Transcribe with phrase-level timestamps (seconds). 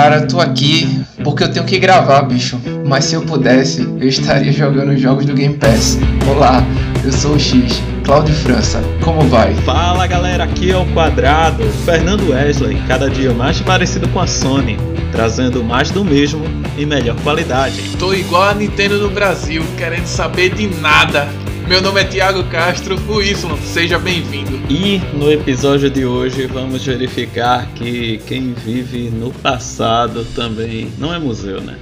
[0.00, 2.58] Cara, tô aqui porque eu tenho que gravar, bicho.
[2.86, 5.98] Mas se eu pudesse, eu estaria jogando jogos do Game Pass.
[6.26, 6.64] Olá,
[7.04, 8.82] eu sou o X, Cláudio França.
[9.04, 9.52] Como vai?
[9.56, 14.78] Fala galera, aqui é o Quadrado, Fernando Wesley, cada dia mais parecido com a Sony,
[15.12, 16.46] trazendo mais do mesmo
[16.78, 17.82] e melhor qualidade.
[17.98, 21.28] Tô igual a Nintendo no Brasil, querendo saber de nada.
[21.70, 24.60] Meu nome é Thiago Castro, o Y, seja bem-vindo.
[24.68, 31.18] E no episódio de hoje vamos verificar que quem vive no passado também não é
[31.20, 31.78] museu, né?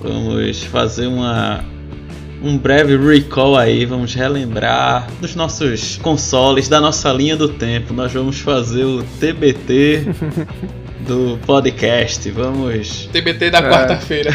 [0.00, 1.64] Vamos fazer uma
[2.40, 7.92] um breve recall aí, vamos relembrar dos nossos consoles, da nossa linha do tempo.
[7.92, 10.04] Nós vamos fazer o TBT
[11.04, 12.30] do podcast.
[12.30, 13.08] Vamos.
[13.12, 13.68] TBT da É.
[13.68, 14.30] quarta-feira.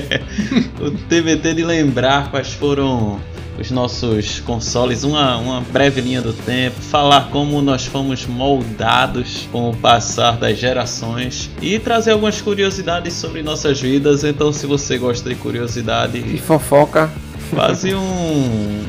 [0.80, 3.20] o TBT de lembrar quais foram
[3.58, 9.70] os nossos consoles, uma, uma breve linha do tempo, falar como nós fomos moldados com
[9.70, 14.24] o passar das gerações e trazer algumas curiosidades sobre nossas vidas.
[14.24, 17.10] Então, se você gosta de curiosidade, E fofoca.
[17.50, 18.84] quase um,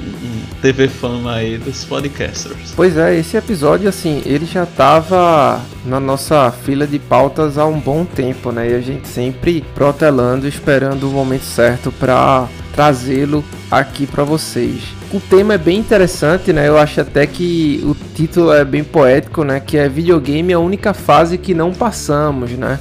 [0.61, 2.73] TV fama aí dos podcasters.
[2.75, 7.79] Pois é, esse episódio, assim, ele já tava na nossa fila de pautas há um
[7.79, 8.71] bom tempo, né?
[8.71, 14.81] E a gente sempre protelando, esperando o momento certo pra trazê-lo aqui pra vocês.
[15.13, 16.67] O tema é bem interessante, né?
[16.67, 19.59] Eu acho até que o título é bem poético, né?
[19.59, 22.79] Que é videogame a única fase que não passamos, né?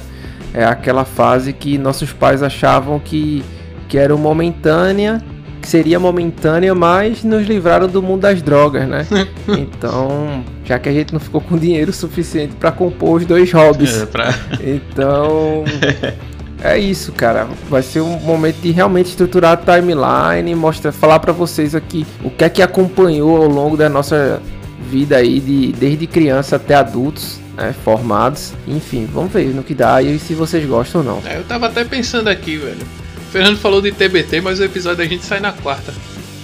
[0.53, 3.43] É aquela fase que nossos pais achavam que,
[3.87, 5.21] que era momentânea,
[5.61, 9.05] que seria momentânea, mas nos livraram do mundo das drogas, né?
[9.47, 14.01] Então, já que a gente não ficou com dinheiro suficiente para compor os dois hobbies.
[14.01, 14.33] É, pra...
[14.61, 15.63] Então,
[16.63, 17.47] é isso, cara.
[17.69, 22.29] Vai ser um momento de realmente estruturar a timeline, mostrar, falar para vocês aqui o
[22.29, 24.41] que é que acompanhou ao longo da nossa
[24.89, 28.53] vida aí, de, desde criança até adultos, né, formados.
[28.67, 31.21] Enfim, vamos ver no que dá e se vocês gostam ou não.
[31.29, 32.81] É, eu tava até pensando aqui, velho.
[33.17, 35.93] O Fernando falou de TBT, mas o episódio da gente sai na quarta.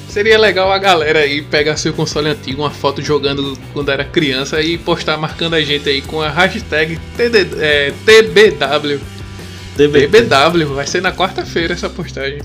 [0.10, 4.62] Seria legal a galera aí pegar seu console antigo, uma foto jogando quando era criança
[4.62, 9.13] e postar marcando a gente aí com a hashtag TD, é, TBW.
[9.76, 10.08] TBT.
[10.08, 12.42] TBW, vai ser na quarta-feira essa postagem.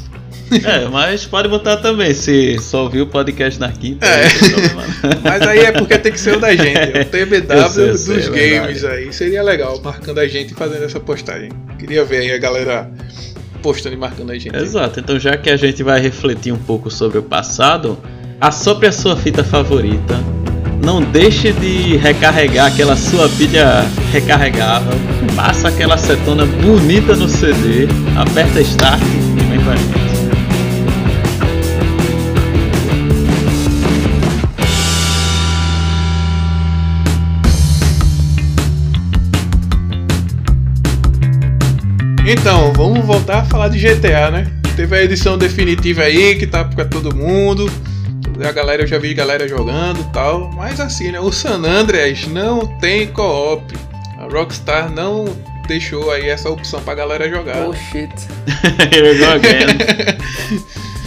[0.65, 4.07] É, mas pode botar também, se só ouviu o podcast na quinta.
[4.07, 4.25] É.
[4.25, 5.21] não.
[5.23, 8.55] Mas aí é porque tem que ser o da gente, o TBW sei, dos sei,
[8.55, 9.13] é games aí.
[9.13, 11.51] Seria legal, marcando a gente e fazendo essa postagem.
[11.79, 12.91] Queria ver aí a galera
[13.63, 14.57] postando e marcando a gente.
[14.57, 17.99] Exato, então já que a gente vai refletir um pouco sobre o passado,
[18.41, 20.17] assopre a sua fita favorita.
[20.83, 24.99] Não deixe de recarregar aquela sua pilha recarregável.
[25.37, 27.87] Passa aquela acetona bonita no CD.
[28.17, 30.09] Aperta Start e vem pra gente.
[42.31, 44.47] Então, vamos voltar a falar de GTA, né?
[44.77, 47.71] Teve a edição definitiva aí, que tá pra todo mundo.
[48.45, 50.51] A galera, eu já vi galera jogando e tal.
[50.55, 51.21] Mas assim, né?
[51.21, 53.75] O San Andreas não tem co-op.
[54.19, 55.25] A Rockstar não
[55.67, 57.69] deixou aí essa opção pra galera jogar.
[57.69, 58.13] Oh shit.
[58.93, 59.79] Here we go again.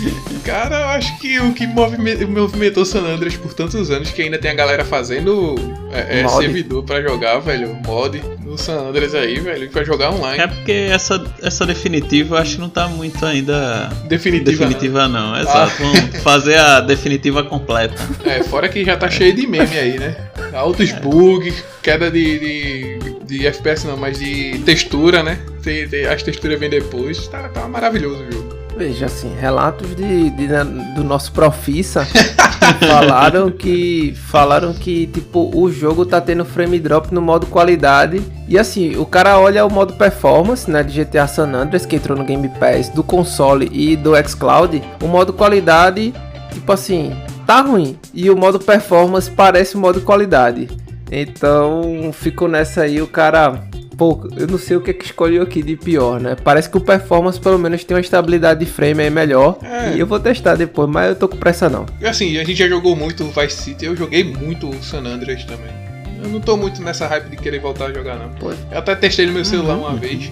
[0.44, 4.38] Cara, eu acho que o que movime- movimentou San Andreas por tantos anos, que ainda
[4.40, 5.56] tem a galera fazendo
[5.92, 10.42] é, é, servidor pra jogar, velho, mod no San Andreas aí, velho, pra jogar online.
[10.42, 14.66] É porque essa, essa definitiva eu acho que não tá muito ainda Definitiva.
[14.66, 15.38] definitiva não.
[15.40, 17.96] Exato, vamos fazer a definitiva completa.
[18.26, 18.32] não.
[18.32, 20.16] É, fora que já tá cheio de meme aí, né?
[20.54, 25.40] Altos bugs, queda de, de, de FPS não, mas de textura, né?
[25.64, 27.28] Tem- tem- as texturas vêm depois.
[27.28, 28.61] Tá, tá maravilhoso o jogo.
[28.78, 32.08] Veja assim, relatos de, de- da- do nosso profissa
[32.88, 38.22] falaram que falaram que tipo o jogo tá tendo frame drop no modo qualidade.
[38.48, 42.18] E assim o cara olha o modo performance né de GTA San Andreas que entrou
[42.18, 46.14] no Game Pass do console e do xCloud o modo qualidade
[46.54, 47.14] tipo assim
[47.46, 47.98] tá ruim.
[48.14, 50.70] E o modo performance parece o modo qualidade.
[51.12, 53.62] Então ficou nessa aí o cara
[54.02, 56.36] Pô, eu não sei o que é que escolheu aqui de pior, né?
[56.44, 59.60] Parece que o performance pelo menos tem uma estabilidade de frame aí melhor.
[59.62, 59.94] É.
[59.94, 61.86] E eu vou testar depois, mas eu tô com pressa não.
[62.00, 65.04] E assim, a gente já jogou muito o Vice City, eu joguei muito o San
[65.06, 65.70] Andreas também.
[66.20, 68.30] Eu não tô muito nessa hype de querer voltar a jogar, não.
[68.30, 68.50] Pô.
[68.50, 70.32] Eu até testei no meu celular uma vez,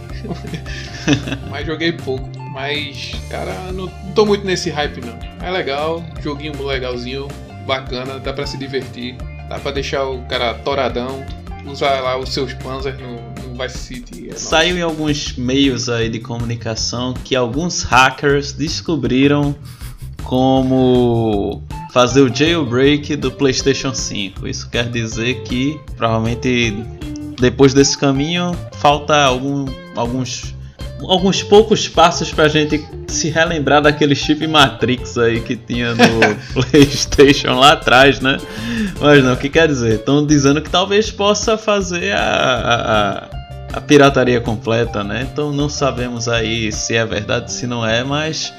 [1.51, 2.27] mas joguei pouco.
[2.51, 5.16] Mas, cara, não, não tô muito nesse hype, não.
[5.48, 7.27] É legal, joguinho legalzinho,
[7.68, 9.16] bacana, dá pra se divertir,
[9.48, 11.24] dá pra deixar o cara toradão,
[11.68, 13.28] usar lá os seus panzers no
[13.59, 14.29] Vice City.
[14.29, 14.35] É.
[14.35, 19.56] Saiu em alguns meios aí de comunicação que alguns hackers descobriram
[20.23, 24.47] como fazer o jailbreak do PlayStation 5.
[24.47, 26.73] Isso quer dizer que provavelmente
[27.39, 29.65] depois desse caminho, falta algum,
[29.95, 30.53] alguns
[31.07, 37.57] alguns poucos passos pra gente se relembrar daquele chip Matrix aí que tinha no PlayStation
[37.59, 38.38] lá atrás, né?
[39.00, 39.95] Mas não, o que quer dizer?
[39.95, 43.29] Estão dizendo que talvez possa fazer a, a, a,
[43.86, 45.27] pirataria completa, né?
[45.31, 48.54] Então não sabemos aí se é verdade, se não é, mas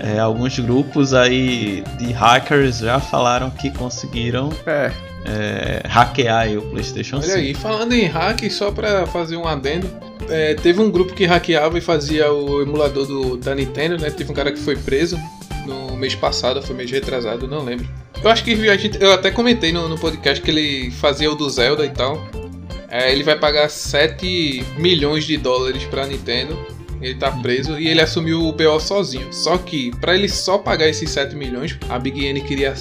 [0.00, 4.50] é, alguns grupos aí de hackers já falaram que conseguiram.
[4.66, 4.92] É.
[5.26, 7.38] É, hackear o PlayStation Olha 5.
[7.38, 9.90] aí, falando em hack, só para fazer um adendo,
[10.28, 14.10] é, teve um grupo que hackeava e fazia o emulador do, da Nintendo, né?
[14.10, 15.18] Teve um cara que foi preso
[15.64, 17.88] no mês passado, foi mês retrasado, não lembro.
[18.22, 21.34] Eu acho que a gente, eu até comentei no, no podcast que ele fazia o
[21.34, 22.22] do Zelda e tal.
[22.94, 26.56] É, ele vai pagar 7 milhões de dólares pra Nintendo.
[27.02, 29.32] Ele tá preso e ele assumiu o BO sozinho.
[29.32, 32.72] Só que, para ele só pagar esses 7 milhões, a Big N queria.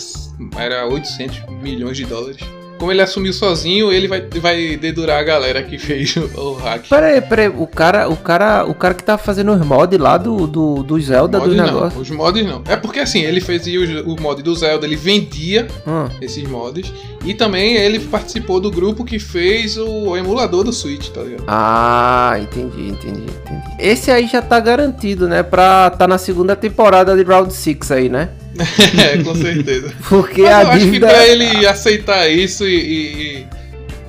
[0.55, 2.43] Era 800 milhões de dólares
[2.77, 6.87] como ele assumiu sozinho, ele vai, vai dedurar a galera que fez o, o hack.
[6.89, 9.99] Pera aí, pera aí, o cara, o cara, o cara que tá fazendo os mods
[9.99, 11.99] lá do, do, do Zelda do negócio.
[11.99, 12.63] Os mods não.
[12.67, 16.09] É porque assim, ele fez o, o mod do Zelda, ele vendia hum.
[16.21, 16.91] esses mods.
[17.25, 21.43] E também ele participou do grupo que fez o emulador do Switch, tá ligado?
[21.47, 23.63] Ah, entendi, entendi, entendi.
[23.79, 25.41] Esse aí já tá garantido, né?
[25.41, 28.29] Pra tá na segunda temporada de Round 6 aí, né?
[29.01, 29.93] é, com certeza.
[30.07, 31.07] Porque Mas a eu dívida...
[31.07, 33.45] acho que pra ele aceitar isso e, e,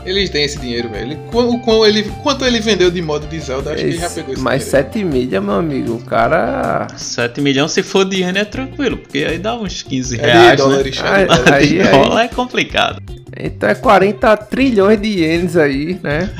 [0.04, 1.18] eles têm esse dinheiro, velho.
[1.32, 4.34] O ele, quanto ele vendeu de modo de Zelda, acho esse, que ele já pegou
[4.34, 6.86] esse Mas 7 milha, meu amigo, o cara.
[6.96, 10.52] 7 milhões se for de yen é tranquilo, porque aí dá uns 15 reais.
[10.52, 11.26] É de dólares, né?
[11.52, 13.02] aí, aí, aí, é complicado.
[13.36, 16.30] Então é 40 trilhões de ienes aí, né?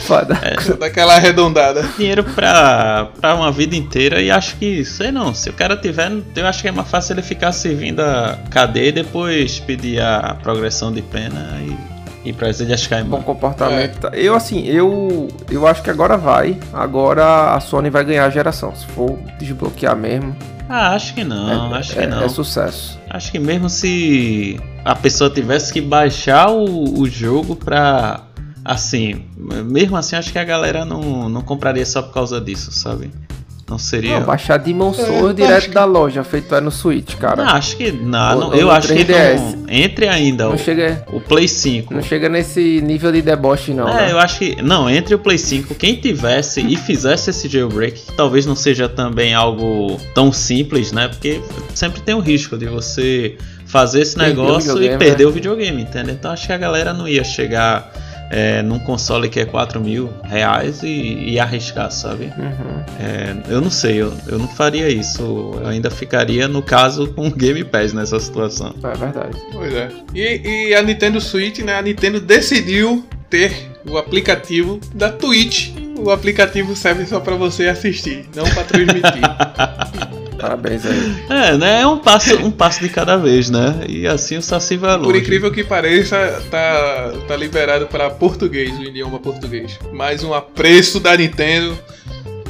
[0.00, 0.38] Foda.
[0.42, 1.82] É, daquela arredondada.
[1.96, 6.10] Dinheiro pra, pra uma vida inteira e acho que, sei não, se o cara tiver,
[6.34, 10.36] eu acho que é mais fácil ele ficar servindo a cadeia e depois pedir a
[10.42, 11.91] progressão de pena e
[12.24, 13.18] ir pra Ilhas Caimão.
[13.18, 14.08] Bom comportamento.
[14.12, 14.20] É.
[14.20, 16.58] Eu, assim, eu, eu acho que agora vai.
[16.72, 18.74] Agora a Sony vai ganhar a geração.
[18.74, 20.34] Se for desbloquear mesmo.
[20.68, 22.22] Ah, acho que não, é, acho que é, não.
[22.22, 22.98] É sucesso.
[23.10, 28.22] Acho que mesmo se a pessoa tivesse que baixar o, o jogo pra.
[28.64, 33.10] Assim, mesmo assim, acho que a galera não, não compraria só por causa disso, sabe?
[33.72, 34.20] Não seria.
[34.20, 35.70] Não, baixar Demon Souls é, direto que...
[35.70, 37.42] da loja, feito é no Switch, cara.
[37.42, 37.90] Não, acho que.
[37.90, 39.06] Não, não eu acho 3DS.
[39.06, 39.64] que não.
[39.66, 41.94] Entre ainda não o, chega, o Play 5.
[41.94, 43.88] Não chega nesse nível de deboche, não.
[43.88, 44.12] É, né?
[44.12, 44.60] eu acho que.
[44.60, 48.90] Não, entre o Play 5, quem tivesse e fizesse esse jailbreak, que talvez não seja
[48.90, 51.08] também algo tão simples, né?
[51.08, 51.40] Porque
[51.74, 55.30] sempre tem o risco de você fazer esse negócio e perder né?
[55.30, 56.14] o videogame, entendeu?
[56.14, 57.90] Então acho que a galera não ia chegar
[58.32, 62.24] é, num console que é 4 mil reais e, e arriscar, sabe?
[62.24, 62.82] Uhum.
[62.98, 65.22] É, eu não sei, eu, eu não faria isso.
[65.60, 68.74] Eu ainda ficaria, no caso, com o Game Pass nessa situação.
[68.82, 69.36] É verdade.
[69.52, 69.90] Pois é.
[70.14, 71.74] E, e a Nintendo Switch, né?
[71.74, 75.70] A Nintendo decidiu ter o aplicativo da Twitch.
[75.98, 79.22] O aplicativo serve só para você assistir, não para transmitir.
[80.42, 81.22] Parabéns aí.
[81.30, 81.82] É, né?
[81.82, 83.84] É um passo, um passo de cada vez, né?
[83.88, 85.04] E assim o Saci vai longe.
[85.04, 89.78] Por incrível que pareça, tá, tá liberado para português, o idioma português.
[89.92, 91.78] Mais um apreço da Nintendo,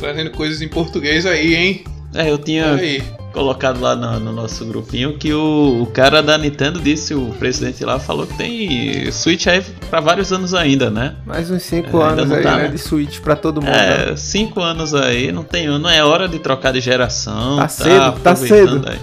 [0.00, 1.84] trazendo coisas em português aí, hein?
[2.14, 2.78] É, eu tinha
[3.32, 7.84] colocado lá no, no, nosso grupinho que o, o, cara da Nintendo disse, o presidente
[7.84, 11.16] lá falou que tem Switch aí para vários anos ainda, né?
[11.26, 12.68] Mais uns 5 é, anos aí, tá, né?
[12.68, 13.74] De Switch para todo mundo.
[13.74, 14.66] É, 5 né?
[14.66, 17.56] anos aí, não tem, não é hora de trocar de geração.
[17.56, 18.84] Tá, tá cedo, tá cedo.
[18.86, 18.98] Aí.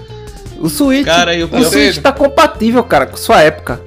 [0.59, 3.81] O Switch, cara, o, o Switch tá compatível, cara, com sua época.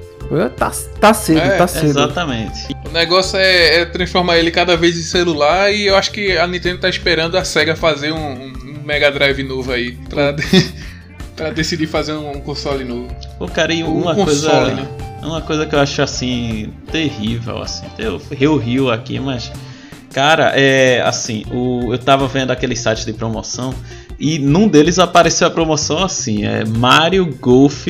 [0.57, 1.85] Tá, tá cedo, é, tá cedo.
[1.85, 2.75] Exatamente.
[2.87, 6.47] O negócio é, é, transformar ele cada vez em celular e eu acho que a
[6.47, 10.35] Nintendo tá esperando a SEGA fazer um, um Mega Drive novo aí pra,
[11.35, 13.15] pra decidir fazer um console novo.
[13.37, 14.49] Pô, cara, e uma um coisa.
[14.49, 14.87] Console, né?
[15.21, 17.85] Uma coisa que eu acho assim terrível, assim.
[17.97, 19.51] Eu, eu rio aqui, mas.
[20.13, 23.73] Cara, é assim, o, eu tava vendo aquele site de promoção
[24.19, 27.87] e num deles apareceu a promoção assim, é Mario Golf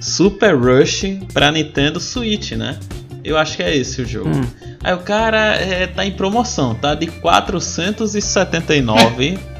[0.00, 2.78] Super Rush para Nintendo Switch, né?
[3.24, 4.28] Eu acho que é esse o jogo.
[4.28, 4.44] Hum.
[4.82, 9.38] Aí o cara é, tá em promoção, tá de 479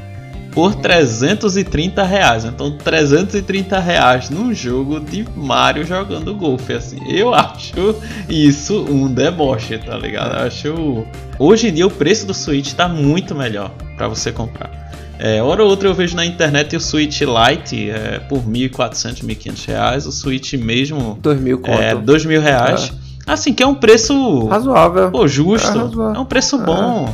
[0.55, 2.45] por 330 reais.
[2.45, 6.97] Então, 330 reais num jogo de Mario jogando golfe, assim.
[7.07, 7.95] Eu acho
[8.29, 10.37] isso um deboche, tá ligado?
[10.37, 11.05] Eu acho.
[11.37, 14.85] Hoje em dia o preço do Switch tá muito melhor para você comprar.
[15.19, 19.67] É, hora ou outra eu vejo na internet o Switch Lite é, por 1.400, 1.500
[19.67, 20.07] reais.
[20.07, 21.19] O Switch mesmo.
[21.21, 21.69] 2.000 conto.
[21.71, 22.93] É, 2.000 reais.
[23.27, 23.33] É.
[23.33, 24.47] Assim, que é um preço.
[24.47, 25.11] Razoável.
[25.11, 25.67] Pô, justo.
[25.67, 26.15] É, razoável.
[26.15, 27.13] é um preço bom.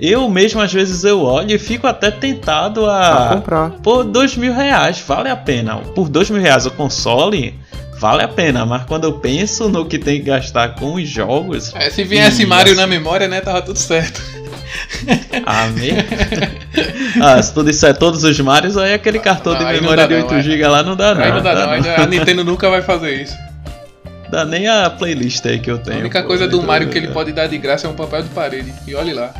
[0.00, 0.06] É.
[0.06, 3.32] Eu mesmo, às vezes, eu olho e fico até tentado a.
[3.32, 3.70] a comprar.
[3.82, 5.76] Por dois mil reais, vale a pena.
[5.94, 7.58] Por dois mil reais o console
[7.98, 11.74] vale a pena, mas quando eu penso no que tem que gastar com os jogos.
[11.74, 12.80] É, se viesse Mario assim...
[12.80, 14.20] na memória, né, tava tudo certo.
[15.46, 15.68] Ah,
[17.22, 20.82] ah, se tu disser todos os Marios, aí aquele cartão de memória de 8GB lá
[20.82, 21.22] não dá, não.
[21.22, 21.80] Aí não dá, não.
[21.80, 21.96] não.
[21.96, 23.34] A Nintendo nunca vai fazer isso.
[24.30, 25.96] Dá nem a playlist aí que eu tenho.
[25.96, 28.22] A única pô, coisa do Mario que ele pode dar de graça é um papel
[28.22, 28.72] de parede.
[28.86, 29.32] E olhe lá.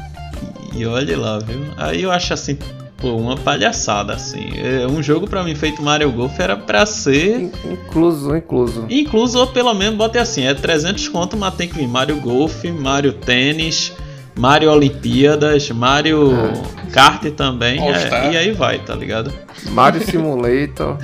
[0.78, 1.60] E olhe lá, viu?
[1.76, 2.56] Aí eu acho assim,
[2.98, 4.52] pô, uma palhaçada, assim.
[4.56, 7.50] É, um jogo para mim feito Mario Golf era pra ser.
[7.64, 8.86] Incluso, incluso.
[8.88, 12.64] Incluso, ou pelo menos bote assim: é 300 conto, mas tem que vir Mario Golf,
[12.64, 13.92] Mario Tênis.
[14.36, 16.90] Mario Olimpíadas, Mario é.
[16.92, 19.32] Kart também, é, e aí vai, tá ligado?
[19.70, 20.96] Mario Simulator.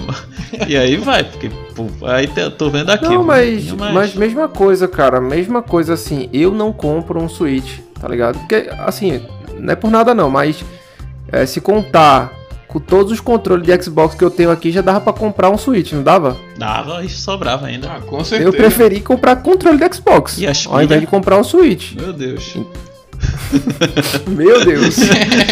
[0.66, 3.04] e aí vai, porque pô, aí tô vendo aqui.
[3.04, 3.92] Não, mas, mas...
[3.92, 8.38] mas mesma coisa, cara, mesma coisa assim, eu não compro um Switch, tá ligado?
[8.38, 9.20] Porque, assim,
[9.58, 10.64] não é por nada não, mas
[11.30, 12.32] é, se contar
[12.66, 15.58] com todos os controles de Xbox que eu tenho aqui, já dava para comprar um
[15.58, 16.36] Switch, não dava?
[16.56, 17.88] Dava e sobrava ainda.
[17.90, 18.48] Ah, com certeza.
[18.48, 21.94] Eu preferi comprar controle de Xbox, e as ao invés de comprar um Switch.
[21.94, 22.56] Meu Deus.
[24.26, 24.96] Meu Deus.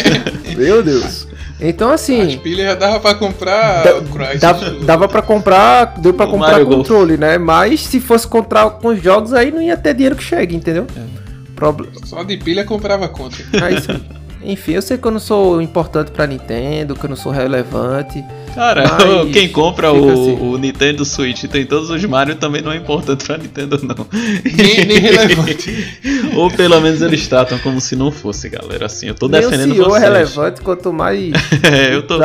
[0.57, 1.27] Meu Deus.
[1.61, 2.21] Então assim.
[2.21, 3.83] As pilhas já dava pra comprar.
[3.83, 3.99] Da,
[4.39, 5.95] dava, dava pra comprar.
[5.99, 7.19] Deu pra o comprar Mario controle, Golf.
[7.19, 7.37] né?
[7.37, 10.87] Mas se fosse comprar com os jogos, aí não ia ter dinheiro que chegue, entendeu?
[10.95, 11.18] É.
[11.59, 13.35] Proble Só de pilha comprava conta.
[13.61, 14.01] É isso aí.
[14.41, 18.23] Enfim, eu sei que eu não sou importante pra Nintendo, que eu não sou relevante.
[18.55, 18.83] Cara,
[19.33, 20.37] quem compra o, assim.
[20.39, 24.07] o, Nintendo Switch e tem todos os Mario também não é importante pra Nintendo, não.
[24.45, 25.99] Nem, nem relevante.
[26.33, 28.85] Ou pelo menos eles tratam como se não fosse, galera.
[28.85, 30.03] Assim, eu tô defendendo Nem o vocês.
[30.03, 31.33] é relevante, quanto mais.
[31.69, 32.17] é, eu tô,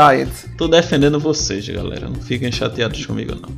[0.56, 2.08] tô defendendo vocês, galera.
[2.08, 3.50] Não fiquem chateados comigo, não.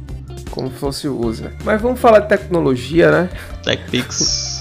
[0.50, 1.52] Como fosse o user.
[1.62, 3.28] Mas vamos falar de tecnologia, né?
[3.62, 4.55] TechPix.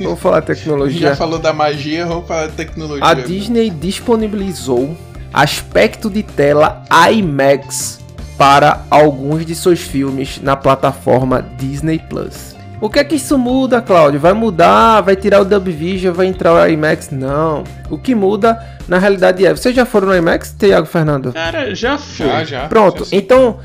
[0.00, 1.08] Vamos falar tecnologia.
[1.10, 3.04] Já falou da magia, vamos falar de tecnologia.
[3.04, 4.96] A Disney disponibilizou
[5.32, 8.00] aspecto de tela IMAX
[8.36, 12.56] para alguns de seus filmes na plataforma Disney Plus.
[12.80, 14.20] O que é que isso muda, Claudio?
[14.20, 15.00] Vai mudar?
[15.00, 16.14] Vai tirar o Dub Vision?
[16.14, 17.10] Vai entrar o IMAX?
[17.10, 17.64] Não.
[17.90, 19.50] O que muda, na realidade, é.
[19.50, 21.32] Vocês já foram no IMAX, Thiago Fernando?
[21.32, 22.26] Cara, já fui.
[22.26, 22.68] Já, já.
[22.68, 23.04] Pronto.
[23.04, 23.58] Já então,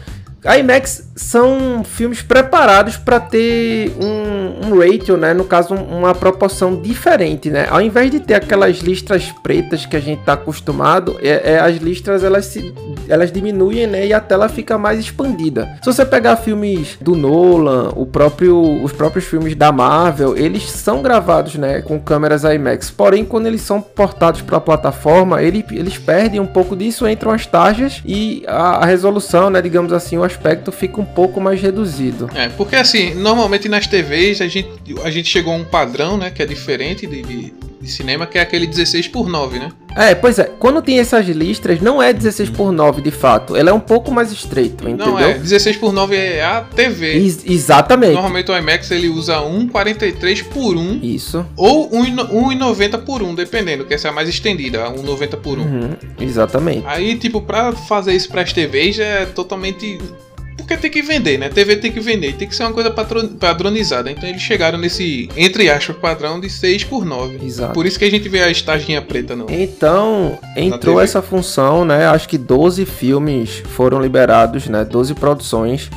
[0.46, 5.34] a IMAX são filmes preparados para ter um, um ratio, né?
[5.34, 7.68] No caso, uma proporção diferente, né?
[7.70, 11.78] Ao invés de ter aquelas listras pretas que a gente está acostumado, é, é, as
[11.78, 12.74] listras elas, se,
[13.08, 14.08] elas diminuem, né?
[14.08, 15.78] E a tela fica mais expandida.
[15.82, 21.02] Se você pegar filmes do Nolan, o próprio, os próprios filmes da Marvel, eles são
[21.02, 21.82] gravados, né?
[21.82, 22.90] Com câmeras IMAX.
[22.90, 27.32] Porém, quando eles são portados para a plataforma, ele, eles perdem um pouco disso, entram
[27.32, 29.62] as tarjas e a, a resolução, né?
[29.62, 32.30] Digamos assim, o aspecto fica um pouco mais reduzido.
[32.36, 34.70] É, porque assim, normalmente nas TVs a gente,
[35.04, 38.38] a gente chegou a um padrão, né, que é diferente de, de, de cinema, que
[38.38, 39.70] é aquele 16 por 9, né?
[39.96, 43.70] É, pois é, quando tem essas listras, não é 16 por 9 de fato, ela
[43.70, 45.14] é um pouco mais estreito, entendeu?
[45.14, 47.18] Não é, 16 por 9 é a TV.
[47.18, 48.14] Ex exatamente.
[48.14, 51.00] Normalmente o IMAX ele usa 1,43 por 1.
[51.04, 51.46] Isso.
[51.56, 55.62] Ou 1,90 por 1, dependendo, que essa é a mais estendida, 1,90 por 1.
[55.62, 56.84] Uhum, exatamente.
[56.88, 60.00] Aí, tipo, pra fazer isso pras TVs é totalmente
[60.64, 61.50] porque tem que vender, né?
[61.50, 64.10] TV tem que vender, tem que ser uma coisa padronizada.
[64.10, 67.46] Então eles chegaram nesse, entre aspas, padrão de 6 por 9.
[67.46, 67.74] Exato.
[67.74, 69.48] Por isso que a gente vê a estaginha preta não.
[69.50, 72.08] Então, entrou essa função, né?
[72.08, 74.84] Acho que 12 filmes foram liberados, né?
[74.84, 75.90] 12 produções.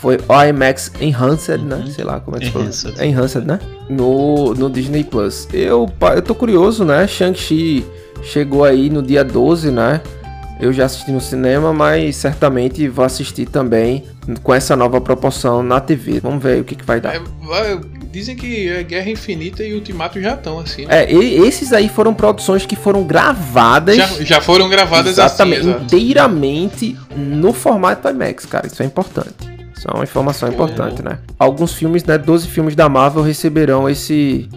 [0.00, 1.76] Foi o IMAX Enhanced, né?
[1.76, 1.86] Uhum.
[1.86, 2.64] Sei lá como é que se fala.
[2.64, 3.02] Enhanced.
[3.02, 3.58] Enhanced, né?
[3.88, 5.48] No, no Disney Plus.
[5.52, 7.06] Eu, eu tô curioso, né?
[7.06, 7.84] Shang-Chi
[8.22, 10.00] chegou aí no dia 12, né?
[10.60, 14.04] Eu já assisti no cinema, mas certamente vou assistir também
[14.42, 16.20] com essa nova proporção na TV.
[16.20, 17.16] Vamos ver o que, que vai dar.
[17.16, 17.20] É,
[18.10, 20.86] dizem que é Guerra Infinita e Ultimato já estão assim.
[20.86, 21.04] Né?
[21.04, 23.96] É, esses aí foram produções que foram gravadas.
[23.96, 28.66] Já, já foram gravadas exatamente, assim, inteiramente no formato IMAX, cara.
[28.66, 29.52] Isso é importante.
[29.76, 31.18] Isso é uma informação importante, né?
[31.36, 32.16] Alguns filmes, né?
[32.16, 34.48] 12 filmes da Marvel receberão esse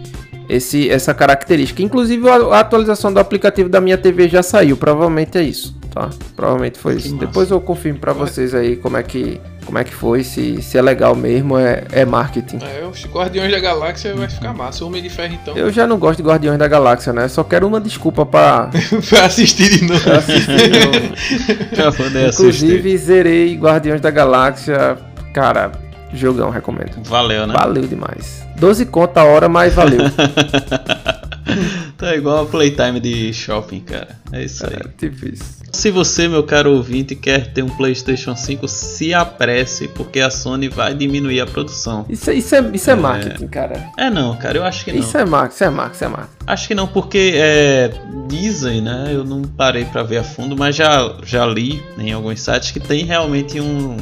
[0.48, 1.82] esse, essa característica.
[1.82, 6.10] Inclusive a atualização do aplicativo da minha TV já saiu, provavelmente é isso tá?
[6.36, 7.16] Provavelmente foi isso.
[7.16, 10.78] Depois eu confirmo para vocês aí como é que como é que foi, se, se
[10.78, 12.58] é legal mesmo, é, é marketing.
[12.62, 14.82] É, os Guardiões da Galáxia vai ficar massa.
[14.82, 15.54] Homem de Ferro, então.
[15.58, 17.28] Eu já não gosto de Guardiões da Galáxia, né?
[17.28, 18.70] Só quero uma desculpa pra.
[19.10, 20.00] pra assistir de novo.
[20.00, 21.66] Pra assistir de novo.
[21.76, 22.96] pra poder Inclusive, assistir.
[22.96, 24.96] zerei Guardiões da Galáxia.
[25.34, 25.70] Cara,
[26.14, 27.02] jogão, recomendo.
[27.04, 27.52] Valeu, né?
[27.52, 28.47] Valeu demais.
[28.58, 30.00] 12 conta a hora, mas valeu.
[31.96, 34.18] tá igual a playtime de shopping, cara.
[34.32, 34.74] É isso aí.
[34.74, 35.58] É, tipo isso.
[35.72, 40.68] Se você, meu caro ouvinte, quer ter um PlayStation 5, se apresse, porque a Sony
[40.68, 42.06] vai diminuir a produção.
[42.08, 43.90] Isso, isso, é, isso é, é marketing, cara.
[43.96, 44.98] É não, cara, eu acho que não.
[44.98, 46.36] Isso é marketing, isso é marketing, isso é marketing.
[46.46, 47.92] Acho que não, porque é,
[48.26, 49.10] dizem, né?
[49.12, 52.80] Eu não parei para ver a fundo, mas já, já li em alguns sites que
[52.80, 53.96] tem realmente um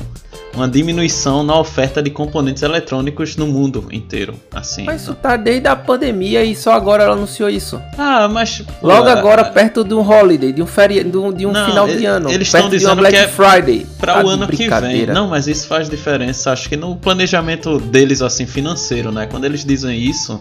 [0.56, 4.34] uma diminuição na oferta de componentes eletrônicos no mundo inteiro.
[4.52, 4.84] Assim.
[4.84, 7.80] Mas isso tá desde a pandemia e só agora ela anunciou isso.
[7.98, 8.62] Ah, mas.
[8.82, 12.30] Logo agora, perto de um holiday, de um, feri de um, Não, final de ano.
[12.30, 13.86] eles estão dizendo Black que é Friday.
[13.98, 15.06] Para Tá o ano que vem.
[15.06, 19.26] Não, mas isso faz diferença, acho que no planejamento deles, assim, financeiro, né?
[19.26, 20.40] Quando eles dizem isso,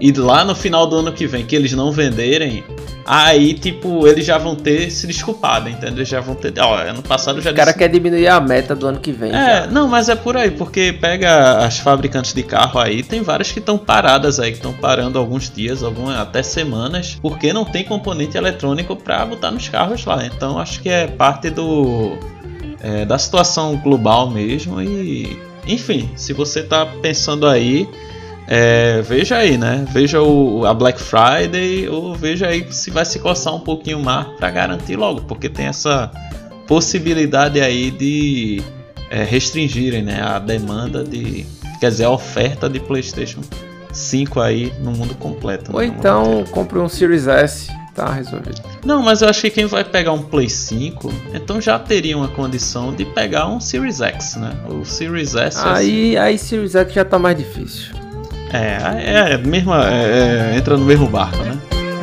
[0.00, 2.62] e lá no final do ano que vem, que eles não venderem,
[3.04, 5.96] aí, tipo, eles já vão ter se desculpado, entendeu?
[5.96, 6.52] Eles já vão ter.
[6.60, 7.78] Ó, ano passado já O cara disse.
[7.78, 9.30] quer diminuir a meta do ano que vem.
[9.30, 9.66] É, já.
[9.66, 13.58] não, mas é por aí, porque pega as fabricantes de carro aí, tem várias que
[13.58, 18.36] estão paradas aí, que estão parando alguns dias, algumas até semanas, porque não tem componente
[18.36, 20.24] eletrônico para botar nos carros lá.
[20.26, 22.16] Então acho que é parte do
[22.80, 27.86] é, da situação global mesmo e enfim, se você tá pensando aí,
[28.50, 29.84] é, veja aí, né?
[29.90, 34.26] Veja o, a Black Friday ou veja aí se vai se coçar um pouquinho mais
[34.38, 36.10] para garantir logo, porque tem essa
[36.66, 38.62] possibilidade aí de
[39.10, 41.46] é, restringirem né, a demanda de.
[41.78, 43.40] Quer dizer, a oferta de PlayStation
[43.92, 45.70] 5 aí no mundo completo.
[45.72, 47.68] Ou né, mundo então compre um Series S.
[47.94, 48.62] Tá resolvido.
[48.84, 52.28] Não, mas eu achei que quem vai pegar um Play 5, então já teria uma
[52.28, 54.52] condição de pegar um Series X, né?
[54.68, 55.58] O Series S.
[55.58, 58.07] assim, Aí, aí Series X já tá mais difícil.
[58.50, 61.58] É, é, mesmo, é, é, entra no mesmo barco, né?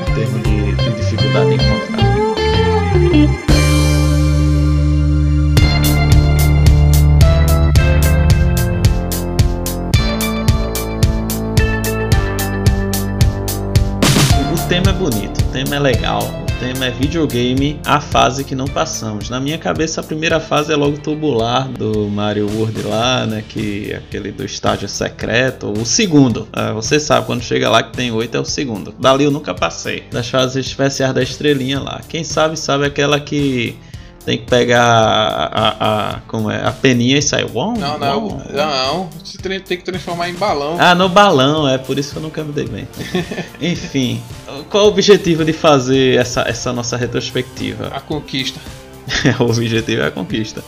[0.10, 2.06] Em termos de, de dificuldade em encontrar.
[14.54, 18.66] O tema é bonito, o tema é legal, tema é videogame, a fase que não
[18.66, 19.30] passamos.
[19.30, 23.44] Na minha cabeça, a primeira fase é logo tubular do Mario World lá, né?
[23.48, 25.72] Que é aquele do estágio secreto.
[25.72, 28.94] O segundo, ah, você sabe, quando chega lá que tem oito é o segundo.
[28.98, 30.04] Dali eu nunca passei.
[30.12, 32.02] Das fases especiais da estrelinha lá.
[32.08, 33.78] Quem sabe, sabe aquela que
[34.26, 37.46] tem que pegar a, a, a- como é, a peninha e sair.
[37.54, 39.10] Uau, Não, não, não.
[39.42, 40.78] Tem tem que transformar em balão.
[40.80, 42.88] Ah, no balão, é por isso que eu nunca me dei bem.
[43.62, 44.22] Enfim,
[44.70, 47.88] qual o objetivo de fazer essa, essa nossa retrospectiva?
[47.94, 48.60] A conquista.
[49.40, 50.64] o objetivo é a conquista.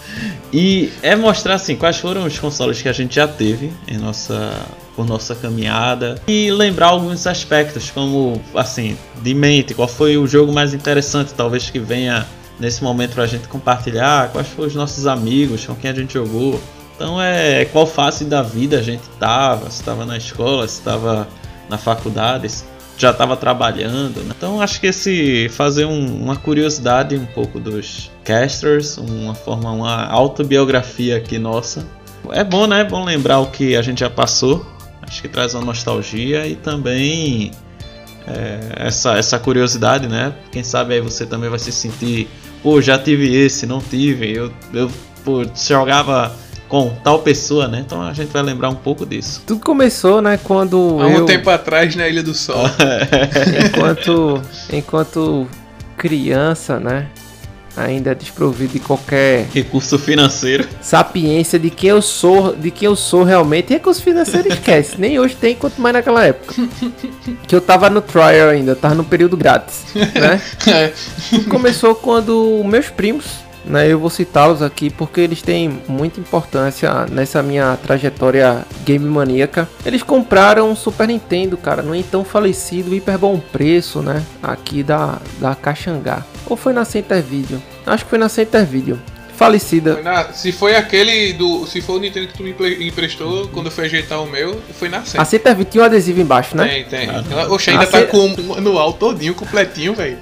[0.53, 4.53] E é mostrar assim quais foram os consoles que a gente já teve em nossa
[4.95, 10.51] por nossa caminhada e lembrar alguns aspectos como assim de mente qual foi o jogo
[10.51, 12.25] mais interessante talvez que venha
[12.59, 16.59] nesse momento pra gente compartilhar quais foram os nossos amigos com quem a gente jogou
[16.95, 21.27] então é qual fase da vida a gente tava se estava na escola se estava
[21.69, 22.65] na faculdade se
[22.97, 24.21] já estava trabalhando.
[24.21, 24.33] né?
[24.35, 30.07] Então acho que esse fazer um- uma curiosidade um pouco dos casters, uma forma, uma
[30.07, 31.85] autobiografia aqui nossa.
[32.31, 32.81] É bom, né?
[32.81, 34.65] É bom lembrar o que a gente já passou.
[35.03, 37.51] Acho que traz uma nostalgia e também
[38.25, 40.33] é, essa, essa curiosidade, né?
[40.51, 42.27] Quem sabe aí você também vai se sentir,
[42.61, 44.89] pô, já tive esse, não tive, eu, eu
[45.23, 46.35] pô, jogava
[46.67, 47.83] com tal pessoa, né?
[47.85, 49.41] Então a gente vai lembrar um pouco disso.
[49.45, 52.65] Tudo começou, né, quando Há um eu, tempo atrás na Ilha do Sol.
[53.65, 54.41] enquanto,
[54.71, 55.47] enquanto
[55.95, 57.07] criança, né,
[57.77, 60.67] ainda desprovido de qualquer Recurso financeiro.
[60.81, 64.95] sapiência de quem eu sou, de quem eu sou realmente, recurso financeiro esquece.
[64.99, 66.55] Nem hoje tem, quanto mais naquela época.
[67.47, 70.41] Que eu tava no trial ainda, tava no período grátis, né?
[70.67, 70.91] É.
[71.49, 73.25] Começou quando meus primos,
[73.69, 79.67] né, eu vou citá-los aqui porque eles têm muita importância nessa minha trajetória game maníaca.
[79.85, 85.19] Eles compraram um Super Nintendo, cara, no então falecido hiper bom preço, né, aqui da
[85.39, 86.23] da Caxangá.
[86.49, 87.61] Ou foi na Center Video?
[87.85, 88.99] Acho que foi na Center Video.
[89.35, 89.93] Falecida.
[89.93, 91.67] Foi na- se foi aquele do.
[91.67, 94.59] Se foi o Nintendo que tu me empre- emprestou quando eu fui ajeitar o meu,
[94.79, 95.25] foi na A série.
[95.25, 96.67] Center Video tinha um adesivo embaixo, né?
[96.67, 97.09] Tem, tem.
[97.09, 100.17] Ah, Oxe, ainda A tá se- com o manual todinho, completinho, velho.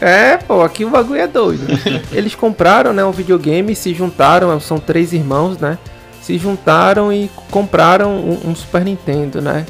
[0.00, 1.66] É, pô, aqui o bagulho é doido.
[2.12, 5.78] Eles compraram, né, um videogame, se juntaram, são três irmãos, né?
[6.22, 9.66] Se juntaram e compraram um, um Super Nintendo, né?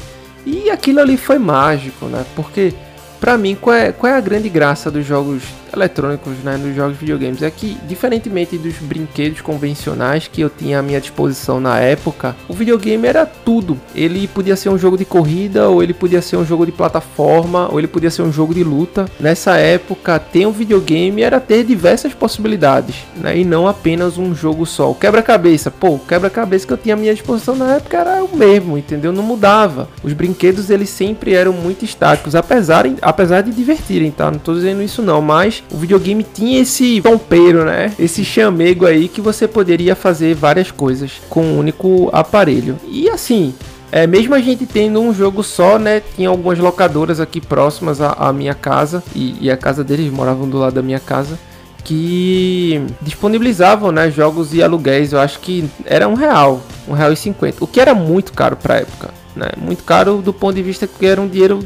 [0.47, 2.25] E aquilo ali foi mágico, né?
[2.35, 2.73] Porque,
[3.21, 6.57] pra mim, qual é, qual é a grande graça dos jogos eletrônicos, né?
[6.57, 7.43] Dos jogos videogames?
[7.43, 12.55] É que, diferentemente dos brinquedos convencionais que eu tinha à minha disposição na época, o
[12.55, 13.79] videogame era tudo.
[13.95, 17.69] Ele podia ser um jogo de corrida, ou ele podia ser um jogo de plataforma,
[17.71, 19.07] ou ele podia ser um jogo de luta.
[19.19, 23.39] Nessa época, ter um videogame era ter diversas possibilidades, né?
[23.39, 24.93] E não apenas um jogo só.
[24.95, 29.13] Quebra-cabeça, pô, quebra-cabeça que eu tinha à minha disposição na época era o mesmo, entendeu?
[29.13, 29.89] Não mudava.
[30.03, 34.31] Os brinquedos, eles sempre eram muito estáticos, apesar, apesar de divertirem, tá?
[34.31, 37.93] Não tô dizendo isso não, mas o videogame tinha esse pompeiro, né?
[37.99, 42.77] Esse chamego aí que você poderia fazer várias coisas com um único aparelho.
[42.89, 43.55] E assim,
[43.93, 46.03] é, mesmo a gente tendo um jogo só, né?
[46.17, 50.49] Tinha algumas locadoras aqui próximas à, à minha casa e, e a casa deles moravam
[50.49, 51.39] do lado da minha casa.
[51.85, 55.13] que disponibilizavam né, jogos e aluguéis.
[55.13, 57.65] Eu acho que era um real, um real e cinquenta.
[57.65, 59.11] O que era muito caro pra época.
[59.35, 59.49] Né?
[59.57, 61.61] Muito caro do ponto de vista que era um dinheiro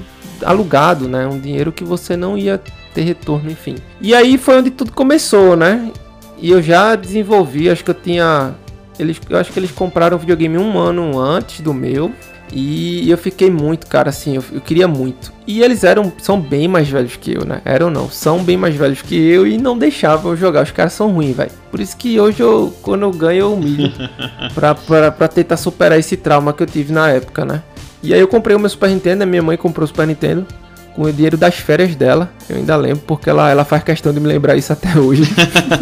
[0.45, 1.27] alugado, né?
[1.27, 2.61] Um dinheiro que você não ia
[2.95, 3.77] ter retorno, enfim.
[4.01, 5.91] E aí foi onde tudo começou, né?
[6.39, 8.55] E eu já desenvolvi, acho que eu tinha.
[8.99, 12.13] Eles, eu acho que eles compraram o videogame um ano antes do meu.
[12.53, 15.33] E eu fiquei muito, cara, assim, eu, eu, queria muito.
[15.45, 17.61] E eles eram, são bem mais velhos que eu, né?
[17.65, 20.63] Eram não, são bem mais velhos que eu e não deixavam eu jogar.
[20.63, 21.51] Os caras são ruins, velho.
[21.71, 23.93] Por isso que hoje eu, quando eu ganho, eu humilho.
[24.55, 27.63] pra, pra, pra tentar superar esse trauma que eu tive na época, né?
[28.03, 30.47] E aí eu comprei o meu Super Nintendo, minha mãe comprou o Super Nintendo
[30.95, 32.31] com o dinheiro das férias dela.
[32.49, 35.25] Eu ainda lembro, porque ela, ela faz questão de me lembrar isso até hoje.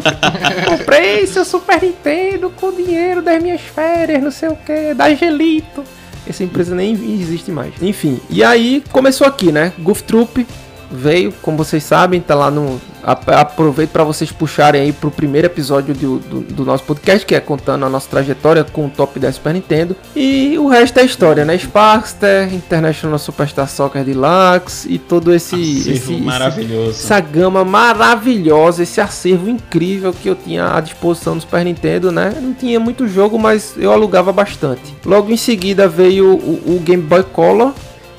[0.66, 5.07] Comprei seu Super Nintendo com o dinheiro das minhas férias, não sei o que, da
[5.07, 5.85] Angelito.
[6.27, 7.75] Essa empresa nem existe mais.
[7.83, 9.72] Enfim, e aí começou aqui, né?
[9.79, 10.46] Goof Troop
[10.90, 12.81] veio, como vocês sabem, tá lá no.
[13.03, 17.41] Aproveito para vocês puxarem aí pro primeiro episódio do, do, do, nosso podcast, que é
[17.41, 19.97] contando a nossa trajetória com o top 10 Super Nintendo.
[20.15, 21.57] E o resto é história, né?
[21.59, 25.91] Sparkster, International Superstar Soccer Deluxe e todo esse.
[25.91, 26.91] esse maravilhoso.
[26.91, 32.12] Esse, essa gama maravilhosa, esse acervo incrível que eu tinha à disposição no Super Nintendo,
[32.12, 32.33] né?
[32.41, 34.95] Não tinha muito jogo, mas eu alugava bastante.
[35.05, 37.73] Logo em seguida veio o, o Game Boy Color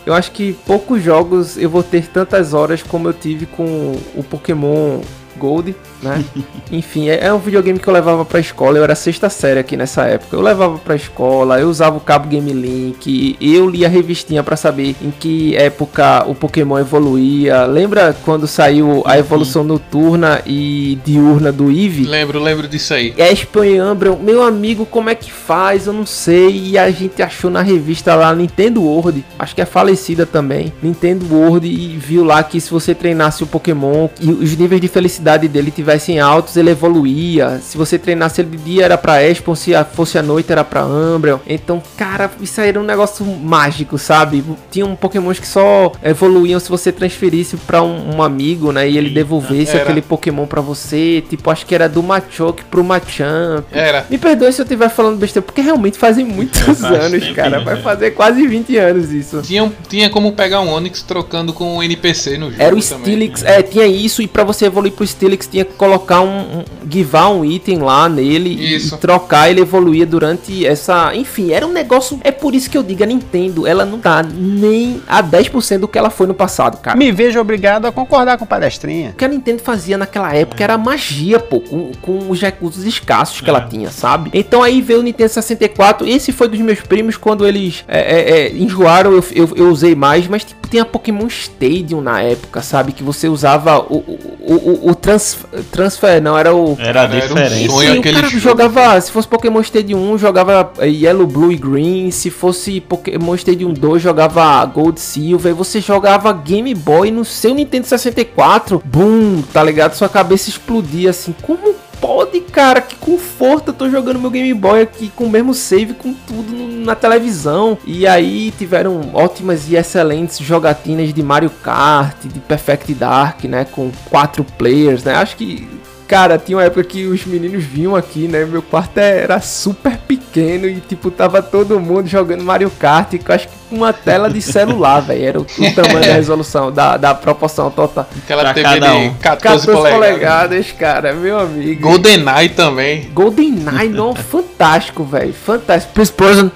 [0.06, 4.24] eu acho que poucos jogos eu vou ter tantas horas como eu tive com o
[4.24, 5.02] Pokémon
[5.38, 6.24] Gold, né?
[6.72, 9.78] Enfim, é, é, um videogame que eu levava pra escola, eu era sexta série aqui
[9.78, 10.36] nessa época.
[10.36, 14.56] Eu levava pra escola, eu usava o cabo Game Link, eu lia a revistinha para
[14.56, 17.66] saber em que época o Pokémon evoluía.
[17.66, 22.06] Lembra quando saiu a evolução noturna e diurna do Eevee?
[22.06, 23.14] Lembro, lembro disso aí.
[23.18, 25.88] Espan e Umbreon, meu amigo, como é que faz?
[25.88, 26.72] Eu não sei.
[26.72, 31.26] E a gente achou na revista lá Nintendo World, acho que é falecida também, Nintendo
[31.34, 35.48] World e viu lá que se você treinasse o Pokémon e os níveis de felicidade
[35.48, 37.60] dele tivessem estivessem altos, ele evoluía.
[37.62, 40.86] Se você treinasse ele de dia, era pra Espon, se fosse à noite, era pra
[40.86, 41.40] Umbreon.
[41.48, 44.44] Então, cara, isso aí era um negócio mágico, sabe?
[44.72, 48.88] Tinha um Pokémon que só evoluíam se você transferisse pra um, um amigo, né?
[48.90, 49.84] E ele devolvesse era.
[49.84, 51.24] aquele Pokémon pra você.
[51.28, 53.66] Tipo, acho que era do Machoke pro Machamp.
[53.72, 54.06] Era.
[54.10, 57.60] Me perdoe se eu estiver falando besteira, porque realmente fazem muitos anos, cara.
[57.62, 59.42] Vai fazer quase 20 anos isso.
[59.42, 62.62] Tinha, tinha como pegar um Onix trocando com um NPC no jogo.
[62.62, 64.22] Era o Steelix, é, tinha isso.
[64.22, 68.50] E pra você evoluir pro Steelix, tinha colocar um, um givar um item lá nele
[68.76, 68.96] isso.
[68.96, 72.84] e trocar ele evoluía durante essa, enfim, era um negócio, é por isso que eu
[72.84, 76.78] digo a Nintendo, ela não tá nem a 10% do que ela foi no passado,
[76.78, 76.98] cara.
[76.98, 79.10] Me vejo obrigado a concordar com o palestrinha.
[79.12, 83.42] O que a Nintendo fazia naquela época era magia, pô, com, com os recursos escassos
[83.42, 83.50] que é.
[83.50, 84.30] ela tinha, sabe?
[84.34, 88.38] Então aí veio o Nintendo 64, esse foi dos meus primos quando eles é, é,
[88.40, 92.92] é, enjoaram, eu, eu, eu, usei mais, mas tipo, tinha Pokémon Stadium na época, sabe?
[92.92, 95.38] Que você usava o, o, o, o trans,
[95.74, 96.78] transfer, não, era o.
[96.80, 97.74] Era a diferença.
[97.74, 98.40] Um Sim, o cara jogo.
[98.40, 102.12] jogava, se fosse Pokémon Stadium 1, jogava Yellow, Blue e Green.
[102.12, 105.56] Se fosse Pokémon Stadium 2, jogava Gold, Silver.
[105.56, 108.82] Você jogava Game Boy no seu Nintendo 64.
[108.86, 109.96] Boom, tá ligado?
[109.96, 111.36] Sua cabeça explodia assim.
[111.42, 112.82] Como pode, cara?
[112.82, 116.54] Que conforto, eu tô jogando meu Game Boy aqui com o mesmo save, com tudo
[116.84, 117.78] na televisão.
[117.86, 123.64] E aí tiveram ótimas e excelentes jogatinas de Mario Kart, de Perfect Dark, né?
[123.64, 125.16] Com quatro players, né?
[125.16, 125.66] Acho que
[126.08, 128.46] Cara, tinha uma época que os meninos vinham aqui, né?
[128.46, 133.48] Meu quarto era super pequeno e, tipo, tava todo mundo jogando Mario Kart, com acho
[133.48, 135.24] que com uma tela de celular, velho.
[135.26, 138.08] Era o, o, tamanho da resolução, da, da proporção total.
[138.24, 139.94] Aquela pra TV de 14, 14 polegadas.
[139.94, 141.82] polegadas, cara, meu amigo.
[141.82, 143.10] GoldenEye também.
[143.14, 145.34] GoldenEye, não, fantástico, velho.
[145.34, 145.94] Fantástico.
[145.94, 146.52] Person,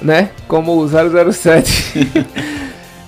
[0.00, 0.30] né?
[0.48, 2.08] Como o 007.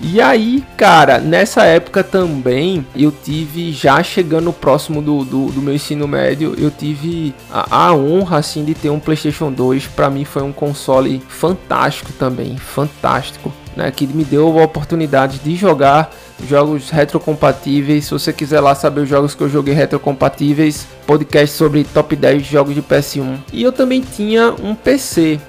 [0.06, 5.74] E aí, cara, nessa época também eu tive, já chegando próximo do, do, do meu
[5.74, 9.86] ensino médio, eu tive a, a, honra assim de ter um PlayStation 2.
[9.86, 13.90] Para mim foi um console fantástico também, fantástico, né?
[13.90, 16.10] Que me deu a oportunidade de jogar
[16.46, 18.04] jogos retrocompatíveis.
[18.04, 22.44] Se você quiser lá saber os jogos que eu joguei retrocompatíveis, podcast sobre top 10
[22.44, 23.38] jogos de PS1.
[23.52, 25.40] E eu também tinha um PC,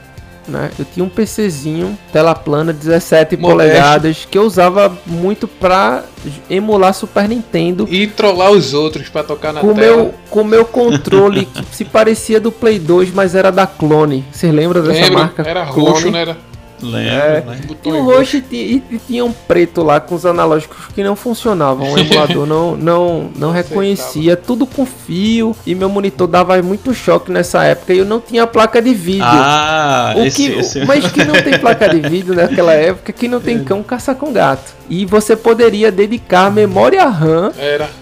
[0.47, 0.71] né?
[0.77, 6.03] Eu tinha um PCzinho, tela plana, 17 polegadas, que eu usava muito pra
[6.49, 7.88] emular Super Nintendo.
[7.89, 9.97] E trollar os outros pra tocar na com tela.
[9.97, 14.25] Meu, com meu controle, que se parecia do Play 2, mas era da Clone.
[14.31, 15.43] Vocês lembram dessa Lembro, marca?
[15.47, 15.89] Era Clone.
[15.89, 16.21] roxo, né?
[16.21, 16.38] Era...
[16.81, 17.43] Lembro, é,
[17.85, 21.91] E o roxo e, e, tinha um preto lá com os analógicos que não funcionavam.
[21.91, 24.35] O emulador não, não, não reconhecia.
[24.35, 25.55] Tudo com fio.
[25.65, 27.93] E meu monitor dava muito choque nessa época.
[27.93, 29.23] E eu não tinha placa de vídeo.
[29.23, 30.85] Ah, o esse, que, esse...
[30.85, 34.33] Mas que não tem placa de vídeo naquela época, que não tem cão caça com
[34.33, 34.73] gato.
[34.89, 37.51] E você poderia dedicar memória RAM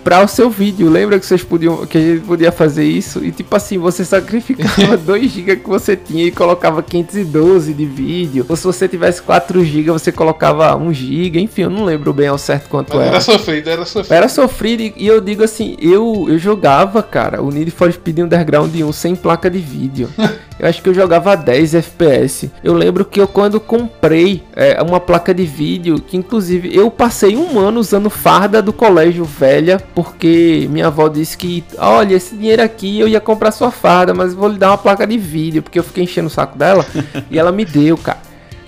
[0.03, 0.89] para o seu vídeo.
[0.89, 3.23] Lembra que vocês podiam que a gente podia fazer isso?
[3.23, 8.45] E tipo assim, você sacrificava 2 GB que você tinha e colocava 512 de vídeo.
[8.49, 12.27] Ou se você tivesse 4 GB, você colocava 1 GB, enfim, eu não lembro bem
[12.27, 13.11] ao certo quanto era.
[13.11, 14.13] era sofrido, era sofrido.
[14.13, 18.19] Era sofrido e e eu digo assim, eu, eu jogava, cara, o Need for Speed
[18.19, 20.09] Underground 1 sem placa de vídeo.
[20.59, 22.49] Eu acho que eu jogava 10 FPS.
[22.63, 27.37] Eu lembro que eu quando comprei é, uma placa de vídeo, que inclusive eu passei
[27.37, 32.63] um ano usando farda do colégio velha, porque minha avó disse que, olha, esse dinheiro
[32.63, 35.77] aqui eu ia comprar sua farda, mas vou lhe dar uma placa de vídeo, porque
[35.77, 36.83] eu fiquei enchendo o saco dela
[37.29, 38.17] e ela me deu, cara.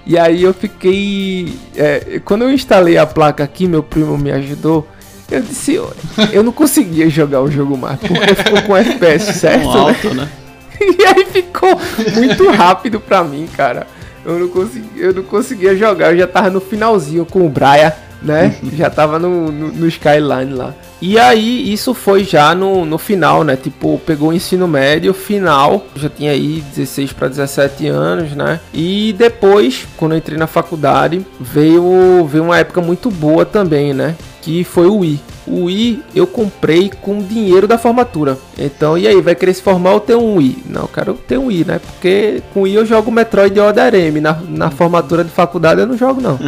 [0.06, 1.58] E aí eu fiquei.
[1.76, 4.88] é, quando eu instalei a placa aqui, meu primo me ajudou.
[5.32, 5.92] Eu disse, eu,
[6.32, 9.80] eu não conseguia jogar o jogo mais, porque ficou com FPS certo, né?
[9.80, 10.30] alto, né?
[10.80, 11.80] E aí ficou
[12.14, 13.88] muito rápido pra mim, cara.
[14.26, 17.94] Eu não, consegui, eu não conseguia jogar, eu já tava no finalzinho com o Brian,
[18.22, 18.56] né?
[18.74, 20.74] já tava no, no, no Skyline lá.
[21.02, 23.56] E aí, isso foi já no, no final, né?
[23.56, 25.86] Tipo, pegou o ensino médio, final.
[25.96, 28.60] Já tinha aí 16 para 17 anos, né?
[28.74, 34.16] E depois, quando eu entrei na faculdade, veio, veio uma época muito boa também, né?
[34.42, 35.20] Que foi o Wii.
[35.48, 38.38] O Wii eu comprei com dinheiro da formatura.
[38.58, 40.64] Então, e aí, vai querer se formar ou ter um Wii?
[40.68, 41.80] Não, eu quero ter um Wii, né?
[41.80, 44.20] Porque com o Wii eu jogo Metroid Other M.
[44.20, 46.40] Na, na formatura de faculdade eu não jogo, não.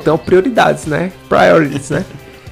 [0.00, 1.12] Então, prioridades, né?
[1.28, 2.04] Priorities, né?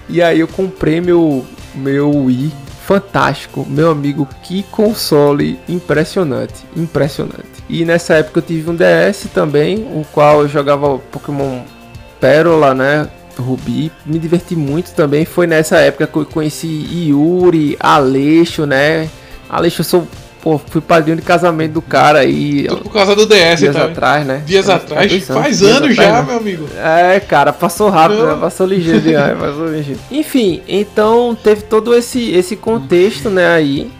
[0.09, 2.53] E aí eu comprei meu, meu Wii.
[2.87, 7.62] Fantástico, meu amigo, que console impressionante, impressionante.
[7.68, 11.61] E nessa época eu tive um DS também, o qual eu jogava Pokémon
[12.18, 13.07] Pérola, né?
[13.42, 15.24] Rubi, me diverti muito também.
[15.24, 19.09] Foi nessa época que eu conheci Yuri, Aleixo, né?
[19.48, 20.09] Aleixo, eu sou,
[20.42, 23.85] pô, fui padrinho de casamento do cara aí Tudo por causa do DS, dias tá?
[23.85, 24.42] atrás, né?
[24.44, 25.11] Dias atrás.
[25.11, 26.22] dois Faz dias anos já, né?
[26.27, 26.68] meu amigo.
[26.77, 28.37] É, cara, passou rápido, né?
[28.40, 30.01] Passou ligeiro demais, passou ligeiro.
[30.11, 33.90] Enfim, então teve todo esse, esse contexto, né, aí.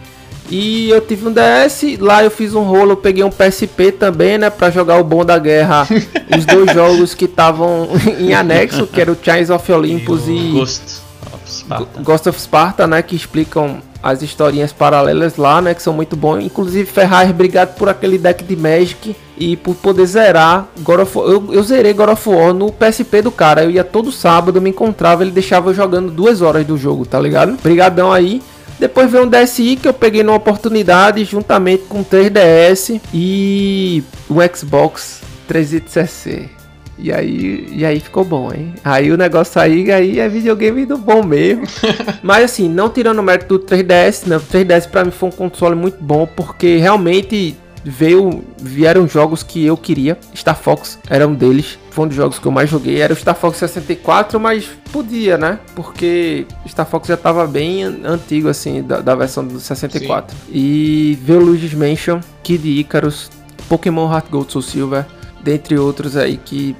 [0.49, 4.37] E eu tive um DS, lá eu fiz um rolo, eu peguei um PSP também,
[4.37, 5.87] né, pra jogar o Bom da Guerra,
[6.35, 7.87] os dois jogos que estavam
[8.19, 12.01] em anexo, que era o Chains of Olympus e Ghost of Sparta.
[12.01, 16.43] Ghost of Sparta, né, que explicam as historinhas paralelas lá, né, que são muito bons.
[16.43, 21.27] Inclusive, Ferraz, obrigado por aquele deck de Magic e por poder zerar God of War.
[21.27, 23.63] Eu, eu zerei God of War no PSP do cara.
[23.63, 27.19] Eu ia todo sábado, me encontrava, ele deixava eu jogando duas horas do jogo, tá
[27.19, 27.53] ligado?
[27.53, 28.41] Obrigadão aí.
[28.79, 34.35] Depois veio um DSi que eu peguei numa oportunidade juntamente com o 3DS e o
[34.55, 36.59] Xbox 360.
[37.01, 38.73] E aí, e aí ficou bom, hein?
[38.83, 41.63] Aí o negócio aí, aí é videogame do bom mesmo.
[42.21, 44.35] Mas assim, não tirando o mérito do 3DS, né?
[44.35, 49.65] O 3DS pra mim foi um console muito bom, porque realmente veio, vieram jogos que
[49.65, 50.17] eu queria.
[50.35, 51.78] Star Fox era um deles.
[51.99, 53.01] Foi um dos jogos que eu mais joguei.
[53.01, 55.59] Era o Star Fox 64, mas podia, né?
[55.75, 60.33] Porque Star Fox já tava bem an- antigo, assim, da, da versão do 64.
[60.49, 63.29] E veio Luigi's Mansion, Kid Icarus,
[63.67, 65.05] Pokémon Heart Gold Soul Silver,
[65.43, 66.73] dentre outros aí que,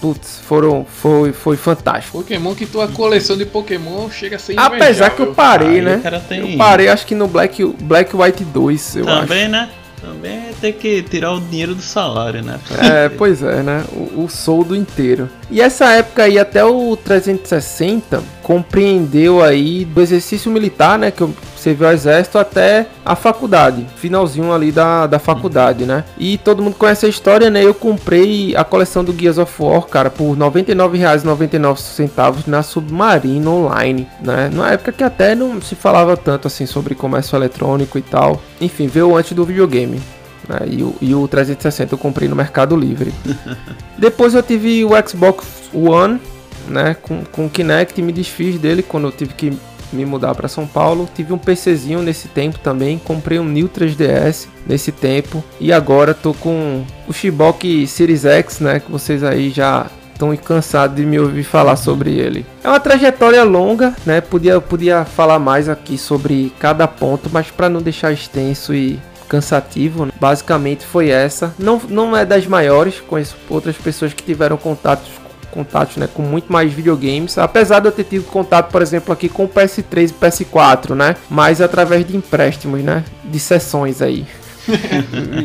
[0.00, 2.18] putz, foram, foi, foi fantástico.
[2.18, 6.00] Pokémon que tua coleção de Pokémon chega a ser Apesar que eu parei, né?
[6.52, 9.20] Eu parei, acho que no Black, Black White 2, eu acho.
[9.28, 9.70] Também, né?
[10.04, 12.60] Também tem que tirar o dinheiro do salário, né?
[12.78, 13.84] É, pois é, né?
[13.92, 15.28] O, o soldo inteiro.
[15.50, 21.10] E essa época aí, até o 360, compreendeu aí do exercício militar, né?
[21.10, 23.84] Que eu servi ao exército até a faculdade.
[23.96, 26.04] Finalzinho ali da, da faculdade, né?
[26.18, 27.64] E todo mundo conhece a história, né?
[27.64, 34.06] Eu comprei a coleção do Gears of War, cara, por R$ 99,99 na Submarino Online,
[34.22, 34.50] né?
[34.52, 38.40] Na época que até não se falava tanto assim sobre comércio eletrônico e tal.
[38.60, 40.00] Enfim, veio antes do videogame.
[40.46, 40.58] né?
[40.70, 43.12] E, o, e o 360 eu comprei no Mercado Livre.
[43.96, 46.20] Depois eu tive o Xbox One,
[46.68, 49.52] né, com, com o Kinect, me desfiz dele quando eu tive que
[49.92, 51.08] me mudar para São Paulo.
[51.14, 56.34] Tive um PCzinho nesse tempo também, comprei um New 3DS nesse tempo e agora tô
[56.34, 61.42] com o Shibok Series X, né, que vocês aí já estão cansados de me ouvir
[61.42, 62.46] falar sobre ele.
[62.62, 64.20] É uma trajetória longa, né?
[64.20, 70.06] Podia podia falar mais aqui sobre cada ponto, mas para não deixar extenso e cansativo,
[70.06, 70.12] né?
[70.20, 71.52] basicamente foi essa.
[71.58, 75.08] Não, não é das maiores, conheço outras pessoas que tiveram contatos
[75.54, 79.28] contatos né, com muito mais videogames, apesar de eu ter tido contato, por exemplo, aqui
[79.28, 84.26] com o PS3 e PS4, né, mas através de empréstimos, né, de sessões aí.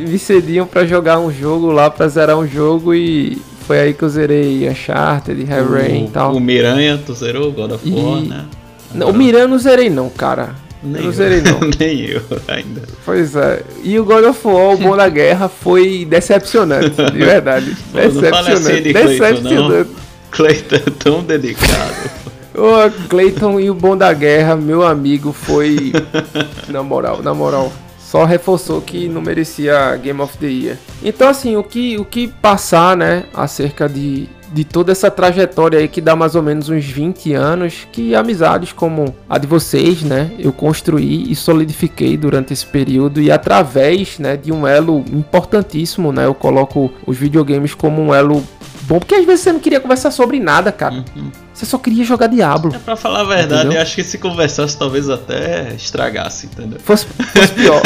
[0.09, 4.01] Me cediam para jogar um jogo lá, para zerar um jogo e foi aí que
[4.01, 6.35] eu zerei Uncharted, Heavy Rain e tal.
[6.35, 8.45] O Miranha, tu zerou God of War, E- né?
[8.93, 10.55] Não, o Miran eu não zerei não, cara.
[10.81, 11.59] Nem eu zerei não.
[11.77, 12.81] Nem eu ainda.
[13.05, 13.63] Pois é.
[13.83, 17.75] E o God of War, o Bom da Guerra, foi decepcionante, de verdade.
[17.91, 18.81] Pô, não fala assim Decepcionante.
[18.81, 19.89] de Clayton, Decepcionante.
[20.31, 22.11] Cleiton é tão delicado.
[22.55, 25.91] Ô, Cleiton e o Bom da Guerra, meu amigo, foi.
[26.69, 27.71] na moral, na moral.
[27.99, 30.77] Só reforçou que não merecia Game of the Year.
[31.03, 35.87] Então, assim, o que, o que passar, né, acerca de, de toda essa trajetória aí
[35.87, 40.31] que dá mais ou menos uns 20 anos, que amizades como a de vocês, né,
[40.39, 46.25] eu construí e solidifiquei durante esse período e através, né, de um elo importantíssimo, né,
[46.25, 48.43] eu coloco os videogames como um elo
[48.83, 50.95] bom, porque às vezes você não queria conversar sobre nada, cara.
[51.15, 51.31] Uhum.
[51.53, 52.73] Você só queria jogar Diablo.
[52.73, 53.77] É pra falar a verdade, Entendeu?
[53.77, 56.79] eu acho que se conversasse talvez até estragasse, entendeu?
[56.79, 57.81] Fosse, fosse pior.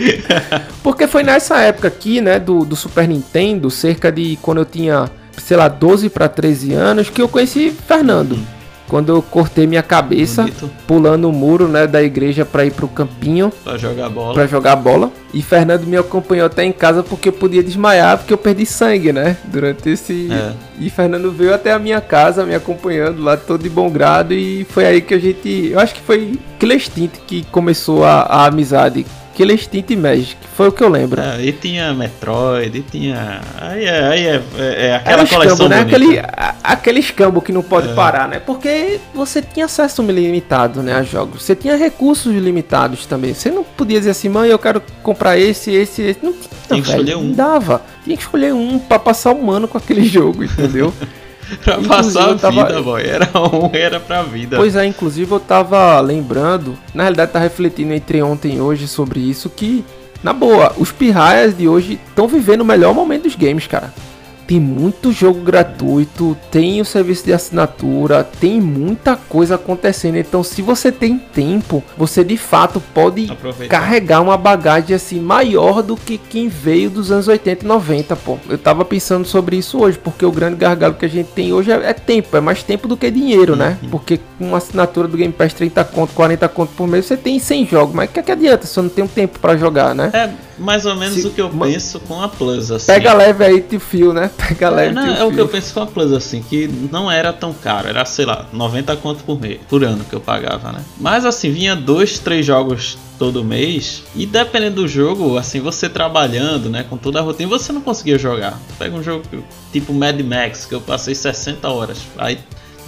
[0.82, 5.10] Porque foi nessa época aqui, né, do, do Super Nintendo, cerca de quando eu tinha,
[5.38, 8.38] sei lá, 12 para 13 anos, que eu conheci Fernando.
[8.86, 10.70] Quando eu cortei minha cabeça, Bonito.
[10.86, 14.34] pulando o muro, né, da igreja para ir pro campinho Pra jogar bola.
[14.34, 15.10] para jogar bola.
[15.32, 19.10] E Fernando me acompanhou até em casa porque eu podia desmaiar, porque eu perdi sangue,
[19.10, 20.28] né, durante esse...
[20.30, 20.52] É.
[20.78, 24.64] E Fernando veio até a minha casa me acompanhando lá todo de bom grado e
[24.68, 29.06] foi aí que a gente, eu acho que foi Instinct que começou a, a amizade.
[29.34, 31.20] Killer Instinct e Magic, foi o que eu lembro.
[31.20, 33.40] É, e tinha Metroid, e tinha.
[33.60, 35.80] Aí é, aí é, é, é aquela Era coleção escambo, né?
[35.80, 37.94] Aquele, a- aquele escambo que não pode É.
[37.94, 38.38] parar, né?
[38.38, 41.42] Porque você tinha acesso limitado, né, a jogos.
[41.42, 43.34] Você tinha recursos limitados também.
[43.34, 46.18] Você não podia dizer assim, mãe, eu quero comprar esse, esse, esse.
[46.22, 47.00] Não tinha, Tinha que velho.
[47.02, 47.22] escolher um.
[47.24, 47.82] Não dava.
[48.04, 50.92] Tinha que escolher um pra passar um ano com aquele jogo, entendeu?
[51.62, 53.02] Pra Inclusive, passar a tava- vida, boy.
[53.02, 54.56] Era um, era pra vida.
[54.56, 59.20] Pois é, inclusive eu tava lembrando, na realidade tá refletindo entre ontem e hoje sobre
[59.20, 59.84] isso, que,
[60.22, 63.92] na boa, os pirraias de hoje estão vivendo o melhor momento dos games, cara.
[64.46, 70.16] Tem muito jogo gratuito, tem o serviço de assinatura, tem muita coisa acontecendo.
[70.16, 73.80] Então, se você tem tempo, você de fato pode Aproveitar.
[73.80, 78.38] carregar uma bagagem assim maior do que quem veio dos anos 80 e 90, pô.
[78.48, 81.70] Eu tava pensando sobre isso hoje, porque o grande gargalo que a gente tem hoje
[81.72, 83.78] é, é tempo, é mais tempo do que dinheiro, né?
[83.90, 87.38] Porque com uma assinatura do Game Pass 30 conto, 40 conto por mês, você tem
[87.38, 89.94] 100 jogos, mas o que, é que adianta se eu não tenho tempo pra jogar,
[89.94, 90.10] né?
[90.12, 92.86] É mais ou menos Se- o que eu penso com a Plus, assim.
[92.86, 94.30] Pega leve aí, tio fio, né?
[94.48, 96.68] Pega É, leve, não, tio é o que eu penso com a Plus, assim, que
[96.90, 100.20] não era tão caro, era, sei lá, 90 conto por mês, por ano que eu
[100.20, 100.82] pagava, né?
[100.98, 106.68] Mas assim, vinha dois, três jogos todo mês, e dependendo do jogo, assim, você trabalhando,
[106.68, 108.58] né, com toda a rotina, você não conseguia jogar.
[108.78, 109.22] Pega um jogo
[109.72, 112.38] tipo Mad Max, que eu passei 60 horas, aí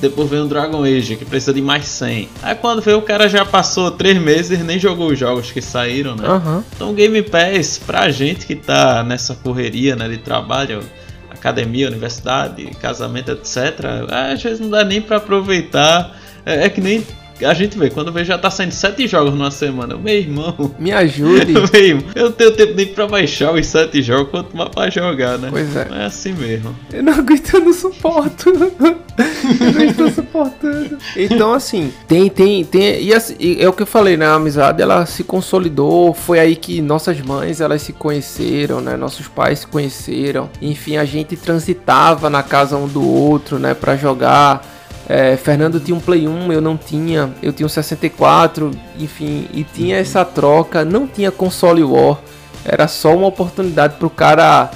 [0.01, 2.29] depois veio o Dragon Age, que precisa de mais 100.
[2.43, 5.63] Aí quando veio o cara já passou 3 meses e nem jogou os jogos que
[5.63, 6.27] saíram, né?
[6.27, 6.65] Aham.
[6.75, 10.83] Então o Game Pass, pra gente que tá nessa correria né, de trabalho,
[11.31, 16.17] academia, universidade, casamento, etc., às vezes não dá nem pra aproveitar.
[16.45, 17.05] É, é que nem
[17.43, 19.97] a gente vê, quando vê já tá saindo sete jogos numa semana.
[19.97, 21.53] Meu irmão, Me ajude.
[21.73, 24.91] meu irmão, eu não tenho tempo nem pra baixar os sete jogos, quanto mais pra
[24.91, 25.49] jogar, né?
[25.51, 25.89] Pois é.
[25.91, 26.75] É assim mesmo.
[26.93, 28.51] Eu não aguento, eu não suporto.
[28.51, 30.99] eu não estou suportando.
[31.17, 33.03] Então, assim, tem, tem, tem.
[33.03, 34.27] E, assim, é o que eu falei, né?
[34.27, 36.15] A amizade ela se consolidou.
[36.15, 38.97] Foi aí que nossas mães elas se conheceram, né?
[38.97, 40.49] Nossos pais se conheceram.
[40.61, 43.75] Enfim, a gente transitava na casa um do outro, né?
[43.75, 44.76] Pra jogar.
[45.09, 47.31] É, Fernando tinha um Play 1, eu não tinha.
[47.43, 50.85] Eu tinha um 64, enfim, e tinha essa troca.
[50.85, 52.19] Não tinha console war.
[52.65, 54.71] Era só uma oportunidade pro cara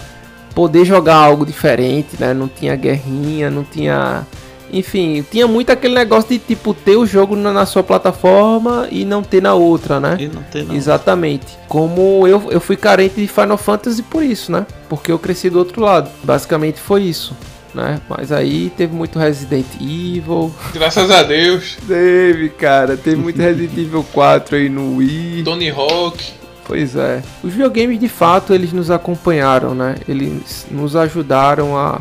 [0.54, 2.32] poder jogar algo diferente, né?
[2.32, 4.26] Não tinha guerrinha, não tinha.
[4.72, 9.04] Enfim, tinha muito aquele negócio de tipo ter o jogo na, na sua plataforma e
[9.04, 10.16] não ter na outra, né?
[10.20, 10.76] E não tem não.
[10.76, 11.58] Exatamente.
[11.66, 14.64] Como eu, eu fui carente de Final Fantasy por isso, né?
[14.88, 16.08] Porque eu cresci do outro lado.
[16.22, 17.36] Basicamente foi isso,
[17.74, 18.00] né?
[18.08, 20.52] Mas aí teve muito Resident Evil.
[20.72, 21.76] Graças a Deus.
[21.86, 22.96] Teve, cara.
[22.96, 25.42] Teve muito Resident Evil 4 aí no Wii.
[25.44, 26.40] Tony Hawk.
[26.64, 27.22] Pois é.
[27.42, 29.96] Os videogames de fato eles nos acompanharam, né?
[30.08, 32.00] Eles nos ajudaram a,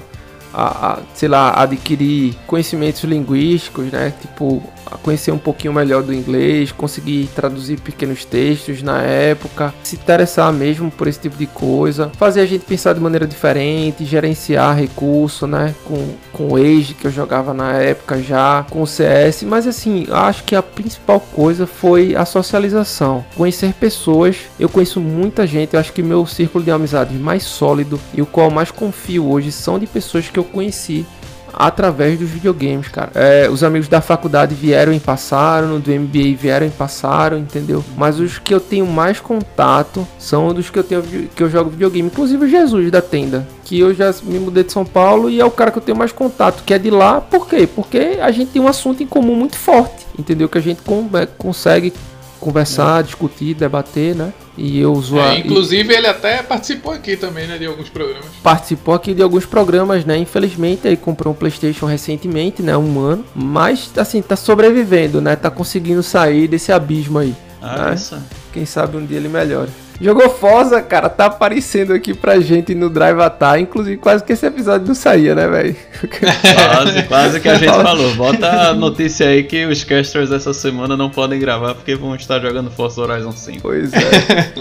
[0.53, 4.13] a, a, sei lá, adquirir conhecimentos linguísticos, né?
[4.21, 9.95] Tipo, a conhecer um pouquinho melhor do inglês, conseguir traduzir pequenos textos na época, se
[9.95, 14.78] interessar mesmo por esse tipo de coisa, fazer a gente pensar de maneira diferente, gerenciar
[14.78, 15.73] recurso, né?
[15.86, 20.08] Com, com o Age que eu jogava na época já, com o CS, mas assim,
[20.12, 24.38] acho que a principal coisa foi a socialização, conhecer pessoas.
[24.59, 28.26] Eu conheço muita gente, eu acho que meu círculo de amizades mais sólido e o
[28.26, 31.05] qual mais confio hoje são de pessoas que eu conheci
[31.54, 33.12] através dos videogames, cara.
[33.16, 37.84] É, os amigos da faculdade vieram e passaram, do MBA vieram e passaram, entendeu?
[37.97, 41.70] Mas os que eu tenho mais contato são dos que eu tenho que eu jogo
[41.70, 45.39] videogame, inclusive o Jesus da tenda, que eu já me mudei de São Paulo e
[45.39, 47.22] é o cara que eu tenho mais contato, que é de lá.
[47.22, 47.68] Por quê?
[47.68, 50.50] Porque a gente tem um assunto em comum muito forte, entendeu?
[50.50, 50.82] Que a gente
[51.14, 51.93] é, consegue
[52.39, 54.34] conversar, discutir, debater, né?
[54.62, 58.26] E eu uso a- É, inclusive, ele até participou aqui também, né, de alguns programas.
[58.43, 60.18] participou aqui de alguns programas, né?
[60.18, 62.76] Infelizmente, ele comprou um PlayStation recentemente, né?
[62.76, 63.24] Um ano.
[63.34, 65.38] Mas, assim, tá sobrevivendo, né?
[65.38, 67.34] Tá conseguindo sair desse abismo aí.
[67.62, 67.95] Ah, É.
[67.95, 68.18] isso.
[68.51, 69.70] Quem sabe um dia ele melhora.
[70.02, 73.60] Jogou Forza, cara, tá aparecendo aqui pra gente no Drive Atar.
[73.60, 75.76] Inclusive, quase que esse episódio não saía, né, velho?
[76.10, 78.16] Quase, quase que a gente falou.
[78.16, 82.39] Bota a notícia aí que os casters essa semana não podem gravar porque vão estar
[82.39, 83.62] jogando Forza Horizon 5.
[83.62, 84.54] pois é.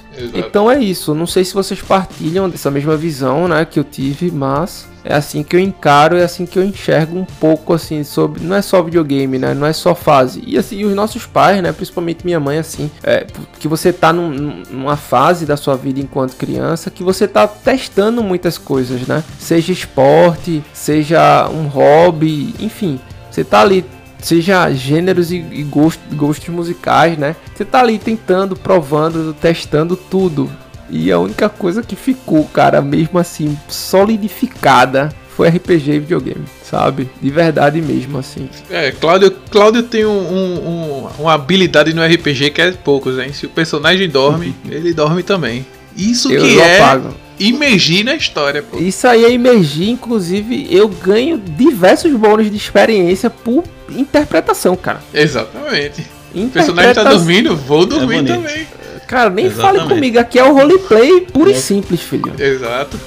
[0.34, 1.14] Então é isso.
[1.14, 5.42] Não sei se vocês partilham dessa mesma visão, né, que eu tive, mas é assim
[5.42, 8.82] que eu encaro, é assim que eu enxergo um pouco assim sobre, não é só
[8.82, 10.42] videogame, né, não é só fase.
[10.46, 13.26] E assim, os nossos pais, né, principalmente minha mãe assim, é
[13.58, 18.22] que você tá num- numa fase da sua vida enquanto criança que você tá testando
[18.22, 19.22] muitas coisas, né?
[19.38, 22.98] Seja esporte, seja um hobby, enfim,
[23.30, 23.84] você tá ali
[24.20, 27.36] seja gêneros e, e gosto- gostos musicais, né?
[27.54, 30.50] Você tá ali tentando, provando, testando tudo.
[30.88, 37.10] E a única coisa que ficou, cara, mesmo assim, solidificada, foi RPG e videogame, sabe?
[37.20, 38.48] De verdade mesmo, assim.
[38.70, 43.32] É, Cláudio, Cláudio tem um, um- um- uma habilidade no RPG que é poucos, hein?
[43.32, 45.66] Se o personagem dorme, ele dorme também.
[45.96, 47.14] Isso Eu, que é apago.
[47.38, 48.78] Imergir na história, pô.
[48.78, 55.00] Isso aí é emergir, inclusive eu ganho diversos bônus de experiência por interpretação, cara.
[55.12, 56.06] Exatamente.
[56.34, 58.34] O personagem tá dormindo, vou dormir bonito.
[58.34, 58.66] também.
[59.06, 59.78] Cara, nem Exatamente.
[59.78, 61.56] fale comigo, aqui é o roleplay puro e É.
[61.56, 62.32] simples, filho.
[62.38, 62.98] Exato.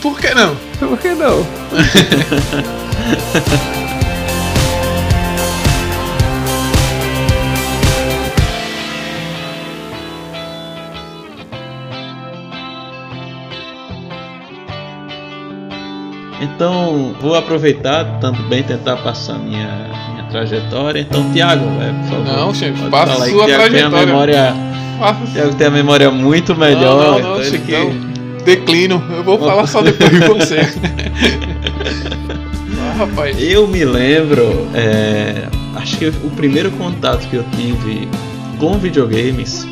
[0.00, 0.56] Por que não?
[0.78, 1.44] Por que não?
[16.40, 21.00] Então, vou aproveitar também tentar passar minha, minha trajetória.
[21.00, 22.24] Então, Thiago, é, por favor.
[22.26, 24.06] Não, chefe, passa falar sua Thiago tem a trajetória.
[24.06, 24.54] memória,
[25.32, 26.80] Thiago tem a memória muito melhor.
[26.82, 29.02] não, não, então não, ele que- então, Declino.
[29.10, 30.60] Eu vou falar só depois de você.
[32.78, 33.36] ah, rapaz.
[33.42, 38.08] Eu me lembro, é, acho que o primeiro contato que eu tive
[38.58, 39.66] com videogames,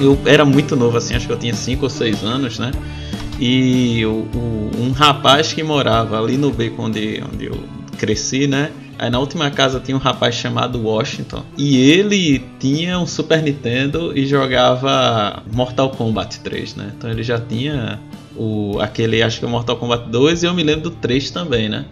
[0.00, 2.70] eu era muito novo, assim, acho que eu tinha 5 ou 6 anos, né?
[3.38, 7.58] E o- o- um rapaz que morava ali no beco onde, onde eu
[7.98, 8.70] cresci, né?
[8.98, 11.42] Aí na última casa tinha um rapaz chamado Washington.
[11.58, 16.92] E ele tinha um Super Nintendo e jogava Mortal Kombat 3, né?
[16.96, 18.00] Então ele já tinha
[18.34, 21.30] o, aquele, acho que é o Mortal Kombat 2 e eu me lembro do 3
[21.30, 21.84] também, né?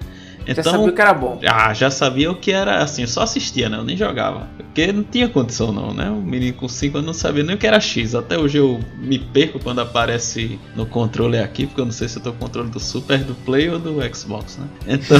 [0.46, 1.40] Já sabia que era bom.
[1.46, 3.78] Ah, já sabia o que era assim, eu só assistia, né?
[3.78, 4.48] Eu nem jogava.
[4.56, 6.10] Porque não tinha condição não, né?
[6.10, 8.14] O menino com 5 anos não sabia nem o que era X.
[8.14, 12.18] Até hoje eu me perco quando aparece no controle aqui, porque eu não sei se
[12.18, 14.66] eu tô com o controle do Super, do Play ou do Xbox, né?
[14.86, 15.18] Então.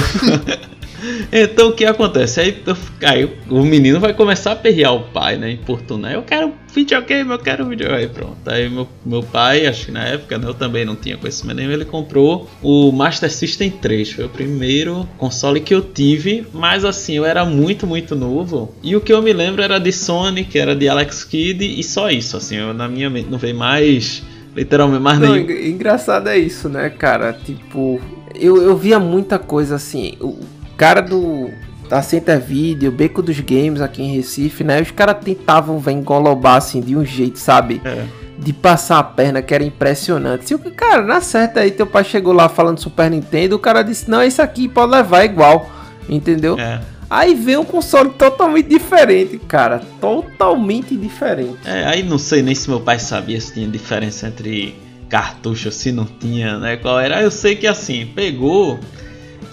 [1.31, 2.41] então o que acontece?
[2.41, 2.63] Aí,
[3.03, 5.51] aí o menino vai começar a perrear o pai, né?
[5.51, 6.11] Importunar.
[6.11, 8.01] Eu quero videogame, eu quero videogame.
[8.03, 8.35] Aí pronto.
[8.45, 11.71] Aí meu, meu pai, acho que na época né, eu também não tinha conhecimento nenhum,
[11.71, 14.11] ele comprou o Master System 3.
[14.11, 18.73] Foi o primeiro console que eu tive, mas assim, eu era muito, muito novo.
[18.83, 22.09] E o que eu me lembro era de Sonic, era de Alex Kidd e só
[22.09, 22.37] isso.
[22.37, 24.21] Assim, eu, na minha mente não veio mais.
[24.55, 25.43] Literalmente mais Não, nenhum.
[25.43, 27.33] engra- engraçado é isso, né, cara?
[27.33, 27.99] Tipo,
[28.33, 30.13] eu, eu via muita coisa assim.
[30.21, 30.39] O
[30.77, 31.49] cara do.
[31.95, 34.81] Da Center Video, Beco dos Games aqui em Recife, né?
[34.81, 37.81] Os caras tentavam ver engolobar assim de um jeito, sabe?
[37.85, 38.03] É.
[38.37, 40.45] De passar a perna que era impressionante.
[40.45, 43.81] Se o cara, na certa aí, teu pai chegou lá falando Super Nintendo, o cara
[43.81, 45.71] disse: Não, esse aqui pode levar igual.
[46.09, 46.59] Entendeu?
[46.59, 46.81] É.
[47.09, 49.81] Aí vem um console totalmente diferente, cara.
[50.01, 51.59] Totalmente diferente.
[51.63, 54.75] É, aí não sei nem se meu pai sabia se tinha diferença entre
[55.07, 56.75] cartucho, se não tinha, né?
[56.75, 57.21] Qual era?
[57.21, 58.81] Eu sei que assim, pegou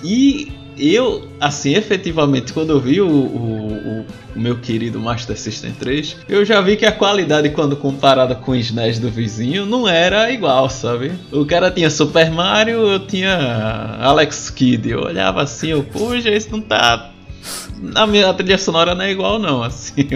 [0.03, 6.17] e eu, assim, efetivamente, quando eu vi o, o- o- meu querido Master System 3,
[6.29, 10.31] eu já vi que a qualidade, quando comparada com o SNES do vizinho, não era
[10.33, 11.13] igual, sabe?
[11.31, 14.89] O cara tinha Super Mario, eu tinha Alex Kidd.
[14.91, 17.11] Eu olhava assim, eu, puxa, isso não tá
[17.97, 20.07] a minha trilha sonora não é igual não, assim,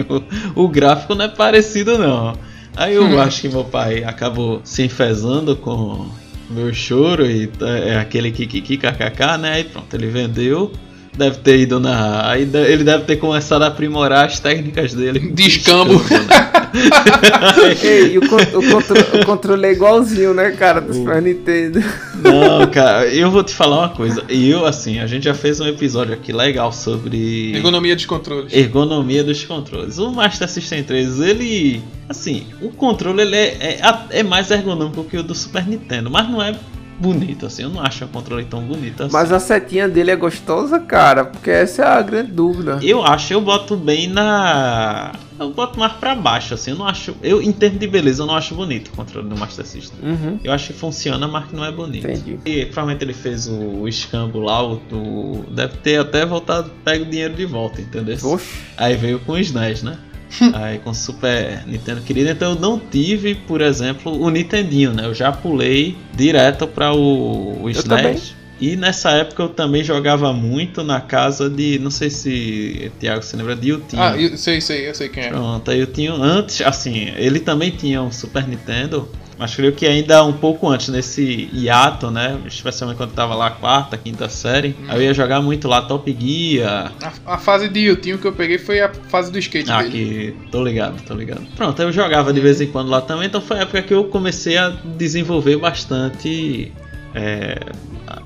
[0.55, 2.33] o, o gráfico não é parecido não.
[2.75, 6.07] Aí eu acho que meu pai acabou se enfesando com
[6.49, 9.53] meu choro e tá- é aquele kikiki kkk, né?
[9.53, 10.71] Aí pronto, ele vendeu.
[11.17, 12.29] Deve ter ido na.
[12.29, 15.31] Aí ele deve ter começado a aprimorar as técnicas dele.
[15.31, 15.95] De escambo.
[15.95, 16.56] né?
[17.83, 18.29] Ei, e o, o
[18.71, 20.81] contro- o controle é igualzinho, né, cara?
[20.81, 21.79] Do Super Nintendo.
[22.23, 24.23] Não, cara, eu vou te falar uma coisa.
[24.29, 27.53] E eu, assim, a gente já fez um episódio aqui legal sobre.
[27.55, 28.53] Ergonomia dos controles.
[28.53, 29.97] ergonomia dos controles.
[29.97, 31.81] O Master System 3, ele.
[32.09, 36.29] Assim, o controle ele é, é, é mais ergonômico que o do Super Nintendo, mas
[36.29, 36.55] não é
[36.99, 37.63] bonito, assim.
[37.63, 39.13] Eu não acho o controle tão bonito assim.
[39.13, 42.79] Mas a setinha dele é gostosa, cara, porque essa é a grande dúvida.
[42.81, 45.13] Eu acho, eu boto bem na.
[45.39, 46.71] Eu boto mais pra baixo, assim.
[46.71, 47.15] Eu não acho.
[47.21, 49.99] Eu, em termos de beleza, eu não acho bonito o controle do Master System.
[50.01, 50.39] Uhum.
[50.43, 52.07] Eu acho que funciona, mas que não é bonito.
[52.07, 52.39] Entendi.
[52.43, 57.35] E provavelmente ele fez o, escambo lá, o, deve ter até voltado, pega o dinheiro
[57.35, 58.17] de volta, entendeu?
[58.23, 58.59] Oxe.
[58.75, 59.97] Aí veio com o SNES, né?
[60.53, 65.05] Aí com o Super Nintendo querido, então eu não tive, por exemplo, o Nintendinho, né?
[65.05, 68.35] Eu já pulei direto para o, o SNES.
[68.59, 71.77] E nessa época eu também jogava muito na casa de.
[71.77, 74.01] Não sei se Thiago se lembra de Yutinho.
[74.01, 75.29] Ah, eu sei, sei, eu sei quem é.
[75.29, 79.07] Pronto, aí eu tinha antes, assim, ele também tinha um Super Nintendo,
[79.39, 82.39] mas creio que ainda um pouco antes, nesse hiato, né?
[82.45, 84.75] Especialmente quando tava lá quarta, quinta série.
[84.87, 86.91] Aí eu ia jogar muito lá Top Gear.
[87.25, 90.35] A, a fase de Yutinho que eu peguei foi a fase do skate Ah, dele.
[90.41, 91.41] que tô ligado, tô ligado.
[91.55, 94.05] Pronto, eu jogava de vez em quando lá também, então foi a época que eu
[94.05, 96.71] comecei a desenvolver bastante.
[97.13, 97.59] é,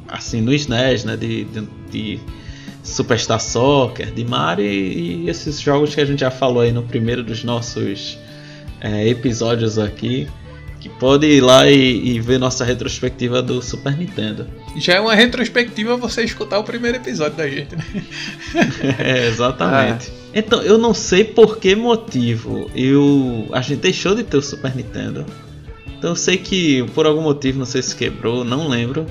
[0.08, 1.16] assim, no SNES, né?
[1.18, 2.20] De, de, de
[2.84, 6.84] Superstar Soccer, de Mario e, e esses jogos que a gente já falou aí no
[6.84, 8.18] primeiro dos nossos
[8.80, 10.28] é, episódios aqui.
[10.82, 14.48] Que pode ir lá e, e ver nossa retrospectiva do Super Nintendo.
[14.76, 17.86] Já é uma retrospectiva você escutar o primeiro episódio da gente, né?
[18.98, 20.12] É, exatamente.
[20.34, 24.76] Então, eu não sei por que motivo eu a gente deixou de ter o Super
[24.76, 25.26] Nintendo.
[26.02, 29.06] Então eu sei que por algum motivo, não sei se quebrou, não lembro.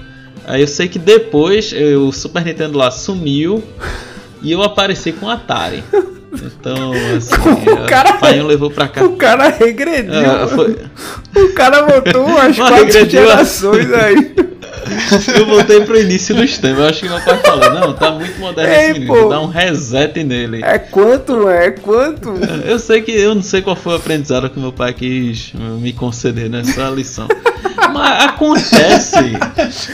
[0.45, 3.63] Aí eu sei que depois eh, o Super Nintendo lá sumiu
[4.43, 5.85] e eu apareci com o Atari.
[6.33, 9.05] Então, assim, O cara- o pai levou pra cá.
[9.05, 10.13] O cara regrediu.
[10.15, 10.77] Ah, foi-
[11.37, 14.35] O cara botou as Mas quatro regrediu a- gerações aí.
[15.37, 16.81] Eu voltei pro início dos tempos.
[16.81, 19.47] Eu acho que meu pai falou: Não, tá muito moderno Ei, esse menino, dar um
[19.47, 20.63] reset nele.
[20.65, 21.67] É quanto, é?
[21.67, 22.31] É quanto?
[22.65, 25.93] Eu sei que eu não sei qual foi o aprendizado que meu pai quis me
[25.93, 27.29] conceder nessa lição.
[27.93, 29.17] Mas acontece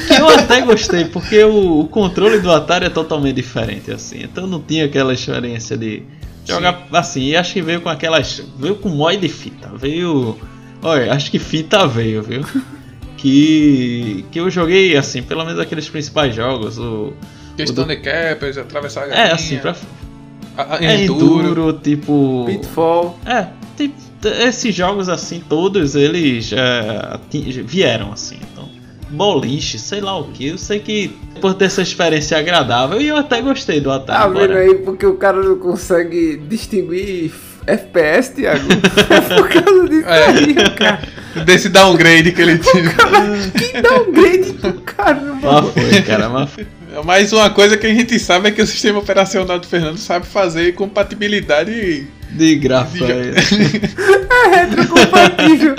[0.09, 4.21] que eu até gostei, porque o, o controle do Atari é totalmente diferente, assim.
[4.23, 6.03] Então não tinha aquela experiência de
[6.47, 7.23] jogar assim.
[7.23, 8.43] E acho que veio com aquelas.
[8.59, 9.71] Veio com mod de fita.
[9.77, 10.37] Veio.
[10.83, 12.43] Olha, acho que fita veio, viu?
[13.17, 14.25] Que.
[14.31, 16.79] Que eu joguei, assim, pelo menos aqueles principais jogos.
[16.79, 17.13] O,
[17.57, 19.27] Questão do- de cappers, atravessar a galinha.
[19.29, 19.75] é, assim, pra.
[20.57, 21.41] a, a É enduro.
[21.49, 22.45] enduro, tipo.
[22.47, 23.19] Pitfall.
[23.25, 23.95] É, tipo,
[24.43, 27.19] esses jogos assim, todos eles é,
[27.65, 28.37] vieram assim.
[28.53, 28.69] Então,
[29.11, 30.49] boliche, sei lá o que.
[30.49, 34.19] Eu sei que por ter essa experiência agradável, e eu até gostei do Atari.
[34.21, 37.33] Tá vendo aí porque o cara não consegue distinguir
[37.67, 38.65] FPS, Thiago?
[39.11, 40.27] É por causa disso É.
[40.27, 41.01] aí, cara.
[41.45, 42.89] Desse downgrade que ele teve.
[43.59, 45.63] Que downgrade do caramba.
[45.63, 46.67] Mas foi, cara, mas foi.
[47.05, 50.27] Mais uma coisa que a gente sabe é que o sistema operacional do Fernando sabe
[50.27, 52.07] fazer compatibilidade.
[52.31, 53.33] de gráfico De- aí.
[54.53, 55.77] É retrocompatível.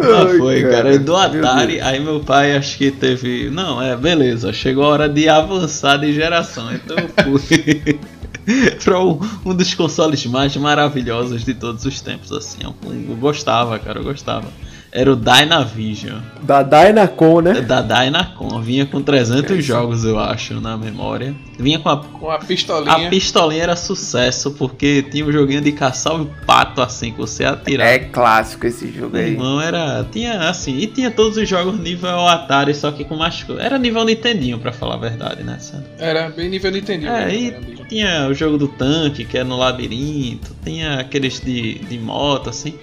[0.00, 0.94] Ai, foi, cara.
[0.94, 3.50] E do Atari, aí meu pai acho que teve.
[3.50, 4.52] Não, é, beleza.
[4.52, 6.72] Chegou a hora de avançar de geração.
[6.74, 7.98] Então eu fui.
[8.84, 12.58] pra um, um dos consoles mais maravilhosos de todos os tempos, assim.
[12.62, 14.46] Eu, eu gostava, cara, eu gostava.
[14.92, 16.20] Era o Dynavision.
[16.42, 17.60] Da Dynacon, né?
[17.60, 18.60] Da Dynacon.
[18.60, 21.34] Vinha com 300 É jogos, eu acho, na memória.
[21.58, 22.92] Vinha com a Com a pistolinha.
[22.92, 27.44] a pistolinha era sucesso, porque tinha um joguinho de caçar o pato assim que você
[27.44, 27.90] atirava.
[27.90, 29.36] É clássico esse jogo aí.
[29.36, 30.06] Não era.
[30.10, 30.78] Tinha assim.
[30.78, 33.44] E tinha todos os jogos nível Atari, só que com mais.
[33.58, 35.58] Era nível Nintendinho, pra falar a verdade, né?
[35.98, 37.06] Era bem nível Nintendo.
[37.06, 37.34] É, né?
[37.34, 40.54] e tinha o jogo do tanque, que é no labirinto.
[40.64, 42.74] Tinha aqueles de, de moto, assim.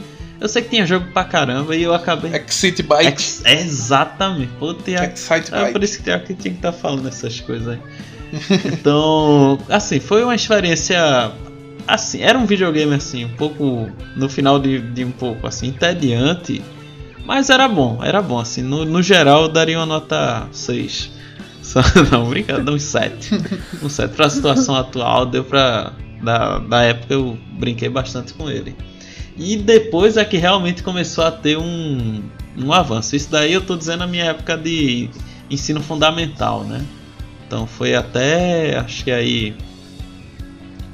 [0.44, 2.30] Eu sei que tinha jogo pra caramba e eu acabei.
[2.36, 3.08] Excite Byte.
[3.08, 4.52] Ex- exatamente.
[4.60, 7.80] Pô, tinha Excite é por isso que tinha que estar falando essas coisas aí.
[8.74, 11.32] Então, assim, foi uma experiência.
[11.88, 13.90] Assim, era um videogame assim, um pouco.
[14.18, 16.62] No final de, de um pouco assim, entediante.
[17.26, 18.62] Mas era bom, era bom, assim.
[18.62, 21.10] No, no geral, eu daria uma nota 6.
[21.64, 21.80] Só,
[22.12, 23.30] não, brincadeira, um 7.
[23.82, 24.14] Um 7.
[24.14, 25.94] Pra situação atual, deu pra.
[26.22, 28.76] Da, da época eu brinquei bastante com ele.
[29.38, 32.22] E depois é que realmente começou a ter um,
[32.58, 33.16] um avanço.
[33.16, 35.10] Isso daí eu tô dizendo a minha época de
[35.50, 36.84] ensino fundamental, né?
[37.48, 39.56] Então foi até acho que aí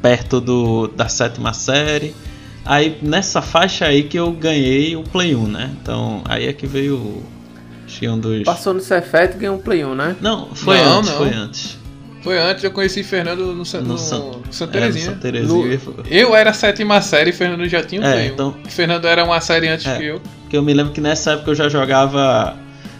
[0.01, 2.15] perto do, da sétima série.
[2.65, 5.71] Aí nessa faixa aí que eu ganhei o Play 1, né?
[5.81, 7.23] Então aí é que veio o-
[7.85, 10.15] acho que um dos Passou no Cefet e ganhou um Play 1, né?
[10.21, 11.17] Não, foi Não, antes, não.
[11.17, 11.78] foi antes.
[12.21, 15.05] Foi antes, eu conheci Fernando no, San- No no, San- no Santa É, no Terezinha.
[15.05, 15.79] Santa Terezinha.
[16.09, 19.39] Eu era a sétima série e Fernando já tinha um É, então- Fernando era uma
[19.39, 19.97] série antes É.
[19.97, 20.21] que eu.
[20.49, 22.57] Que eu me lembro que nessa época eu já jogava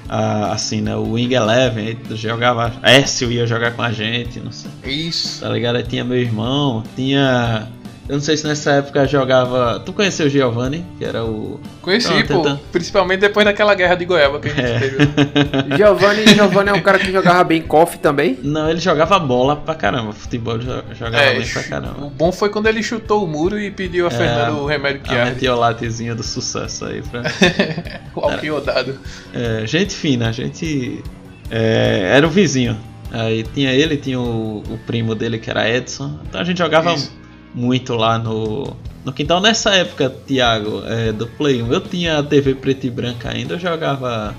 [0.08, 0.96] ah, assim, né?
[0.96, 2.72] O Wing Eleven, jogava.
[2.82, 4.72] Écio ia jogar com a gente, não sei.
[4.86, 5.42] Isso.
[5.42, 5.76] Tá ligado?
[5.76, 7.68] Aí tinha meu irmão, tinha
[8.10, 9.80] Eu não sei se nessa época jogava.
[9.86, 11.60] Tu conheceu o Giovanni, que era o.
[11.80, 12.42] Conheci, pô.
[12.42, 14.80] tenta- Principalmente depois daquela guerra de Goiaba que a gente É.
[14.80, 14.98] teve.
[15.78, 18.40] Giovanni, Giovanni é um cara que jogava bem KOF também.
[18.42, 20.12] Não, ele jogava bola pra caramba.
[20.12, 22.06] Futebol jogava É, bem pra caramba.
[22.06, 25.02] o bom foi quando ele chutou o muro e pediu a É, Fernando o remédio
[25.02, 25.36] que A arde.
[25.36, 27.22] metiolatezinha do sucesso aí pra.
[28.16, 28.98] O alquiodado.
[29.34, 31.04] É, gente fina, gente.
[31.52, 32.76] é, era o vizinho.
[33.12, 36.20] Aí tinha ele, tinha o, o primo dele que era Edson.
[36.28, 37.12] Então a gente jogava Isso.
[37.54, 38.76] Muito lá no,
[39.06, 39.42] no quintal.
[39.42, 43.56] Nessa época, Thiago, é, do Play 1, eu tinha a TV preta e branca ainda,
[43.56, 44.34] eu jogava.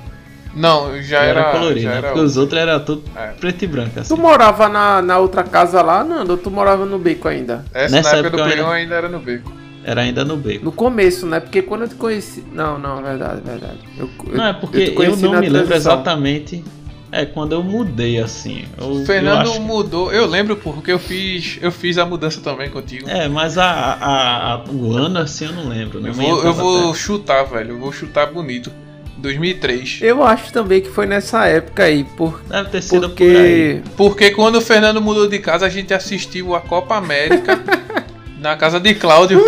[0.55, 1.51] Não, já era, era.
[1.53, 1.97] colorido, já né?
[1.99, 3.29] era Porque os outros era tudo É.
[3.39, 4.01] preto e branco.
[4.01, 4.13] Assim.
[4.15, 6.33] Tu morava na, na outra casa lá, Nando?
[6.33, 7.65] Ou tu morava no beco ainda?
[7.73, 9.53] Essa Nessa na época do época eu Play 1 ainda- ainda era no beco.
[9.85, 10.65] Era ainda no beco.
[10.65, 11.39] No começo, né?
[11.41, 12.45] Porque quando eu te conheci.
[12.53, 13.79] Não, não, verdade, verdade.
[13.97, 15.93] Eu, Não, é eu porque eu, conheci não me lembro transição.
[15.95, 16.65] exatamente.
[17.13, 18.65] É, quando eu mudei assim.
[18.79, 20.13] Eu, O eu Fernando acho- mudou.
[20.13, 23.09] Eu lembro porque eu fiz, eu fiz a mudança também contigo.
[23.11, 26.01] É, mas a, a- a- o ano assim eu não lembro.
[26.01, 27.71] Não eu vou, eu vou chutar, velho.
[27.71, 28.71] Eu vou chutar bonito.
[29.19, 29.99] 2003.
[30.01, 33.81] Eu acho também que foi nessa época aí, por, Deve ter sido por aí.
[33.83, 33.83] porque.
[33.97, 37.61] Porque quando o Fernando mudou de casa, a gente assistiu a Copa América
[38.41, 39.45] na casa de Cláudio.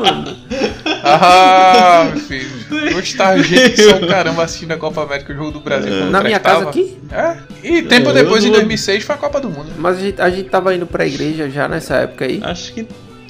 [0.00, 0.36] Mano,
[1.06, 2.63] Ah, meu filho.
[2.92, 5.90] Gostava gente só um caramba assistindo a Copa América, o jogo do Brasil.
[5.90, 6.96] quando na minha casa aqui?
[7.12, 7.36] É.
[7.62, 9.70] E tempo É, depois, eu em não- 2006, foi a Copa do Mundo.
[9.78, 12.40] Mas a gente, a gente tava indo pra igreja já nessa época aí.
[12.42, 12.86] Acho que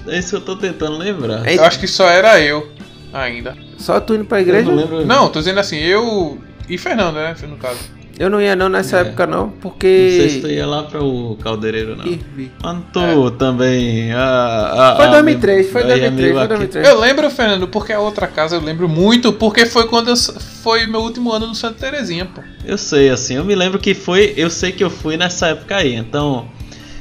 [0.09, 1.47] é isso que eu tô tentando lembrar.
[1.47, 2.69] É, Eu acho que só era eu
[3.13, 3.57] ainda.
[3.79, 4.69] Só tu indo pra Eu igreja?
[4.71, 5.05] não lembro.
[5.07, 6.39] Não, tô dizendo assim, eu
[6.69, 7.35] e Fernando, né?
[7.49, 7.79] No caso.
[8.19, 9.01] Eu não ia não nessa É.
[9.01, 10.15] época não, Não porque.
[10.19, 12.07] sei se tu ia lá para o Caldeireiro, não.
[12.07, 12.51] Ih, vi.
[12.63, 14.13] Mano, tu também.
[14.13, 16.89] A, a, Foi a- 2003, foi aí, 2003, amigo, foi aqui- 2003.
[16.89, 20.87] Eu lembro, Fernando, porque a outra casa eu lembro muito, porque foi quando eu, foi
[20.87, 22.41] meu último ano no Santa Terezinha, pô.
[22.65, 24.33] Eu sei, assim, eu me lembro que foi.
[24.37, 26.47] Eu sei que eu fui nessa época aí, então.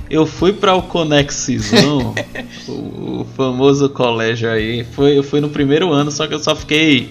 [0.10, 2.14] Eu fui para o Conexizão,
[2.68, 2.72] o,
[3.22, 4.84] o famoso colégio aí.
[4.84, 7.10] Foi, eu fui no primeiro ano, só que eu só fiquei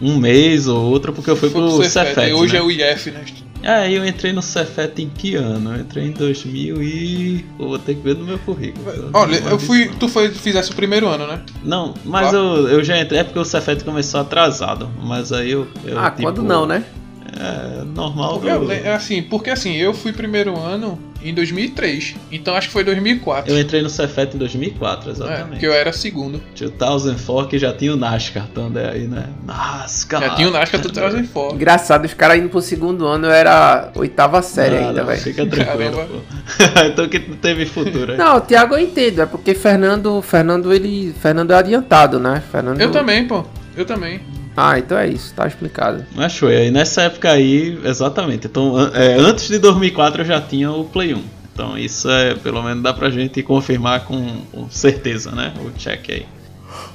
[0.00, 2.30] um mês ou outro, porque eu fui Foi pro pro Cefet, Cefet.
[2.30, 2.58] e Hoje né?
[2.58, 3.20] é o IF, né?
[3.62, 5.74] É, eu entrei no Cefet em que ano?
[5.74, 7.44] Eu entrei em 2000 e...
[7.58, 9.10] Pô, vou ter que ver no meu currículo.
[9.12, 9.90] Olha, eu fui.
[10.00, 11.42] Tu foi, fizesse o primeiro ano, né?
[11.62, 12.36] Não, mas Ó.
[12.38, 14.88] eu, eu já entrei, é porque o Cefet começou atrasado.
[15.02, 15.66] Mas aí eu...
[15.84, 16.82] eu, Ah, tipo, quando não, né?
[17.38, 18.48] É, normal do...
[18.48, 22.14] Eu, le- assim, porque assim, eu fui primeiro ano em 2003.
[22.32, 23.52] Então acho que foi 2004.
[23.52, 25.48] Eu entrei no Cefet em 2004, É, exatamente.
[25.50, 26.40] porque eu era segundo.
[26.58, 29.26] 2004 que já tinha o NASCAR também aí, né?
[29.44, 30.20] NASCAR!
[30.20, 31.54] Já tinha o Nascar do Trazem fora.
[31.54, 35.20] Engraçado, os caras indo pro segundo ano eu era oitava série ainda, velho.
[35.20, 36.22] Fica tranquilo,
[36.86, 38.18] então que não teve futuro aí.
[38.18, 42.42] Não, o Thiago eu entendo, é porque Fernando, Fernando ele, Fernando é adiantado, né?
[42.50, 42.80] Fernando.
[42.80, 43.44] Eu também, pô.
[43.76, 44.20] Eu também.
[44.56, 46.04] Ah, então é isso, tá explicado.
[46.14, 48.46] Mas foi, aí nessa época aí, exatamente.
[48.46, 51.22] Então, é, antes de 2004 eu já tinha o Play 1.
[51.52, 55.52] Então isso é, pelo menos dá pra gente confirmar com, com certeza, né?
[55.64, 56.26] O check aí.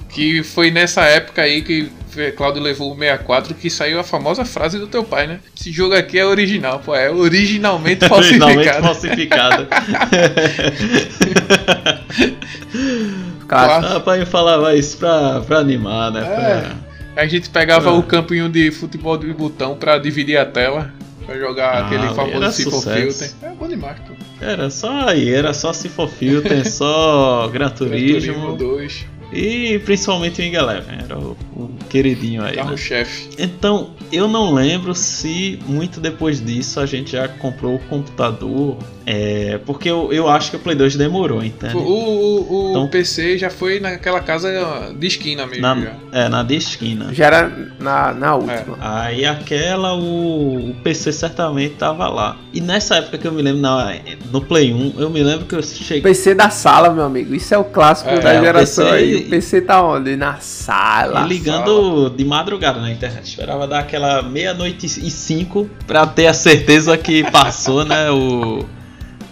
[0.09, 1.89] Que foi nessa época aí que
[2.37, 5.39] Claudio levou o 64 que saiu a famosa frase do teu pai, né?
[5.57, 6.95] Esse jogo aqui é original, pô.
[6.95, 9.67] É originalmente Originalmente falsificado.
[9.67, 9.67] falsificado.
[13.47, 16.21] Cara, ah, pai falava isso pra, pra animar, né?
[16.21, 16.84] Pra-
[17.15, 17.93] A gente pegava É.
[17.93, 20.93] o campinho de futebol de botão pra dividir a tela.
[21.25, 23.23] Pra jogar Ah, aquele famoso sucesso.
[23.23, 23.31] Filter.
[23.49, 24.13] É bom demais, pô.
[24.39, 30.55] Era só aí, era só Sifo Filter, só Gran Turismo 2, e principalmente o Wing
[30.55, 30.97] Eleven.
[31.03, 32.61] Era o, o queridinho aí, né?
[32.63, 33.29] carro-chefe.
[33.39, 38.77] Então, eu não lembro se muito depois disso a gente já comprou o computador.
[39.07, 41.77] É, porque eu, eu acho que o Play 2 demorou, entende?
[41.77, 45.61] O, o, o Então- PC já foi naquela casa de esquina mesmo.
[45.61, 45.77] Na,
[46.11, 47.13] é, na de esquina.
[47.13, 48.77] já era na, na última.
[48.81, 52.37] Aí aquela, o, o PC certamente tava lá.
[52.51, 53.93] E nessa época que eu me lembro, na,
[54.31, 56.01] no Play 1, eu me lembro que eu cheguei.
[56.01, 57.35] PC da sala, meu amigo.
[57.35, 59.15] Isso é o clássico É, da o geração PC aí.
[59.17, 60.15] O PC tá onde?
[60.15, 61.21] Na sala.
[61.25, 63.23] E ligando de madrugada na internet.
[63.27, 68.09] Esperava dar aquela meia-noite e cinco pra ter a certeza que passou, né?
[68.11, 68.65] O.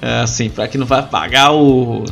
[0.01, 2.03] é, assim, pra que não vai pagar o.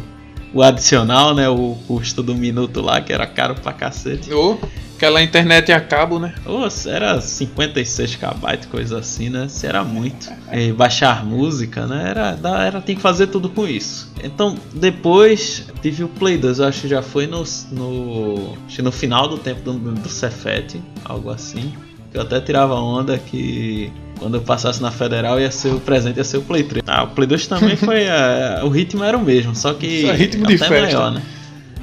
[0.53, 1.47] O adicional, né?
[1.47, 4.33] O custo do minuto lá, que era caro pra cacete.
[4.33, 4.59] Ou
[5.01, 6.31] aquela internet a cabo, né?
[6.45, 9.47] Ô, se era 56 KB, coisa assim, né?
[9.47, 10.31] Se era muito.
[10.53, 12.09] E baixar música, né?
[12.11, 14.13] Era, era, tem que fazer tudo com isso.
[14.23, 19.27] Então, depois tive o Play 2, eu acho que já foi no, no, no final
[19.27, 21.73] do tempo do, do Cefet, algo assim.
[22.13, 26.23] Eu até tirava onda que quando eu passasse na Federal ia ser o presente, ia
[26.23, 26.83] ser o Play 3.
[26.85, 28.03] Ah, o Play 2 também foi.
[28.03, 30.97] é, o ritmo era o mesmo, só que Só ritmo de até festa.
[30.97, 31.21] maior, né?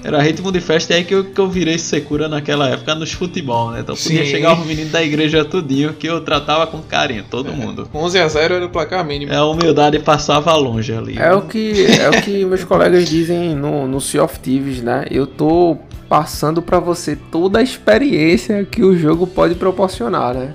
[0.05, 3.13] Era ritmo de festa e aí que eu, que eu virei secura naquela época nos
[3.13, 3.81] futebol, né?
[3.81, 4.31] Então podia Sim.
[4.31, 7.89] chegar os meninos da igreja tudinho que eu tratava com carinho, todo mundo.
[7.93, 9.33] 11 a 0 era o placar mínimo.
[9.33, 11.19] É, a humildade passava longe ali.
[11.19, 15.05] É o que, é o que meus colegas dizem no, no Sea of Thieves, né?
[15.11, 15.77] Eu tô
[16.09, 20.55] passando pra você toda a experiência que o jogo pode proporcionar, né?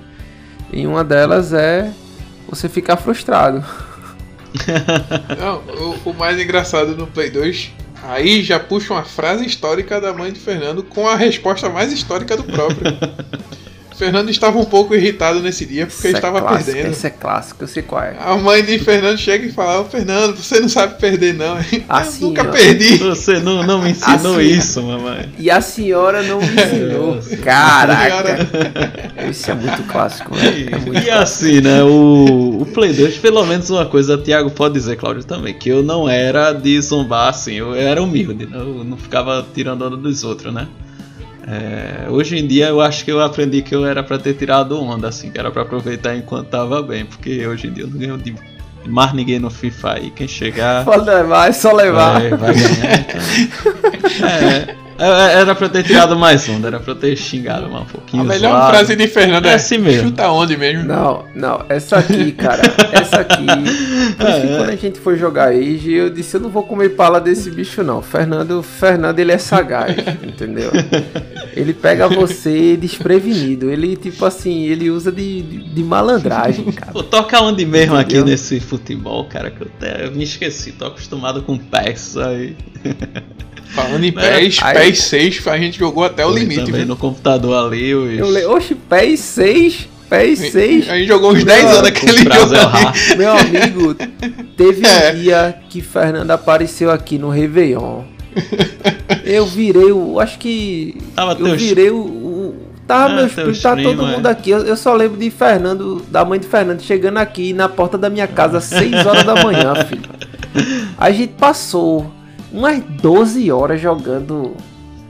[0.72, 1.92] E uma delas é
[2.48, 3.64] você ficar frustrado.
[5.38, 5.62] Não,
[6.04, 7.70] o, o mais engraçado no Play 2,
[8.02, 12.36] aí já puxa uma frase histórica da mãe de Fernando com a resposta mais histórica
[12.36, 12.84] do próprio.
[13.96, 16.92] Fernando estava um pouco irritado nesse dia porque Isso é estava clássico, perdendo.
[16.92, 18.16] Esse é clássico, eu sei qual é.
[18.18, 21.56] A mãe de Fernando chega e fala: Ô Fernando, você não sabe perder, não.
[21.88, 22.50] Assim, eu nunca ó.
[22.50, 22.98] Perdi.
[22.98, 25.28] Você não, não me ensinou Assim, isso, mamãe.
[25.38, 27.20] E a senhora não me ensinou.
[27.42, 28.48] Caraca!
[29.28, 30.66] Esse é muito clássico, né?
[30.70, 31.82] É muito E assim, né?
[31.82, 35.82] O, o Play 2, pelo menos uma coisa, Thiago pode dizer, Cláudio também, que eu
[35.82, 38.56] não era de zombar assim, eu era humilde, né?
[38.56, 40.68] eu não ficava tirando onda dos outros, né?
[41.46, 44.80] É, hoje em dia eu acho que eu aprendi que eu era pra ter tirado
[44.80, 47.98] onda, assim, que era pra aproveitar enquanto tava bem, porque hoje em dia eu não
[47.98, 48.34] ganho de
[48.86, 52.20] mais ninguém no FIFA aí, quem chegar Pode levar, é só levar.
[52.20, 53.00] vai, vai ganhar.
[53.00, 53.84] Então.
[54.26, 57.86] É, era pra eu ter tirado mais onda, era pra eu ter xingado mais um
[57.86, 58.22] pouquinho.
[58.22, 58.70] A melhor zoado.
[58.76, 60.08] frase de Fernando É é, assim mesmo.
[60.08, 60.84] chuta onde mesmo.
[60.84, 63.44] Não, não, essa aqui, cara, essa aqui.
[64.14, 67.50] Que quando a gente foi jogar Age, eu disse: eu não vou comer pala desse
[67.50, 68.00] bicho, não.
[68.02, 70.70] Fernando, Fernando, ele é sagaz, entendeu?
[71.54, 73.70] Ele pega você desprevenido.
[73.70, 76.92] Ele, tipo assim, ele usa de, de, de malandragem, cara.
[76.92, 78.26] Pô, toca onde mesmo aqui Entendeu?
[78.26, 82.56] nesse futebol, cara, que eu, até, eu me esqueci, tô acostumado com PES aí.
[83.74, 86.86] Falando em pés, aí- pés 6, a gente jogou até o limite, também viu?
[86.86, 88.18] no computador ali, os...
[88.18, 90.90] Eu leio, oxe, PES 6, PES 6.
[90.90, 91.90] A gente jogou uns 10 anos
[92.24, 92.76] prazo jogo.
[92.76, 93.16] ali.
[93.18, 93.94] Meu amigo,
[94.56, 95.12] teve É.
[95.12, 98.02] um dia que Fernando apareceu aqui no Réveillon.
[99.24, 100.20] Eu virei o.
[100.20, 100.96] Acho que.
[101.14, 101.96] Tava eu teu virei o.
[101.98, 102.54] o
[102.86, 104.30] tava Ah, meus primos, tá todo mundo é.
[104.30, 104.50] aqui.
[104.50, 108.10] Eu, eu só lembro de Fernando, da mãe de Fernando, chegando aqui na porta da
[108.10, 110.02] minha casa às 6 horas da manhã, filho.
[110.98, 112.12] A gente passou
[112.54, 114.52] umas 12 horas jogando.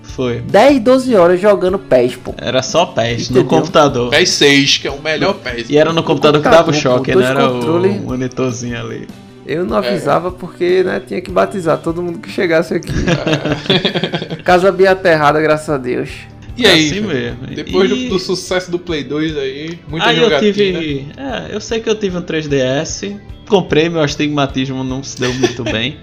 [0.02, 0.40] Foi.
[0.40, 2.34] 10, 12 horas jogando PES, pô.
[2.38, 3.42] Era só PES Entendeu?
[3.42, 4.10] no computador.
[4.10, 5.68] PES 6, que é o melhor PES.
[5.70, 7.88] E era no computador que dava o computador, choque, pô, não era controle.
[7.88, 9.08] o monitorzinho ali.
[9.46, 12.92] Eu não avisava porque, né, tinha que batizar todo mundo que chegasse aqui.
[14.44, 16.10] Casa bem aterrada, graças a Deus.
[16.56, 17.46] E aí, assim mesmo.
[17.48, 20.52] depois do- E- do, sucesso do Play 2 aí, muita Aí eu jogatina.
[20.54, 21.06] tive.
[21.16, 23.16] É, eu sei que eu tive um 3DS.
[23.48, 25.98] Comprei, meu astigmatismo não se deu muito bem.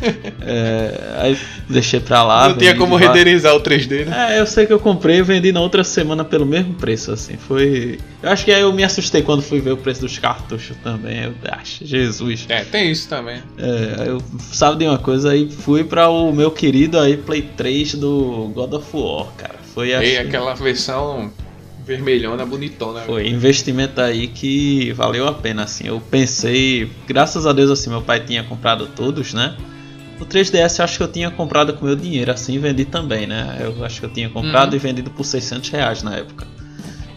[0.46, 1.38] É, aí
[1.68, 2.48] deixei pra lá.
[2.50, 4.34] Não tinha como renderizar o 3D, né?
[4.36, 7.36] É, eu sei que eu comprei e vendi na outra semana pelo mesmo preço, assim.
[7.36, 7.98] Foi.
[8.22, 11.24] Eu acho que aí eu me assustei quando fui ver o preço dos cartuchos também.
[11.24, 12.44] Eu acho, Jesus.
[12.48, 13.42] É, tem isso também.
[13.58, 14.22] É, eu
[14.52, 18.72] sabe de uma coisa aí, fui pra o meu querido aí Play 3 do God
[18.74, 19.54] of War, cara.
[19.74, 21.32] Foi E assim, aquela versão
[21.86, 23.00] vermelhona, bonitona.
[23.00, 25.86] foi investimento aí que valeu a pena, assim.
[25.86, 29.54] Eu pensei, graças a Deus, assim, meu pai tinha comprado todos, né?
[30.20, 33.26] O 3DS eu acho que eu tinha comprado com meu dinheiro, assim, e vendi também,
[33.26, 33.58] né?
[33.60, 34.76] Eu acho que eu tinha comprado Uhum.
[34.76, 36.46] e vendido por 600 reais na época.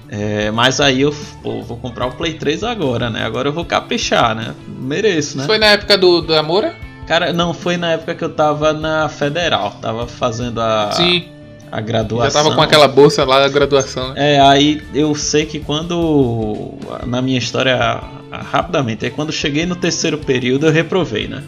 [0.09, 3.23] É, mas aí eu pô, vou comprar o Play 3 agora, né?
[3.25, 4.53] Agora eu vou caprichar, né?
[4.67, 5.45] Mereço, né?
[5.45, 6.73] Foi na época do, do Amora?
[7.05, 11.25] Cara, não, foi na época que eu tava na Federal, tava fazendo a, Sim.
[11.71, 12.31] a graduação.
[12.31, 14.35] Já tava com aquela bolsa lá da graduação, né?
[14.35, 16.73] É, aí eu sei que quando.
[17.05, 21.43] Na minha história, rapidamente, aí quando cheguei no terceiro período eu reprovei, né?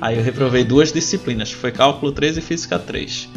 [0.00, 3.28] Aí eu reprovei duas disciplinas, foi cálculo 3 e física 3.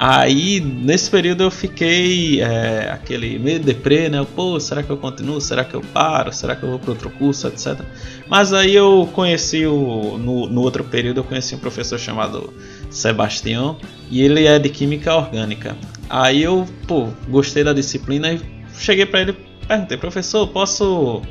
[0.00, 4.24] Aí, nesse período eu fiquei é, aquele meio deprê, né?
[4.36, 5.40] Pô, será que eu continuo?
[5.40, 6.32] Será que eu paro?
[6.32, 7.80] Será que eu vou para outro curso, etc.
[8.28, 10.16] Mas aí eu conheci o.
[10.16, 12.54] No, no outro período eu conheci um professor chamado
[12.88, 13.76] Sebastião
[14.08, 15.76] e ele é de química orgânica.
[16.08, 18.40] Aí eu, pô, gostei da disciplina e
[18.78, 21.22] cheguei para ele perguntei, professor, posso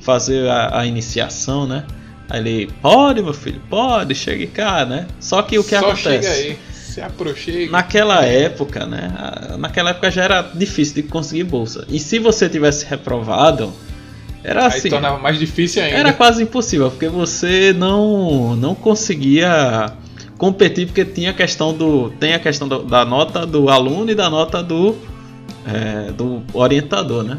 [0.00, 1.86] fazer a, a iniciação, né?
[2.28, 5.06] Aí ele, pode, meu filho, pode, chegue cá, né?
[5.20, 6.02] Só que o que Só acontece?
[6.02, 6.58] chega aí.
[6.72, 7.72] Se aproxima.
[7.72, 9.12] Naquela época, né?
[9.58, 11.84] Naquela época já era difícil de conseguir bolsa.
[11.88, 13.72] E se você tivesse reprovado,
[14.44, 14.88] era Aí assim.
[14.90, 15.96] tornava mais difícil ainda.
[15.96, 19.92] Era quase impossível, porque você não não conseguia
[20.38, 24.14] competir porque tinha a questão do tem a questão do- da nota do aluno e
[24.14, 24.94] da nota do
[25.66, 27.38] é, do orientador, né?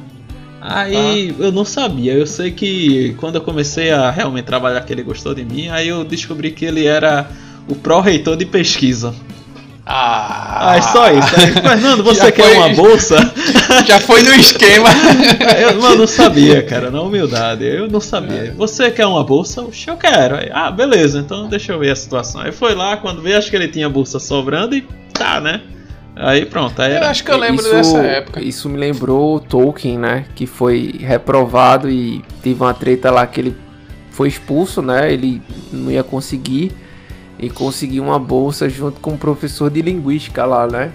[0.68, 5.04] Aí eu não sabia, eu sei que quando eu comecei a realmente trabalhar que ele
[5.04, 7.28] gostou de mim, aí eu descobri que ele era
[7.68, 9.14] o pró-reitor de pesquisa.
[9.88, 11.36] Ah, Ah, é só isso.
[11.40, 13.18] Aí, Fernando, você quer foi- uma bolsa?
[13.86, 14.90] Já foi no esquema.
[15.62, 17.64] Eu mano, não sabia, cara, na humildade.
[17.66, 18.52] Eu não sabia.
[18.58, 19.62] Você quer uma bolsa?
[19.62, 20.38] Oxe, eu quero.
[20.38, 22.42] Aí, ah, beleza, então deixa eu ver a situação.
[22.42, 24.82] Aí foi lá, quando veio, acho que ele tinha bolsa sobrando e
[25.14, 25.62] tá, né?
[26.16, 27.10] Aí pronto, aí Eu era.
[27.10, 28.42] acho que eu lembro isso, dessa época.
[28.42, 30.26] Isso me lembrou Tolkien, né?
[30.36, 33.56] Que foi reprovado e teve uma treta lá que ele
[34.12, 35.12] foi expulso, né?
[35.12, 35.42] Ele
[35.74, 36.72] não ia conseguir
[37.38, 40.92] e conseguiu uma bolsa junto com um professor de linguística lá, né?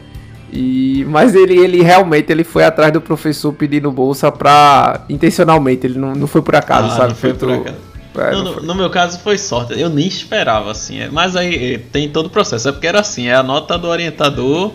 [0.52, 5.04] E, mas ele, ele realmente ele foi atrás do professor pedindo bolsa pra.
[5.08, 7.08] intencionalmente, ele não, não foi por acaso, Ah, sabe?
[7.10, 7.76] não foi por acaso.
[8.16, 8.66] É, No, não no- foi.
[8.66, 10.98] no meu caso foi sorte, eu nem esperava assim.
[11.00, 13.78] é, Mas aí eh, tem todo o processo, é porque era assim, é a nota
[13.78, 14.72] do orientador,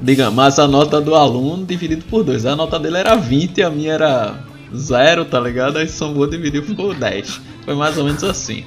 [0.00, 2.44] digamos, mas a nota do aluno dividido por dois.
[2.46, 4.34] A nota dele era 20 a minha era
[4.74, 5.78] zero, tá ligado?
[5.78, 7.40] Aí somou, dividiu, ficou 10.
[7.64, 8.64] Foi mais ou menos assim.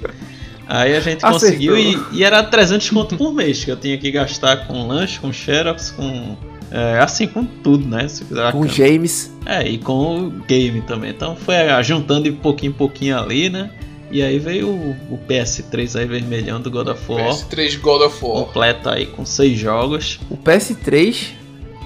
[0.68, 1.40] Aí a gente Acertou.
[1.40, 5.20] conseguiu e, e era 300 conto por mês que eu tinha que gastar com lanche,
[5.20, 6.36] com xerox, com...
[6.72, 8.08] é, assim, com tudo, né?
[8.52, 9.34] Com o James.
[9.46, 11.12] é, e com o game também.
[11.12, 13.70] Então foi juntando de pouquinho em pouquinho ali, né?
[14.10, 17.30] E aí veio o, o PS3 aí vermelhão do God of War.
[17.34, 18.46] PS3 God of War.
[18.46, 20.20] Completa aí com seis jogos.
[20.30, 21.32] O PS3.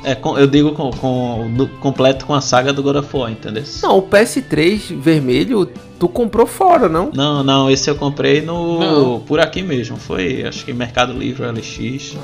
[0.04, 3.32] É, com- eu digo com, com- do- completo com a saga do God of War,
[3.32, 3.64] entendeu?
[3.84, 5.70] Não, o PS3 vermelho
[6.00, 7.12] tu comprou fora, não?
[7.14, 9.20] Não, não, esse eu comprei no Não.
[9.20, 9.98] por aqui mesmo.
[9.98, 12.18] Foi, acho que Mercado Livre, LX.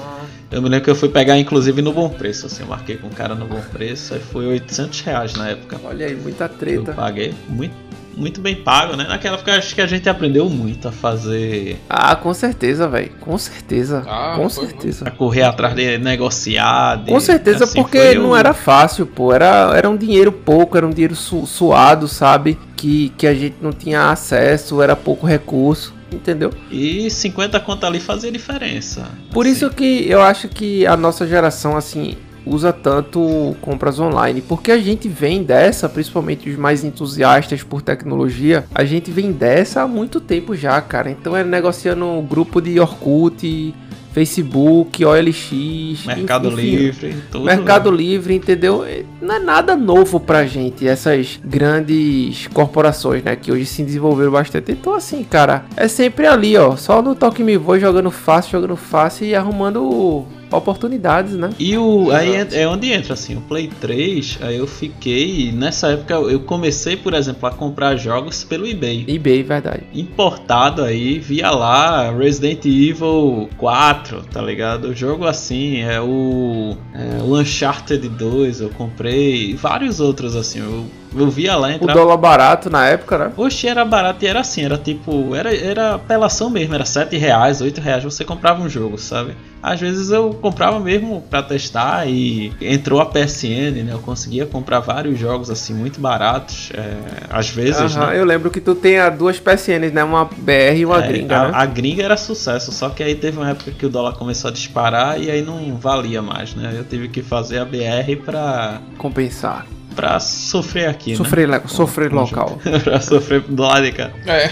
[0.50, 3.08] Eu me lembro que eu fui pegar inclusive no bom preço, assim, eu marquei com
[3.08, 5.80] o cara no bom preço, aí foi 800 reais na época.
[5.84, 6.94] Olha aí, muita Eu treta.
[6.94, 7.76] paguei muito,
[8.18, 9.06] muito bem pago, né?
[9.08, 13.12] Naquela época acho que a gente aprendeu muito a fazer, Ah, com certeza, velho.
[13.22, 14.04] Com certeza.
[14.08, 15.06] Ah, com certeza.
[15.08, 16.96] a correr atrás de negociar.
[16.98, 19.32] de- Com certeza, assim, porque não um- era fácil, pô.
[19.34, 22.58] Era, era um dinheiro pouco, era um dinheiro su- suado, sabe?
[22.76, 26.52] Que, que a gente não tinha acesso, era pouco recurso, entendeu?
[26.72, 29.06] E 50 conto ali fazia diferença.
[29.32, 29.56] Por assim.
[29.56, 32.16] isso que eu acho que a nossa geração, assim,
[32.50, 34.42] usa tanto compras online.
[34.42, 39.82] Porque a gente vem dessa, principalmente os mais entusiastas por tecnologia, a gente vem dessa
[39.82, 41.10] há muito tempo já, cara.
[41.10, 43.74] Então é negociando grupo de Orkut,
[44.18, 47.46] Facebook, OLX, Mercado enfim, Livre, tudo.
[47.46, 48.84] Mercado Livre, entendeu?
[49.22, 53.36] Não é nada novo pra gente, essas grandes corporações, né?
[53.36, 54.72] Que hoje se desenvolveram bastante.
[54.72, 56.76] Então, assim, cara, é sempre ali, ó.
[56.76, 61.50] Só no toque me vou jogando fácil, jogando fácil e arrumando oportunidades, né?
[61.60, 65.90] E o aí é, é onde entra assim, o Play 3, aí eu fiquei, nessa
[65.90, 69.06] época eu comecei, por exemplo, a comprar jogos pelo eBay.
[69.08, 69.84] eBay, verdade.
[69.94, 74.90] importado aí, via lá Resident Evil 4, tá ligado?
[74.90, 80.86] O jogo assim, é o, é o Uncharted 2, eu comprei, vários outros assim, eu,
[81.16, 81.94] eu via lá O entrar.
[81.94, 83.32] dólar barato na época, né?
[83.38, 87.62] Oxe, era barato e era assim, era tipo, era, era apelação mesmo, era 7 reais,
[87.62, 89.36] 8 reais, você comprava um jogo, sabe?
[89.62, 93.90] Às vezes eu comprava mesmo pra testar e entrou a PSN, né?
[93.92, 96.94] Eu conseguia comprar vários jogos assim, muito baratos, é,
[97.30, 98.20] às vezes, Aham, né?
[98.20, 100.04] Eu lembro que tu tem duas PSNs, né?
[100.04, 101.52] Uma BR e uma É, gringa, a, né?
[101.56, 104.54] a gringa era sucesso, só que aí teve uma época que o dólar começou a
[104.54, 106.74] disparar e aí não valia mais, né?
[106.78, 109.66] Eu tive que fazer a BR pra, Compensar.
[109.98, 111.60] Pra sofrer aqui, Sofrer, né?
[111.66, 112.60] sofrer local.
[112.86, 114.12] pra sofrer do lado de cá.
[114.28, 114.52] É.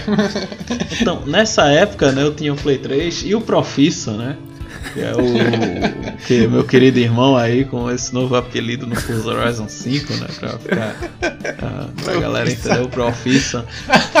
[1.00, 4.36] Então, nessa época, né, eu tinha o Play 3 e o Profissa, né?
[4.92, 9.68] Que é o que meu querido irmão aí com esse novo apelido no Forza Horizon
[9.68, 10.26] 5, né?
[10.38, 10.96] Pra ficar.
[12.04, 13.64] pra galera entender o Profissa.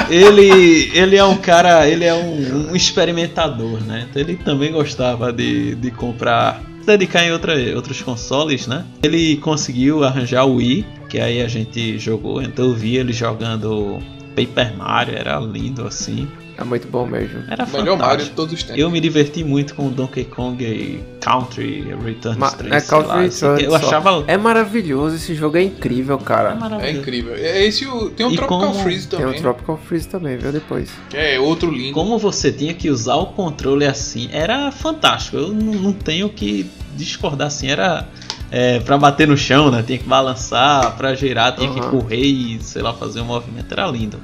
[0.08, 4.06] Ele, ele é um cara, ele é um, um experimentador, né?
[4.08, 6.60] Então ele também gostava de, de comprar.
[6.86, 8.86] Dedicar em outra, outros consoles, né?
[9.02, 13.98] Ele conseguiu arranjar o Wii, que aí a gente jogou, então eu vi ele jogando
[14.36, 16.28] Paper Mario, era lindo assim.
[16.58, 17.42] É muito bom mesmo.
[17.50, 18.78] Era O melhor Mario de todos os tempos.
[18.80, 22.72] Eu me diverti muito com o Donkey Kong e Country Returns Ma- 3.
[22.72, 26.52] é Country lá, assim, Returns eu achava É maravilhoso, esse jogo é incrível, cara.
[26.52, 26.98] É maravilhoso.
[27.00, 27.34] incrível.
[27.34, 28.08] É esse o.
[28.10, 29.40] Tem o E Tropical como- Freeze Tem o também.
[29.42, 30.50] Tropical Freeze também, viu?
[30.52, 30.90] Depois.
[31.10, 31.92] Que é outro lindo.
[31.92, 35.36] Como você tinha que usar o controle assim, era fantástico.
[35.36, 38.08] Eu não, não tenho que discordar assim, era
[38.50, 39.82] é, para bater no chão, né?
[39.86, 41.90] Tinha que balançar, pra girar, tinha que Aham.
[41.90, 44.18] correr e sei lá fazer um movimento, era lindo.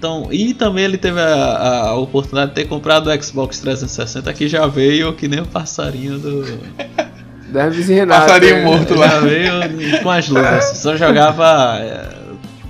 [0.00, 4.48] Então, e também ele teve a, a oportunidade de ter comprado o Xbox 360 que
[4.48, 6.58] já veio que nem o passarinho do,
[7.52, 8.22] Derves e Renato.
[8.22, 9.20] Passarinho é- morto Já lá.
[9.20, 10.64] veio com as luvas.
[10.78, 12.08] Só jogava é,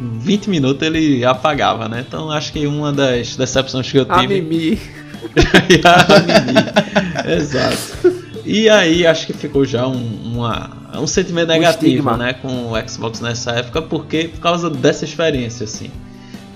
[0.01, 2.05] 20 minutos ele apagava, né?
[2.07, 4.41] Então acho que uma das decepções que eu A tive.
[4.41, 4.81] Mimi.
[5.69, 7.33] E a Mimi.
[7.37, 8.21] Exato.
[8.45, 12.17] E aí acho que ficou já um, uma- um sentimento negativo, estigma.
[12.17, 15.91] né, com o Xbox nessa época, porque por causa dessa experiência, assim.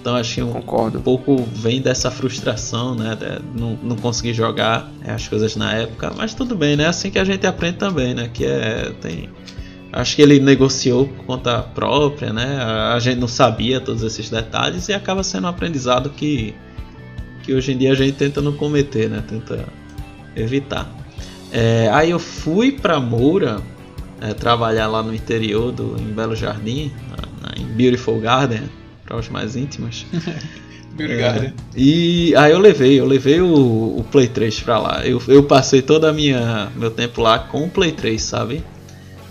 [0.05, 0.99] Então acho que um, Concordo.
[0.99, 3.17] um pouco vem dessa frustração, né?
[3.17, 6.13] De não, não conseguir jogar é, as coisas na época.
[6.15, 6.87] Mas tudo bem, né?
[6.87, 8.29] Assim que a gente aprende também, né?
[8.31, 8.93] Que é.
[9.01, 9.31] Tem.
[9.91, 12.59] Acho que ele negociou por conta própria, né?
[12.95, 16.55] A, gente não sabia todos esses detalhes e acaba sendo um aprendizado que.
[17.43, 19.25] Que hoje em dia a gente tenta não cometer, né?
[19.27, 19.65] Tenta
[20.37, 20.87] evitar.
[21.51, 23.57] É, aí eu fui pra Moura
[24.21, 28.65] é, trabalhar lá no interior do em Belo Jardim, na, na, em Beautiful Garden,
[29.05, 30.07] para os mais íntimos.
[30.93, 31.55] Beauty Garden.
[31.77, 35.07] E aí eu levei, eu levei o, o Play 3 pra lá.
[35.07, 38.65] Eu, eu passei todo minha meu tempo lá com o Play 3, sabe?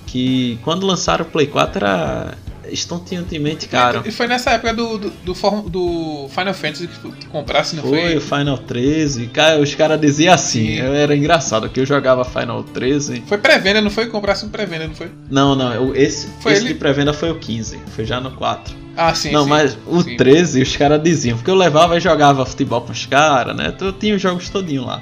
[0.07, 2.37] Que quando lançaram o Play 4 era
[2.73, 4.01] estonteantemente caro.
[4.05, 5.33] E foi nessa época do, do, do,
[5.69, 8.17] do Final Fantasy que comprasse, não Foi foi?
[8.17, 10.79] o Final 13, cara, os caras diziam assim, Sim.
[10.79, 13.23] era engraçado, que eu jogava Final 13.
[13.27, 14.07] Foi pré-venda, não foi?
[14.07, 15.09] Comprasse um pré-venda, não foi?
[15.29, 16.73] Não, não, esse, Foi esse ele?
[16.73, 18.75] de pré-venda foi o 15, foi já no 4.
[18.95, 19.49] Ah, sim, não, sim.
[19.49, 20.17] mas o Sim.
[20.17, 23.73] 13 os caras diziam, porque eu levava e jogava futebol com os caras, né?
[23.79, 25.01] Eu tinha os jogos todinho lá.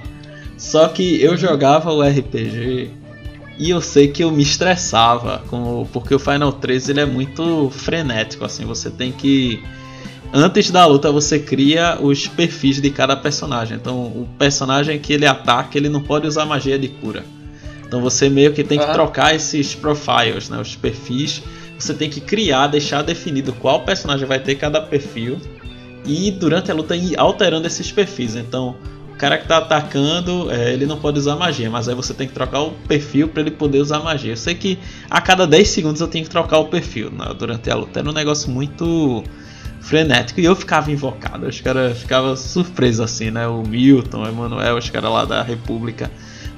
[0.58, 2.92] Só que eu jogava o RPG
[3.58, 7.70] e eu sei que eu me estressava com porque o Final 13 ele é muito
[7.70, 9.62] frenético assim, você tem que
[10.34, 13.78] antes da luta você cria os perfis de cada personagem.
[13.78, 17.24] Então, o personagem que ele ataca, ele não pode usar magia de cura.
[17.86, 18.94] Então você meio que tem que Aham.
[18.94, 21.44] trocar esses profiles, né, os perfis.
[21.78, 25.40] Você tem que criar, deixar definido qual personagem vai ter cada perfil
[26.06, 28.36] e durante a luta ir alterando esses perfis.
[28.36, 28.76] Então,
[29.22, 32.34] cara que tá atacando, é, ele não pode usar magia, mas aí você tem que
[32.34, 34.32] trocar o perfil para ele poder usar magia.
[34.32, 37.70] Eu sei que a cada 10 segundos eu tenho que trocar o perfil né, durante
[37.70, 38.00] a luta.
[38.00, 39.24] Era um negócio muito
[39.80, 41.46] frenético e eu ficava invocado.
[41.46, 43.48] Os caras ficavam surpresos assim, né?
[43.48, 46.10] O Milton, o Emanuel, os caras lá da República.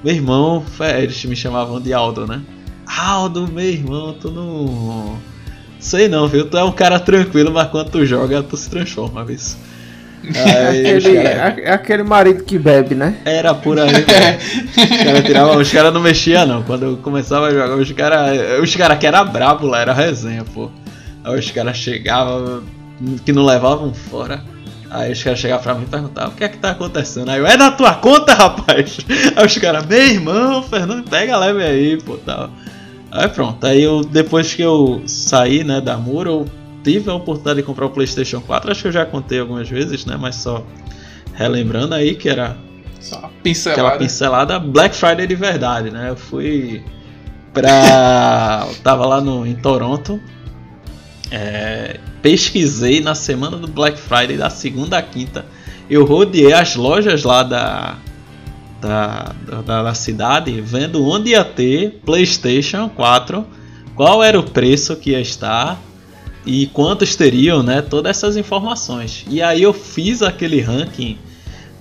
[0.01, 2.41] Meu irmão, é, eles me chamavam de Aldo, né?
[2.87, 5.17] Aldo, meu irmão, tu não.
[5.79, 6.49] Sei não, viu?
[6.49, 9.37] Tu é um cara tranquilo, mas quando tu joga, tu se transforma, viu?
[10.23, 13.15] Aí, os Aquele, cara- é aquele marido que bebe, né?
[13.25, 14.37] Era por aí, velho.
[14.73, 16.63] Os caras tiravam, os caras não mexiam não.
[16.63, 18.59] Quando eu começava a jogar, os caras.
[18.61, 20.69] Os caras que era brabo lá, era resenha, pô.
[21.23, 22.63] Aí os caras chegavam,
[23.25, 24.41] que não levavam fora.
[24.89, 27.29] Aí os caras chegavam pra mim e perguntavam, o que é que tá acontecendo?
[27.29, 28.97] Aí eu, é na tua conta, rapaz?
[29.35, 32.49] Aí os caras, meu irmão, Fernando, pega leve aí, pô, tal.
[33.11, 36.45] Aí pronto, aí eu, depois que eu saí, né, da Muro, eu
[36.83, 40.05] tive a oportunidade de comprar o Playstation 4, acho que eu já contei algumas vezes,
[40.05, 40.65] né, mas só
[41.33, 42.57] relembrando aí que era
[42.99, 43.97] Só uma aquela pincelada.
[43.97, 46.09] pincelada Black Friday de verdade, né?
[46.09, 46.83] Eu fui
[47.53, 48.67] pra.
[48.69, 50.19] eu tava lá no, em Toronto.
[51.31, 55.45] é, pesquisei na semana do Black Friday, da segunda a quinta.
[55.89, 57.97] Eu rodeei as lojas lá da,
[58.79, 63.45] da, da, da cidade, vendo onde ia ter PlayStation 4,
[63.95, 65.77] qual era o preço que ia estar
[66.45, 67.81] e quantos teriam, né?
[67.81, 69.25] Todas essas informações.
[69.29, 71.17] E aí eu fiz aquele ranking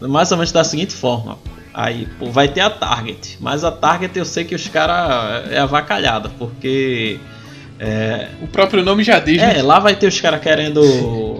[0.00, 1.38] mais ou menos da seguinte forma.
[1.74, 5.58] Aí, pô, vai ter a Target, mas a Target eu sei que os caras é
[5.58, 7.18] avacalhada, porque
[7.78, 9.62] é, O próprio nome já diz, é, né?
[9.62, 10.82] lá vai ter os caras querendo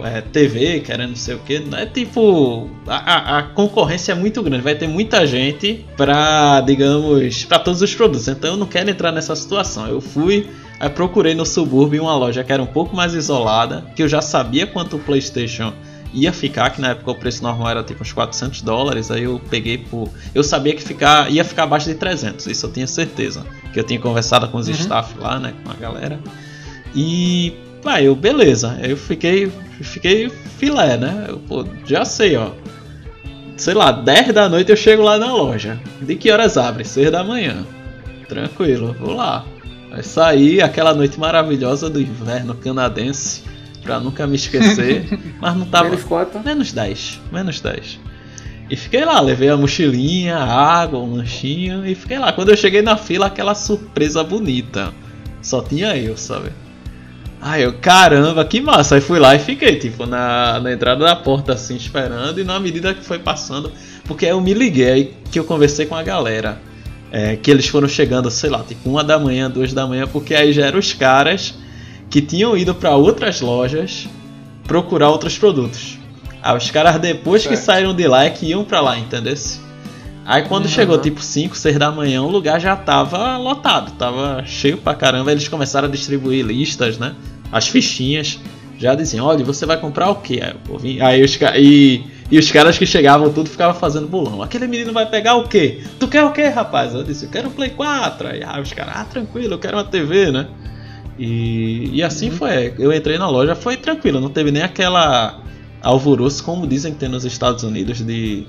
[0.04, 1.62] é, TV, querendo não sei o que.
[1.76, 2.68] É tipo.
[2.86, 4.62] A, a- a concorrência é muito grande.
[4.64, 8.26] Vai ter muita gente pra, digamos, pra todos os produtos.
[8.26, 9.86] Então eu não quero entrar nessa situação.
[9.86, 10.48] Eu fui,
[10.82, 14.20] aí procurei no subúrbio uma loja que era um pouco mais isolada, que eu já
[14.20, 15.72] sabia quanto o PlayStation
[16.12, 19.10] ia ficar, que na época o preço normal era tipo uns 400 dólares.
[19.10, 20.10] Aí eu peguei por.
[20.34, 23.46] Eu sabia que ficar, ia ficar abaixo de 300, isso eu tinha certeza.
[23.72, 24.74] Que eu tinha conversado com os Uhum.
[24.74, 26.20] staff lá, né, com a galera.
[26.94, 27.54] E
[27.84, 28.78] Aí eu, beleza.
[28.82, 31.26] Eu fiquei, fiquei filé, né?
[31.28, 32.50] Eu, pô, já sei, ó.
[33.56, 35.78] Sei lá, 10 da noite eu chego lá na loja.
[36.00, 36.84] De que horas abre?
[36.84, 37.66] 6 da manhã.
[38.28, 39.44] Tranquilo, vou lá.
[39.92, 43.42] Vai sair aquela noite maravilhosa do inverno canadense.
[43.82, 45.06] Pra nunca me esquecer.
[45.38, 45.90] mas não tava.
[45.90, 46.40] Menos quanto?
[46.40, 47.20] Menos 10.
[47.30, 48.00] Menos 10.
[48.70, 52.32] E fiquei lá, levei a mochilinha, a água, um lanchinho e fiquei lá.
[52.32, 54.94] Quando eu cheguei na fila, aquela surpresa bonita.
[55.42, 56.48] Só tinha eu, sabe?
[57.38, 58.94] Aí eu, caramba, que massa.
[58.94, 62.40] Aí fui lá e fiquei, tipo, na, na entrada da porta, assim, esperando.
[62.40, 63.70] E na medida que foi passando,
[64.06, 66.58] porque eu me liguei, aí que eu conversei com a galera.
[67.12, 70.34] É, que eles foram chegando, sei lá, tipo, uma da manhã, duas da manhã, porque
[70.34, 71.54] aí já eram os caras
[72.08, 74.08] que tinham ido para outras lojas
[74.64, 75.98] procurar outros produtos.
[76.42, 77.64] Aí os caras depois que Certo.
[77.66, 79.34] saíram de lá é que iam pra lá, entendeu?
[80.24, 80.70] Aí quando Uhum.
[80.70, 85.30] chegou tipo 5, 6 da manhã, o lugar já tava lotado, tava cheio pra caramba.
[85.32, 87.14] Eles começaram a distribuir listas, né?
[87.50, 88.38] As fichinhas.
[88.78, 90.40] Já diziam, olha, você vai comprar o quê?
[90.82, 94.40] Aí, aí os, ca- e, e os caras que chegavam tudo ficavam fazendo bolão.
[94.40, 95.82] Aquele menino vai pegar o quê?
[96.00, 96.94] Tu quer o quê, rapaz?
[96.94, 98.26] Eu disse, eu quero um Play 4.
[98.26, 100.48] Aí ah, os caras, ah, tranquilo, eu quero uma TV, né?
[101.18, 102.72] E, e assim foi.
[102.78, 105.42] Eu entrei na loja, foi tranquilo, não teve nem aquela
[105.82, 108.46] alvoroço como dizem que tem nos Estados Unidos de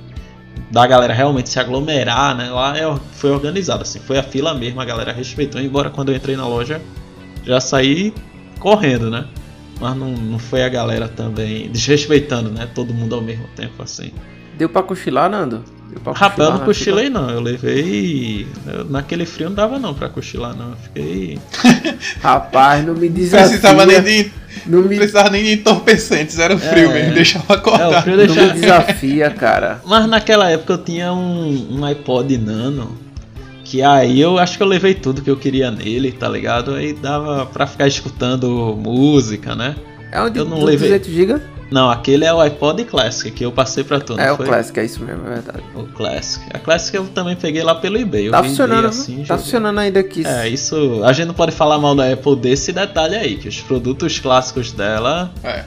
[0.71, 2.49] da galera realmente se aglomerar, né?
[2.49, 6.15] Lá é, foi organizado assim, foi a fila mesmo, a galera respeitou, embora quando eu
[6.15, 6.79] entrei na loja
[7.45, 8.13] já saí
[8.59, 9.25] correndo, né?
[9.83, 12.69] Mas não, não foi a galera também desrespeitando, né?
[12.73, 14.13] Todo mundo ao mesmo tempo assim.
[14.57, 15.61] Deu pra cochilar, Nando?
[15.89, 18.47] Deu pra Rapaz, eu não na cochilei não, eu levei.
[18.65, 20.69] eu- naquele frio não dava não pra cochilar, não.
[20.69, 21.37] Eu fiquei.
[22.23, 23.47] Rapaz, não me Não desafia.
[23.59, 24.31] precisava nem de,
[24.65, 26.93] Não me, precisava nem de entorpecentes, era o frio É.
[26.93, 28.53] mesmo, deixava É, o frio não me deixava.
[28.53, 29.81] desafia, cara.
[29.85, 33.02] Mas naquela época eu tinha um, um iPod Nano.
[33.73, 36.75] Que aí eu acho que eu levei tudo que eu queria nele, tá ligado?
[36.75, 39.75] Aí dava pra ficar escutando música, né?
[40.11, 40.89] É onde Eu não do levei.
[40.89, 41.41] 200 GB?
[41.71, 44.45] Não, aquele é o iPod Classic que eu passei pra tu, não É o foi?
[44.45, 45.63] Classic, é isso mesmo, é verdade.
[45.73, 46.45] O Classic.
[46.53, 48.27] A Classic eu também peguei lá pelo eBay.
[48.27, 49.43] Eu Tá funcionando, assim, tá joguei.
[49.43, 50.23] funcionando ainda aqui.
[50.23, 51.01] É, isso.
[51.03, 54.71] A gente não pode falar mal da Apple desse detalhe aí, que os produtos clássicos
[54.71, 55.63] dela É.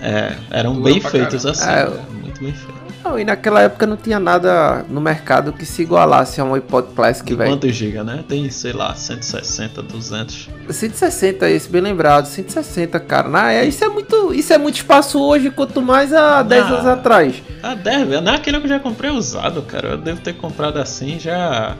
[0.00, 1.50] é, eram Dura bem feitos caramba.
[1.50, 1.70] assim.
[1.70, 2.04] É, né?
[2.22, 2.85] Muito bem feitos.
[3.04, 6.88] Não, e naquela época não tinha nada no mercado que se igualasse a um iPod
[6.94, 7.50] Classic, velho.
[7.50, 8.24] quantos GB, né?
[8.28, 10.48] Tem, sei lá, 160, 200.
[10.68, 12.26] 160 esse, bem lembrado.
[12.26, 13.28] 160, cara.
[13.28, 16.68] Na, é, isso, é muito, isso é muito espaço hoje, quanto mais há 10 Ah.
[16.68, 17.42] anos atrás.
[17.62, 18.20] Ah, deve.
[18.20, 19.90] Não é aquele que eu já comprei usado, cara.
[19.90, 21.76] Eu devo ter comprado assim já.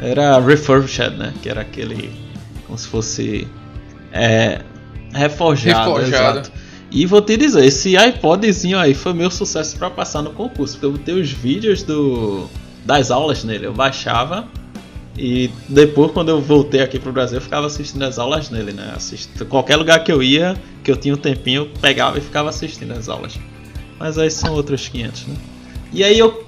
[0.00, 1.32] Era refurbished, né?
[1.42, 2.10] Que era aquele.
[2.66, 3.46] Como se fosse.
[4.10, 4.60] É.
[5.12, 5.92] Reforjado.
[5.94, 6.38] Reforjado.
[6.40, 6.61] Exato.
[6.92, 10.74] E vou te dizer, esse iPodzinho aí foi meu sucesso pra passar no concurso.
[10.74, 12.46] Porque eu botei os vídeos do,
[12.84, 13.66] das aulas nele.
[13.66, 14.46] Eu baixava.
[15.16, 18.92] E depois, quando eu voltei aqui pro Brasil, eu ficava assistindo as aulas nele, né?
[18.94, 22.48] Assisto, qualquer lugar que eu ia, que eu tinha um tempinho, eu pegava e ficava
[22.48, 23.38] assistindo as aulas.
[23.98, 25.36] Mas aí são outros 500, né?
[25.92, 26.46] E aí eu.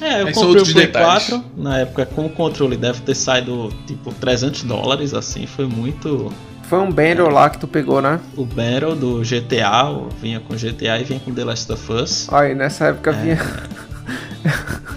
[0.00, 1.28] É, eu Aí comprei o Play detalhes.
[1.28, 1.44] 4.
[1.56, 5.46] Na época, com o controle, deve ter saído tipo 300 dólares, assim.
[5.46, 6.32] Foi muito.
[6.68, 8.20] Foi um bundle lá que tu pegou, né?
[8.36, 9.90] O Battle do GTA,
[10.20, 12.28] vinha com GTA e vinha com The Last of Us.
[12.30, 12.90] Olha, nessa É.
[12.90, 13.38] época vinha.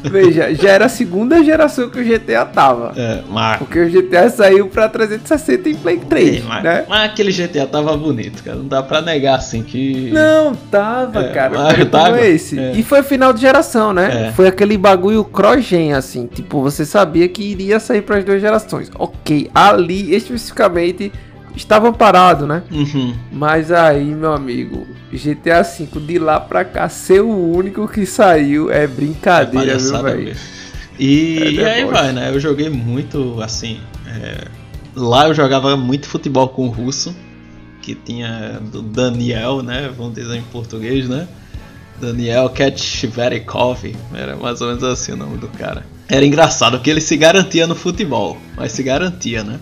[0.03, 2.91] Veja, já era a segunda geração que o GTA tava.
[2.97, 6.85] É, mas, Porque o GTA saiu pra 360 em Play 3, mas, né?
[6.89, 8.57] mas aquele GTA tava bonito, cara.
[8.57, 10.09] Não dá pra negar assim que.
[10.11, 11.51] Não, tava, É, cara.
[11.57, 12.57] mas tava, como esse.
[12.57, 12.71] é.
[12.73, 14.29] E foi final de geração, né?
[14.29, 14.31] É.
[14.31, 16.25] Foi aquele bagulho cross-gen, assim.
[16.25, 18.89] Tipo, você sabia que iria sair pras duas gerações.
[18.97, 21.11] Ok, ali especificamente
[21.55, 22.63] estavam parados, né?
[22.71, 23.13] Uhum.
[23.31, 28.71] Mas aí, meu amigo, GTA V de lá pra cá ser o único que saiu
[28.71, 30.23] é brincadeira, viu, velho?
[30.25, 30.41] mesmo.
[30.99, 32.29] E, É e aí vai, né?
[32.33, 33.79] Eu joguei muito, assim.
[34.07, 34.45] é,
[34.95, 37.15] Lá eu jogava muito futebol com o russo,
[37.81, 39.89] que tinha do Daniel, né?
[39.95, 41.27] Vamos dizer em português, né?
[41.99, 45.85] Daniel Ketchverikov, era mais ou menos assim o nome do cara.
[46.09, 49.59] Era engraçado que ele se garantia no futebol, mas se garantia, né?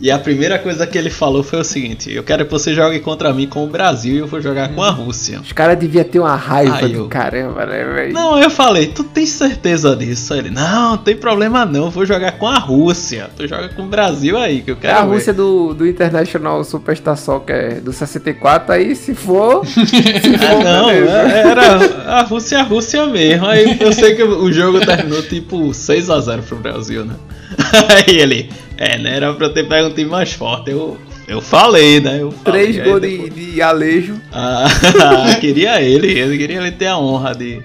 [0.00, 3.00] E a primeira coisa que ele falou foi o seguinte: Eu quero que você jogue
[3.00, 5.40] contra mim com o Brasil e eu vou jogar com a Rússia.
[5.40, 8.12] Os caras deviam ter uma raiva Aí do eu- caramba, né, velho?
[8.12, 10.32] Não, eu falei, tu tem certeza disso?
[10.34, 13.28] Aí Ele, não, não tem problema não, eu vou jogar com a Rússia.
[13.36, 15.14] Tu joga com o Brasil aí, que eu É quero a ver.
[15.14, 19.66] Rússia do, do International Superstar Soccer do 64, aí se for.
[19.66, 21.10] se É, for, não, beleza.
[21.12, 23.46] é- era a Rússia, a Rússia mesmo.
[23.46, 27.14] Aí eu sei que o jogo terminou tipo 6x0 pro Brasil, né?
[28.06, 29.16] Aí ele, é, né?
[29.16, 30.70] Era pra eu ter pego um time mais forte.
[30.70, 32.20] Eu, eu falei, né?
[32.20, 34.20] Eu falei, Três gols depois- de, de Alejo.
[34.32, 34.66] Ah,
[35.40, 37.62] queria ele, ele queria ele ter a honra de,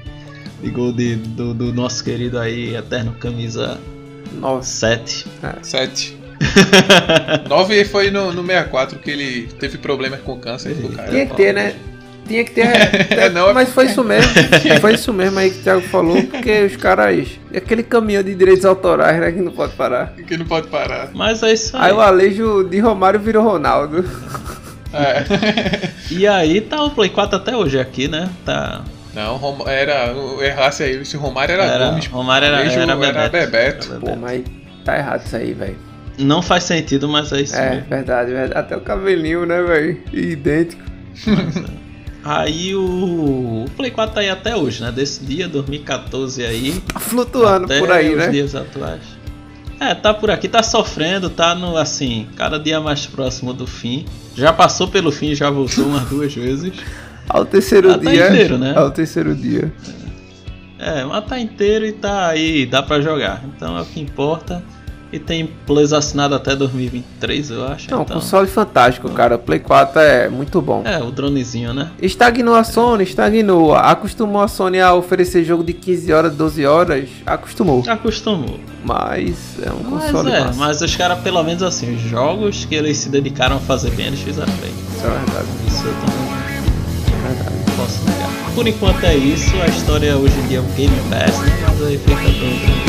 [0.61, 3.77] de gol de, do, do nosso querido aí, eterno camisa
[4.33, 4.97] Nossa.
[4.97, 5.25] 7.
[5.61, 6.17] 7.
[7.47, 10.75] 9 foi no, no 64 que ele teve problemas com câncer.
[11.09, 11.73] Tinha que ter, né?
[12.27, 12.63] Tinha que ter.
[13.11, 14.31] É, não, é mas foi isso mesmo.
[14.81, 17.27] Foi isso mesmo aí que o Thiago falou, porque os caras.
[17.55, 19.31] Aquele caminhão de direitos autorais, né?
[19.31, 20.13] Que não pode parar.
[20.27, 21.09] Que não pode parar.
[21.13, 21.83] Mas é isso aí.
[21.87, 24.03] Aí o Alejo de Romário virou Ronaldo.
[24.93, 25.23] É.
[26.11, 28.29] E aí tá o Play 4 até hoje aqui, né?
[28.45, 28.83] Tá.
[29.13, 30.13] Não, Rom- era.
[30.41, 32.05] Errasse aí, se Romário era, Era- Gomes.
[32.07, 33.31] Romário era- Beijo era Bebeto.
[33.31, 33.87] Bebeto.
[33.91, 34.19] Era Pô, Bebeto.
[34.21, 34.43] mas
[34.85, 35.77] tá errado isso aí, velho.
[36.17, 37.85] Não faz sentido, mas é isso É, mesmo.
[37.89, 38.59] verdade, verdade.
[38.59, 39.97] Até o cabelinho, né, velho?
[40.13, 40.81] Idêntico.
[42.23, 43.65] Aí o...
[43.65, 44.91] o Play 4 tá aí até hoje, né?
[44.91, 46.81] Desse dia, 2014 aí.
[46.99, 48.27] Flutuando até por aí, né?
[48.29, 49.01] dias atuais.
[49.79, 54.05] É, tá por aqui, tá sofrendo, tá no assim, cada dia mais próximo do fim.
[54.35, 56.71] Já passou pelo fim já voltou umas duas vezes.
[57.27, 58.29] Ao terceiro Ah, tá dia.
[58.29, 58.73] inteiro, né?
[58.75, 59.73] Ao terceiro dia.
[60.79, 63.43] É, mas tá inteiro e tá aí, dá pra jogar.
[63.45, 64.63] Então é o que importa.
[65.13, 67.91] E tem Plus assinado até 2023, eu acho.
[67.91, 68.15] Não, então...
[68.15, 69.35] console fantástico, cara.
[69.35, 70.81] O Play 4 é muito bom.
[70.83, 71.91] É, o dronezinho, né?
[72.01, 73.75] Estagnou a Sony, estagnou.
[73.75, 77.09] Acostumou a Sony a oferecer jogo de 15 horas, 12 horas.
[77.27, 77.83] Acostumou.
[77.87, 78.59] Acostumou.
[78.83, 80.59] Mas é um Mas console é, massa.
[80.59, 84.07] mas os caras, pelo menos assim, os jogos que eles se dedicaram a fazer bem,
[84.07, 84.71] eles fizeram bem.
[84.71, 85.47] Isso é verdade.
[85.67, 86.33] Isso eu também
[87.13, 87.55] é verdade.
[87.77, 88.29] posso negar.
[88.55, 91.99] Por enquanto é isso, a história hoje em dia é um Game Pass, mas aí
[91.99, 92.82] fica tudo.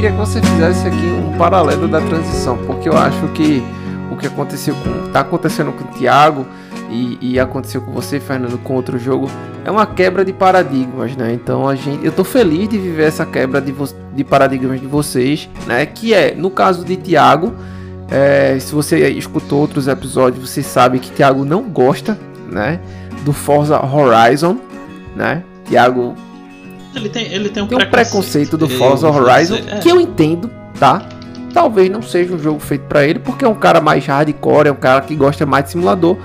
[0.00, 3.62] Queria que você fizesse aqui um paralelo da transição, porque eu acho que
[4.10, 5.12] o que aconteceu com.
[5.12, 6.46] tá acontecendo com o Thiago
[6.88, 9.30] e, e, aconteceu com você, Fernando, com outro jogo,
[9.62, 11.34] é uma quebra de paradigmas, né?
[11.34, 13.74] Então a gente, eu tô feliz de viver essa quebra de,
[14.14, 15.84] de paradigmas de vocês, né?
[15.84, 17.52] Que é, no caso de Thiago,
[18.10, 22.18] é, se você escutou outros episódios, você sabe que Thiago não gosta,
[22.50, 22.80] né?
[23.22, 24.56] Do Forza Horizon,
[25.14, 25.42] né?
[25.66, 26.14] Thiago
[26.94, 29.78] ele tem, ele tem um, tem um preconceito, preconceito do Forza Horizon é.
[29.78, 31.06] que eu entendo, tá?
[31.52, 34.72] Talvez não seja um jogo feito para ele, porque é um cara mais hardcore, é
[34.72, 36.16] um cara que gosta mais de simulador.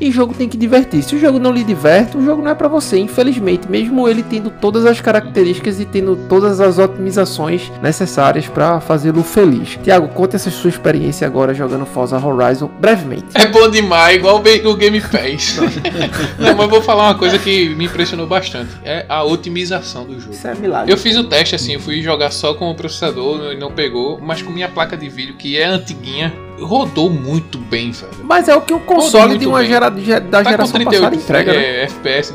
[0.00, 1.02] E jogo tem que divertir.
[1.02, 3.70] Se o jogo não lhe diverte, o jogo não é para você, infelizmente.
[3.70, 9.78] Mesmo ele tendo todas as características e tendo todas as otimizações necessárias para fazê-lo feliz.
[9.82, 13.26] Tiago, conta essa sua experiência agora jogando Forza Horizon brevemente.
[13.34, 15.58] É bom demais, igual o Game Pass.
[16.38, 18.70] não, mas vou falar uma coisa que me impressionou bastante.
[18.84, 20.32] É a otimização do jogo.
[20.32, 20.92] Isso é milagre.
[20.92, 24.20] Eu fiz o teste assim, eu fui jogar só com o processador e não pegou,
[24.20, 28.12] mas com minha placa de vídeo, que é antiguinha, rodou muito bem, velho.
[28.24, 31.52] Mas é o que o console de uma gera, da tá geração 38, passada entrega,
[31.52, 31.82] é, né?
[31.84, 32.34] FPS.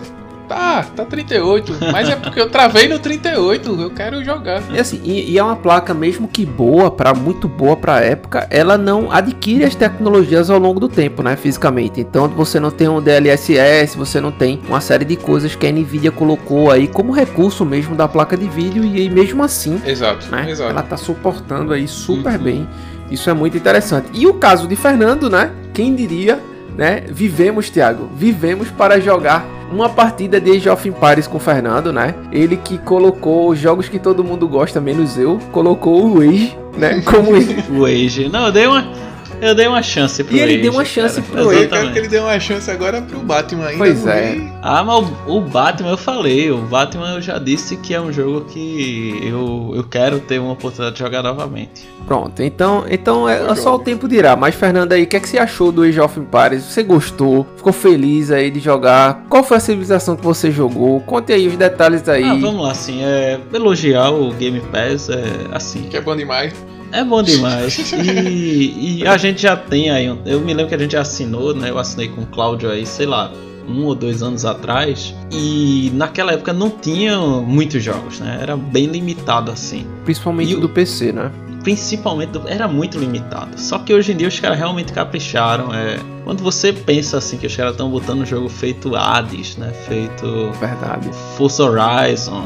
[0.52, 4.62] Tá, tá 38, mas é porque eu travei no 38, eu quero jogar.
[4.70, 8.48] E assim, e, e é uma placa mesmo que boa, para muito boa pra época,
[8.50, 12.02] ela não adquire as tecnologias ao longo do tempo, né, fisicamente.
[12.02, 15.72] Então você não tem um DLSS, você não tem uma série de coisas que a
[15.72, 20.30] Nvidia colocou aí como recurso mesmo da placa de vídeo e aí mesmo assim, exato,
[20.30, 20.70] né, exato.
[20.70, 22.44] ela tá suportando aí super uhum.
[22.44, 22.68] bem
[23.12, 24.08] isso é muito interessante.
[24.14, 25.52] E o caso de Fernando, né?
[25.74, 26.40] Quem diria,
[26.76, 27.04] né?
[27.08, 32.16] Vivemos, Thiago, vivemos para jogar uma partida de Age of Empires com o Fernando, né?
[32.32, 37.02] Ele que colocou os jogos que todo mundo gosta, menos eu, colocou o Age, né?
[37.06, 38.30] Como o Age.
[38.30, 39.11] Não, eu dei uma
[39.42, 41.34] eu dei uma chance pro E ele Age, deu uma chance cara.
[41.34, 41.64] pro Age.
[41.64, 43.78] Eu quero que ele dê uma chance agora pro Batman ainda.
[43.78, 44.38] Pois é.
[44.62, 46.52] Ah, mas o, o, Batman eu falei.
[46.52, 50.54] O Batman eu já disse que é um jogo que eu, eu quero ter uma
[50.54, 51.90] oportunidade de jogar novamente.
[52.06, 54.36] Pronto, então, então é, só o tempo dirá.
[54.36, 56.64] Mas, Fernando, aí, o que, é que você achou do Age of Empires?
[56.64, 57.48] Você gostou?
[57.58, 59.26] Ficou feliz aí de jogar?
[59.28, 61.02] Qual foi a civilização que você jogou?
[61.02, 62.24] Conte aí os detalhes aí.
[62.24, 65.84] Ah, vamos lá, assim, é, elogiar o Game Pass é assim.
[65.84, 66.54] Que é bom demais.
[66.92, 67.94] É bom demais.
[67.94, 70.06] E, e, a gente já tem aí.
[70.26, 71.70] Eu me lembro que a gente assinou, né?
[71.70, 73.32] Eu assinei com o Cláudio aí, sei lá,
[73.68, 75.16] um ou dois anos atrás.
[75.32, 78.40] E naquela época não tinha muitos jogos, né?
[78.42, 79.86] Era bem limitado assim.
[80.04, 81.32] Principalmente e, do PC, né?
[81.64, 83.60] Principalmente do, era muito limitado.
[83.60, 85.74] Só que hoje em dia os caras realmente capricharam.
[85.74, 89.72] É, quando você pensa assim que os caras estão botando um jogo feito Hades, né?
[89.88, 90.52] Feito.
[90.60, 91.10] Verdade.
[91.38, 92.44] Forza Horizon,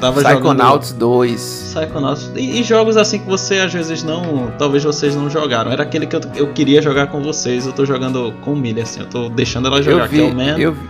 [0.00, 1.10] Tava Psychonauts jogando...
[1.10, 1.74] 2.
[1.74, 2.30] Psychonauts.
[2.36, 4.52] E, e, jogos assim que você às vezes não.
[4.58, 5.70] Talvez vocês não jogaram.
[5.70, 7.66] Era aquele que eu, eu queria jogar com vocês.
[7.66, 9.00] Eu tô jogando com Milha, assim.
[9.00, 10.88] Eu tô deixando ela jogar, vi, que é o Man eu vi.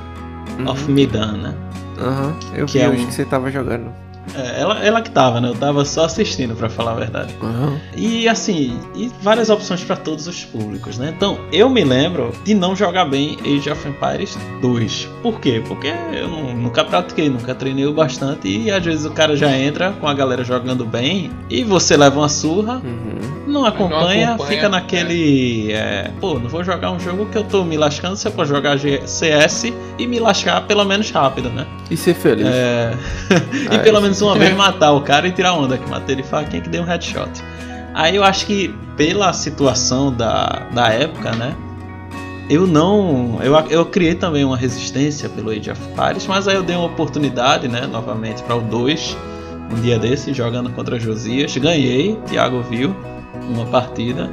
[0.59, 0.71] Uhum.
[0.71, 1.55] of Medan, né?
[1.99, 2.95] Aham, uhum, eu que vi é um...
[2.95, 4.06] que você tava jogando.
[4.35, 5.49] É, ela, ela que tava, né?
[5.49, 7.35] Eu tava só assistindo, para falar a verdade.
[7.41, 7.79] Uhum.
[7.97, 11.13] E assim, e várias opções para todos os públicos, né?
[11.17, 15.09] Então, eu me lembro de não jogar bem Age of Empires 2.
[15.23, 15.63] Por quê?
[15.67, 19.93] Porque eu não, nunca pratiquei, nunca treinei bastante e às vezes o cara já entra
[19.93, 23.45] com a galera jogando bem e você leva uma surra, uhum.
[23.47, 25.73] não, acompanha, não, acompanha, fica naquele.
[25.73, 25.87] É.
[25.87, 28.77] É, pô, não vou jogar um jogo que eu tô me lascando, você pode jogar
[28.79, 31.67] CS e me lascar pelo menos rápido, né?
[31.91, 32.47] E ser feliz.
[32.47, 32.93] É...
[33.73, 36.63] e pelo menos uma vez matar o cara e tirar onda, que matei ele faquinha
[36.63, 37.31] que deu um headshot.
[37.95, 41.55] Aí eu acho que pela situação da, da época, né?
[42.49, 43.39] Eu não.
[43.43, 46.87] Eu, eu criei também uma resistência pelo Age of Paris, mas aí eu dei uma
[46.87, 47.87] oportunidade, né?
[47.87, 49.17] Novamente para o 2.
[49.73, 51.57] Um dia desse, jogando contra Josias.
[51.57, 52.95] Ganhei, Thiago viu
[53.51, 54.31] uma partida.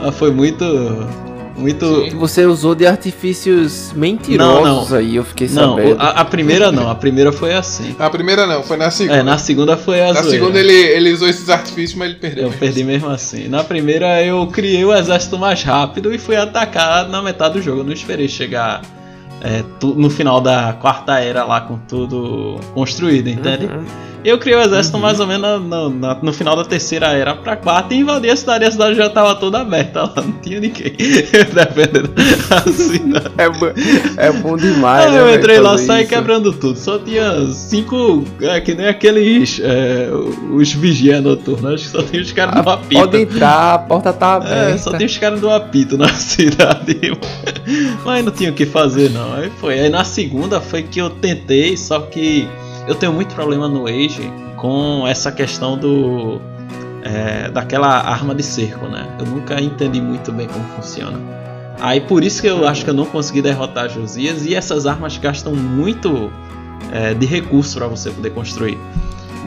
[0.00, 0.64] Mas foi muito
[1.60, 1.86] muito.
[1.86, 2.16] Sim.
[2.16, 4.96] Você usou de artifícios mentirosos não, não.
[4.96, 6.00] aí, eu fiquei não, sabendo.
[6.00, 7.94] A, a, primeira não, a primeira foi assim.
[7.98, 9.18] A primeira não, foi na segunda.
[9.18, 10.30] É, na segunda foi a Na zoeira.
[10.30, 12.44] segunda ele, ele usou esses artifícios, mas ele perdeu.
[12.44, 13.48] Eu mesmo perdi mesmo assim.
[13.48, 17.80] Na primeira eu criei o exército mais rápido e fui atacar na metade do jogo.
[17.80, 18.82] Eu não esperei chegar
[19.40, 23.66] é, tu, no final da quarta era lá com tudo construído, entende?
[23.66, 23.84] Uhum.
[24.24, 25.02] Eu criei o exército uhum.
[25.02, 28.36] mais ou menos no, no, no, final da terceira era pra quarta e invadi a
[28.36, 28.64] cidade.
[28.64, 32.10] A cidade já tava toda aberta lá, não tinha ninguém defendendo
[32.50, 33.30] a cidade.
[34.16, 36.78] É, é bom demais, Aí né, eu entrei lá, saí quebrando tudo.
[36.78, 38.24] Só tinha cinco.
[38.40, 39.60] É, que nem aqueles.
[39.62, 40.10] É,
[40.52, 41.74] os vigia noturnos.
[41.74, 43.00] Acho que só tinha os caras do apito.
[43.00, 44.74] Pode entrar, a porta tá aberta.
[44.74, 47.18] É, só tinha os caras do apito na cidade.
[48.04, 49.34] Mas não tinha o que fazer, não.
[49.34, 49.78] Aí foi.
[49.78, 52.46] Aí na segunda foi que eu tentei, só que
[52.90, 56.40] eu tenho muito problema no Age com essa questão do
[57.04, 59.06] é, daquela arma de cerco, né?
[59.16, 61.16] Eu nunca entendi muito bem como funciona.
[61.78, 65.16] Aí por isso que eu acho que eu não consegui derrotar Josias e essas armas
[65.18, 66.32] gastam muito
[66.92, 68.76] é, de recurso para você poder construir.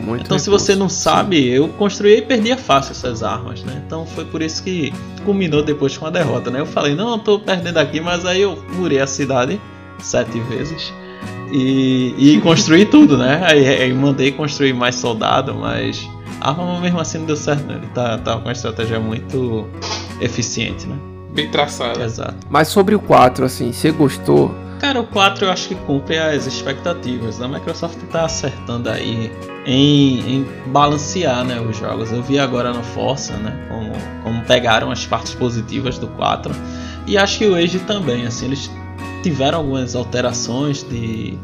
[0.01, 1.01] Muito então, se recurso, você não sim.
[1.01, 3.83] sabe, eu construía e perdia fácil essas armas, né?
[3.85, 4.93] Então, foi por isso que
[5.25, 6.61] culminou depois com a derrota, né?
[6.61, 9.59] Eu falei, não, eu tô perdendo aqui, mas aí eu murei a cidade
[9.99, 10.93] sete vezes
[11.53, 13.43] e, e construí tudo, né?
[13.45, 16.09] Aí, aí mandei construir mais soldado, mas
[16.41, 17.75] a arma mesmo assim não deu certo, né?
[17.75, 19.67] Ele tá, tava com uma estratégia muito
[20.19, 20.97] eficiente, né?
[21.31, 22.03] Bem traçada.
[22.03, 22.35] Exato.
[22.49, 24.53] Mas sobre o 4, assim, você gostou?
[24.79, 27.39] Cara, o 4 eu acho que cumpre as expectativas.
[27.39, 29.31] A Microsoft tá acertando aí
[29.63, 32.11] em, em balancear né, os jogos.
[32.11, 33.67] Eu vi agora no Forza, né?
[33.69, 33.91] Como,
[34.23, 36.53] como pegaram as partes positivas do 4.
[37.05, 38.71] E acho que o Age também, assim, eles
[39.21, 41.37] tiveram algumas alterações de.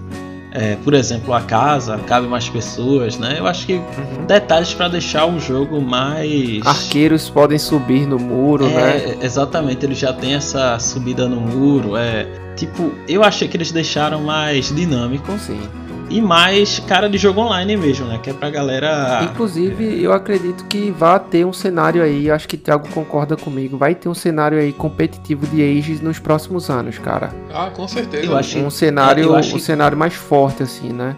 [0.52, 3.36] é, por exemplo, a casa, cabe mais pessoas, né?
[3.40, 3.82] Eu acho que
[4.28, 6.66] detalhes para deixar o jogo mais.
[6.66, 8.98] Arqueiros podem subir no muro, né?
[8.98, 11.96] É, exatamente, ele já tem essa subida no muro.
[11.96, 15.62] É tipo, eu achei que eles deixaram mais dinâmico Sim.
[16.10, 18.20] E mais cara de jogo online mesmo, né?
[18.22, 19.22] Que é pra galera.
[19.24, 23.94] Inclusive, eu acredito que vai ter um cenário aí, acho que Thiago concorda comigo, vai
[23.96, 27.30] ter um cenário aí competitivo de Ages nos próximos anos, cara.
[27.54, 28.26] Ah, com certeza.
[28.26, 31.16] Eu acho- Um cenário, eu acho um cenário mais forte assim, né?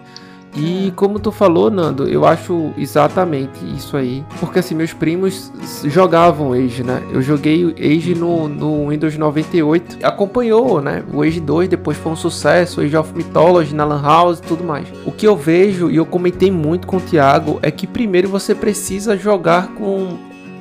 [0.56, 4.24] E como tu falou, Nando, eu acho exatamente isso aí.
[4.40, 5.52] Porque assim, meus primos
[5.86, 7.02] jogavam Age, né?
[7.12, 10.06] Eu joguei Age no, no Windows 98.
[10.06, 11.04] Acompanhou, né?
[11.14, 14.64] O Age 2 depois foi um sucesso, Age of Mythology na Lan House e tudo
[14.64, 14.88] mais.
[15.06, 18.54] O que eu vejo, e eu comentei muito com o Thiago, é que primeiro você
[18.54, 20.18] precisa jogar com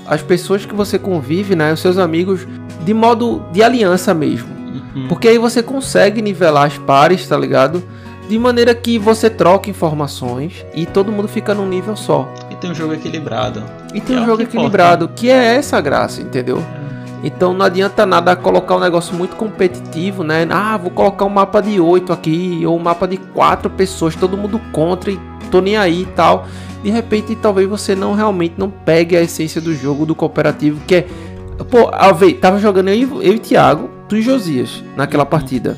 [0.06, 1.72] as pessoas que você convive, né?
[1.72, 2.46] Os seus amigos,
[2.84, 4.48] de modo de aliança mesmo.
[4.94, 5.08] Uhum.
[5.08, 7.82] Porque aí você consegue nivelar as pares, tá ligado?
[8.30, 12.32] De maneira que você troca informações e todo mundo fica num nível só.
[12.48, 13.60] E tem um jogo equilibrado.
[13.92, 16.62] E tem É um jogo que importa, equilibrado, que é essa graça, entendeu?
[17.24, 20.46] Então não adianta nada colocar um negócio muito competitivo, né?
[20.48, 24.38] Ah, vou colocar um mapa de 8 aqui, ou um mapa de 4 pessoas, todo
[24.38, 25.18] mundo contra e
[25.50, 26.46] tô nem aí e tal.
[26.84, 30.94] De repente, talvez você não realmente não pegue a essência do jogo, do cooperativo, que
[30.94, 31.06] é.
[31.68, 35.76] Pô, a ver, tava jogando eu, e- eu e Thiago, tu e Josias, naquela partida.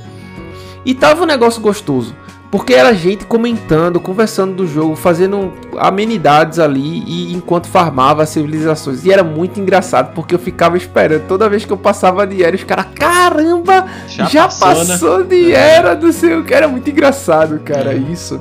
[0.85, 2.15] E tava um negócio gostoso.
[2.53, 9.07] Porque era gente comentando, conversando do jogo, fazendo amenidades ali e enquanto farmava as civilizações.
[9.07, 12.55] E era muito engraçado, porque eu ficava esperando toda vez que eu passava de era,
[12.55, 15.25] os caras, caramba, já, passou, né?
[15.25, 16.45] de era do seu.
[16.47, 18.39] Era muito engraçado, cara, isso.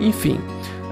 [0.00, 0.38] Enfim.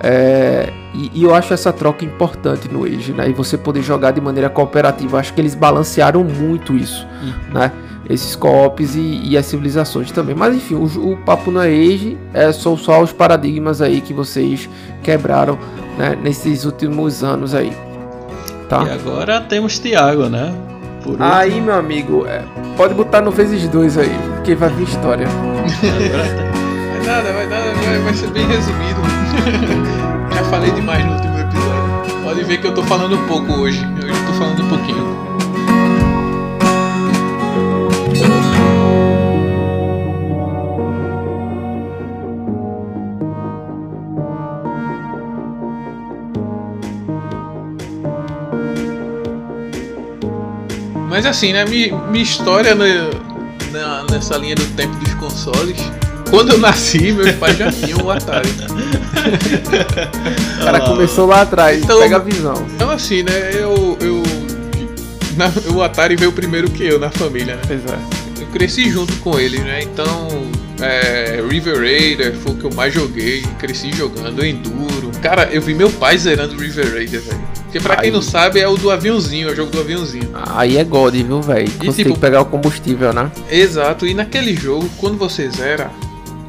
[0.03, 3.29] é, e, e eu acho essa troca importante no Age, né?
[3.31, 5.21] E você poder jogar de maneira cooperativa.
[5.21, 7.55] Acho que eles balancearam muito isso, Uhum.
[7.55, 7.71] né?
[8.09, 10.35] Esses co-ops e, e as civilizações também.
[10.35, 14.69] Mas enfim, o, o papo no Age é só, só os paradigmas aí que vocês
[15.03, 15.59] quebraram
[15.99, 16.17] né?
[16.23, 17.73] nesses últimos anos aí.
[18.69, 18.85] Tá?
[18.85, 20.55] E agora temos Thiago, né?
[21.03, 21.29] Por último.
[21.29, 22.43] Aí, meu amigo, é,
[22.77, 25.27] pode botar no vezes dois aí, porque vai vir história.
[25.81, 29.01] Tem- Vai nada, vai nada, vai, vai ser bem resumido.
[30.35, 32.23] Já falei demais no último episódio.
[32.23, 33.83] Pode ver que eu tô falando pouco hoje.
[33.97, 35.38] Hoje eu tô falando um pouquinho.
[51.19, 51.65] Mas assim, né?
[51.65, 53.11] Mi- Minha história na-
[53.73, 55.77] na- nessa linha do tempo dos consoles.
[56.31, 58.49] Quando eu nasci, meus pais já tinham o Atari.
[60.61, 62.55] O cara Ah, começou lá atrás, Então- pega a visão.
[62.73, 63.51] Então assim, né?
[63.53, 63.99] Eu.
[64.01, 64.23] eu
[65.37, 67.63] na- o Atari veio primeiro que eu na família, né?
[67.67, 67.99] Pois é.
[68.43, 69.83] Eu cresci junto com ele, né?
[69.83, 70.29] Então,
[70.81, 73.43] é, River Raider foi o que eu mais joguei.
[73.59, 75.08] Cresci jogando Enduro.
[75.23, 77.41] Cara, eu vi meu pai zerando River Raider, velho.
[77.65, 78.11] Porque pra quem Aí.
[78.11, 80.31] não sabe, é o do aviãozinho, é o jogo do aviãozinho.
[80.55, 81.69] Aí é God, viu, velho?
[81.69, 83.31] Você tem tipo- que pegar o combustível, né?
[83.51, 85.91] Exato, e naquele jogo, quando você zera,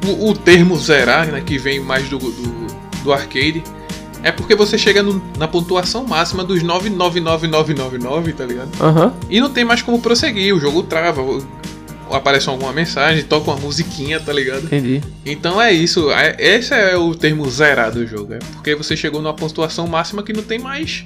[0.06, 2.66] o, o termo zerar, né, que vem mais do, do,
[3.04, 3.62] do arcade,
[4.22, 8.68] é porque você chega no- na pontuação máxima dos 999999, tá ligado?
[8.80, 9.12] Aham.
[9.28, 11.22] E não tem mais como prosseguir, o jogo trava,
[12.12, 14.64] aparece alguma mensagem, toca uma musiquinha, tá ligado?
[14.64, 15.00] Entendi.
[15.24, 19.20] Então é isso, é- esse é o termo zerar do jogo, é porque você chegou
[19.22, 21.04] numa pontuação máxima que não tem mais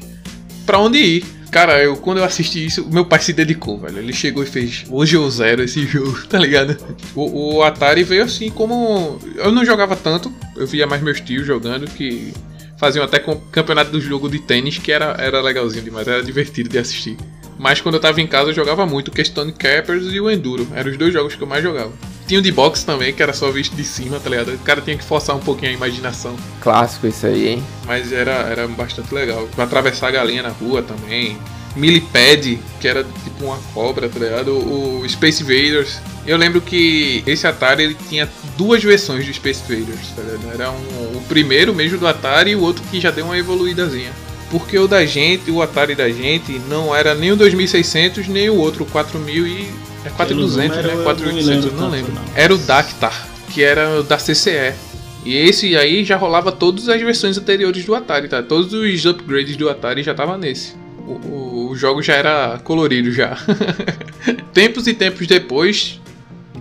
[0.67, 1.25] pra onde ir.
[1.51, 3.99] Cara, eu quando eu assisti isso, meu pai se dedicou, velho.
[3.99, 6.77] Ele chegou e fez, hoje eu zero esse jogo, tá ligado?
[7.15, 9.19] O, o Atari veio assim como.
[9.37, 12.33] Eu não jogava tanto, eu via mais meus tios jogando que
[12.77, 16.69] faziam até com campeonato do jogo de tênis, que era, era legalzinho demais, era divertido
[16.69, 17.17] de assistir.
[17.59, 20.67] Mas quando eu tava em casa eu jogava muito o Keystone Cappers e o Enduro.
[20.75, 21.93] Eram os dois jogos que eu mais jogava.
[22.27, 24.55] Tinha o de boxe também, que era só visto de cima, tá ligado?
[24.55, 26.35] O cara tinha que forçar um pouquinho a imaginação.
[26.61, 27.65] Clássico isso aí, hein?
[27.87, 29.47] Mas era, era bastante legal.
[29.55, 31.37] Pra atravessar a galinha na rua também.
[31.77, 34.53] Millipede, que era tipo com a cobra, tá ligado?
[34.53, 36.01] O, o Space Invaders.
[36.27, 40.55] Eu lembro que esse Atari ele tinha duas versões do Space Invaders, tá ligado?
[40.55, 44.13] Era um, o primeiro mesmo do Atari e o outro que já deu uma evoluídazinha.
[44.55, 48.55] Porque o da gente, o Atari da gente, não era nem o 2600 nem o
[48.55, 49.69] outro, o 4000 e.
[50.05, 50.95] É 4200, número né?
[51.01, 52.23] eu 4800, não não lembro não.
[52.37, 54.73] Era o Dactar, que era o da CCE.
[55.25, 58.45] E esse aí já rolava todas as versões anteriores do Atari, tá?
[58.45, 60.75] Todos os upgrades do Atari já tava nesse.
[60.99, 63.37] O, o, o jogo já era colorido já.
[64.55, 66.01] tempos e tempos depois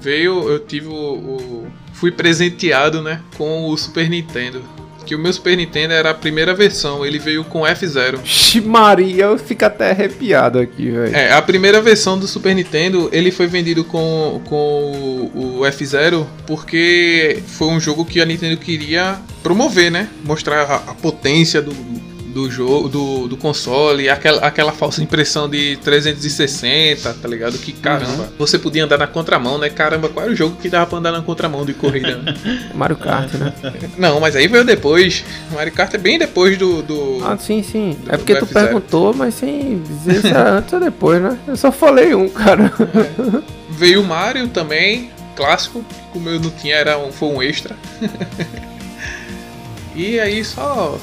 [0.01, 4.63] veio, eu tive o, o- fui presenteado, né, com o Super Nintendo.
[5.05, 8.19] Que o meu Super Nintendo era a primeira versão, ele veio com F0.
[8.23, 11.15] Ixi, Maria, eu fico até arrepiado aqui, velho.
[11.15, 16.25] É, a primeira versão do Super Nintendo, ele foi vendido com, com o, o F0
[16.47, 20.09] porque foi um jogo que a Nintendo queria promover, né?
[20.23, 21.73] Mostrar a, a potência do,
[22.33, 27.57] do jogo, do, do console, aquela, aquela falsa impressão de 360, tá ligado?
[27.59, 29.69] Que caramba, você podia andar na contramão, né?
[29.69, 32.17] Caramba, qual era o jogo que dava pra andar na contramão de corrida?
[32.17, 32.33] né?
[32.73, 33.53] Mario Kart, né?
[33.97, 35.23] Não, mas aí veio depois.
[35.51, 36.81] Mario Kart é bem depois do.
[36.81, 37.19] do...
[37.23, 37.95] Ah, sim, sim.
[38.07, 38.53] É Do porque tu F0.
[38.53, 41.37] perguntou, mas sem dizer se era antes ou depois, né?
[41.47, 42.73] Eu só falei um, cara.
[43.69, 47.75] Veio o Mario também, clássico, que o meu não tinha, era um, foi um extra.
[49.95, 50.97] e aí só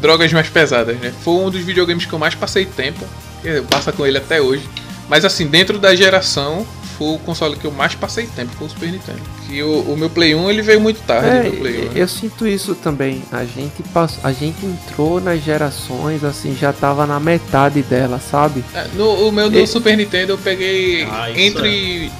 [0.00, 1.12] drogas mais pesadas, né?
[1.22, 3.04] Foi um dos videogames que eu mais passei tempo,
[3.44, 4.68] eu passo com ele até hoje.
[5.08, 6.66] Mas assim, dentro da geração,
[6.98, 9.20] foi o console que eu mais passei tempo, foi o Super Nintendo.
[9.46, 11.84] Que o, o meu Play 1 ele veio muito tarde, É, Play 1.
[11.86, 11.90] né?
[11.94, 13.22] eu sinto isso também.
[13.32, 18.62] A gente passou, a gente entrou nas gerações assim, já tava na metade dela, sabe?
[18.74, 22.12] É, no, o meu do E- Super Nintendo eu peguei Ah, entre,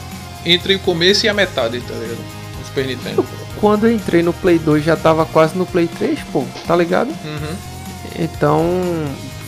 [0.46, 2.18] entre o começo e a metade, tá ligado?
[2.62, 3.26] O Super Nintendo.
[3.60, 7.09] Quando eu entrei no Play 2 já tava quase no Play 3, pô, tá ligado?
[7.09, 7.56] Uhum.
[8.18, 8.64] Então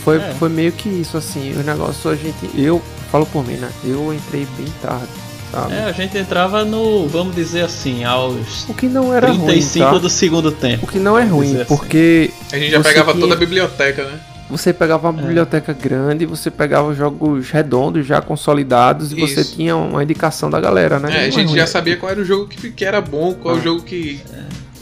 [0.05, 0.35] foi, É.
[0.39, 1.53] foi meio que isso assim.
[1.55, 2.51] O negócio a gente.
[2.55, 2.81] Eu
[3.11, 3.71] falo por mim, né?
[3.85, 5.07] Eu entrei bem tarde,
[5.53, 5.75] sabe?
[5.75, 9.93] É, a gente entrava no, vamos dizer assim, aos O que não era 35 ruim,
[9.95, 9.99] tá?
[9.99, 10.85] do segundo tempo.
[10.85, 11.65] O que não é ruim, assim.
[11.67, 14.19] porque A gente já pegava que- toda a biblioteca, né?
[14.51, 15.11] Você pegava É.
[15.11, 20.61] uma biblioteca grande, você pegava jogos redondos já consolidados e você tinha uma indicação da
[20.61, 21.11] galera, né?
[21.11, 21.57] É, a é gente ruim.
[21.57, 23.59] já sabia qual era o jogo que, que era bom, qual Ah.
[23.59, 24.21] o jogo que,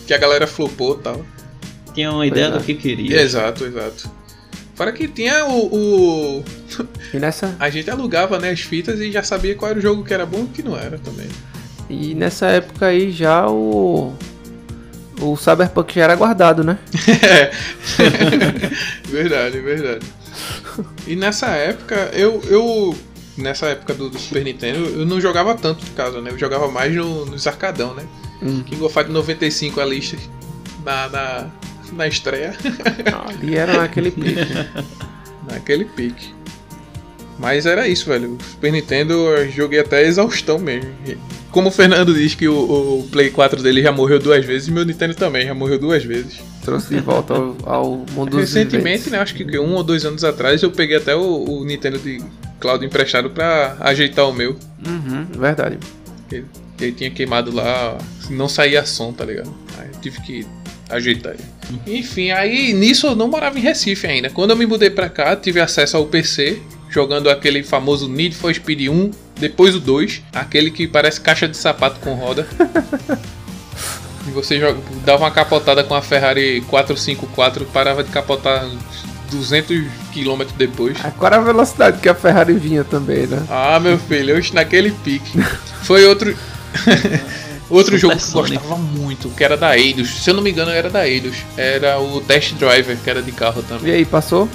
[0.07, 1.21] que a galera flopou e tal.
[1.95, 2.59] Tinha uma ideia Pois é.
[2.61, 3.21] do que queria.
[3.21, 4.11] Exato, exato.
[4.75, 5.67] Fora que tinha o,
[6.39, 6.45] o-
[7.13, 10.05] E nessa, A gente alugava né, as fitas e já sabia qual era o jogo
[10.05, 11.27] que era bom e o que não era também.
[11.91, 14.13] e nessa época aí já o.
[15.21, 16.79] O Cyberpunk já era guardado, né?
[17.23, 17.51] É.
[19.09, 20.07] verdade, verdade.
[21.07, 22.41] E nessa época, eu.
[22.47, 22.97] eu
[23.37, 26.31] nessa época do, do Super Nintendo, eu não jogava tanto em casa, né?
[26.31, 28.05] Eu jogava mais no, nos arcadão, né?
[28.43, 28.63] Hum.
[28.63, 30.17] King of Fight 95 a lista
[30.85, 31.47] na, na,
[31.93, 32.57] na estreia.
[33.29, 34.69] Ali era naquele pique.
[35.51, 36.35] Naquele pique.
[37.39, 38.35] Mas era isso, velho.
[38.35, 40.91] O Super Nintendo eu joguei até exaustão mesmo.
[41.51, 42.55] Como o Fernando diz que o,
[43.01, 46.41] o Play 4 dele já morreu duas vezes, meu Nintendo também já morreu duas vezes.
[46.65, 50.25] Trouxe de volta ao, ao mundo dos Recentemente, né, acho que um ou dois anos
[50.25, 52.23] atrás, eu peguei até o, o Nintendo de
[52.61, 54.57] Cloud emprestado pra ajeitar o meu.
[54.87, 55.79] Uhum, verdade.
[56.31, 56.45] Ele,
[56.81, 57.97] ele tinha queimado lá,
[58.29, 59.55] não saía som, tá ligado?
[59.79, 60.47] Aí eu tive que
[60.91, 61.99] ajeitar ele.
[61.99, 64.31] Enfim, aí nisso eu não morava em Recife ainda.
[64.31, 66.61] Quando eu me mudei pra cá, tive acesso ao PC,
[66.91, 71.57] jogando aquele famoso Need for Speed 1, depois o 2, aquele que parece caixa de
[71.57, 72.47] sapato com roda.
[74.27, 78.79] E você joga, dava uma capotada com a Ferrari 454, parava de capotar uns
[79.31, 80.99] 200 km depois.
[81.17, 83.43] Qual era a velocidade que a Ferrari vinha também, né?
[83.49, 85.41] Ah, meu filho, eu naquele pique.
[85.83, 86.37] Foi outro.
[87.71, 90.23] outro jogo que eu gostava muito, que era da Eidos.
[90.23, 91.37] Se eu não me engano, era da Eidos.
[91.57, 93.93] Era o Test Driver, que era de carro E também.
[93.93, 94.47] aí, passou?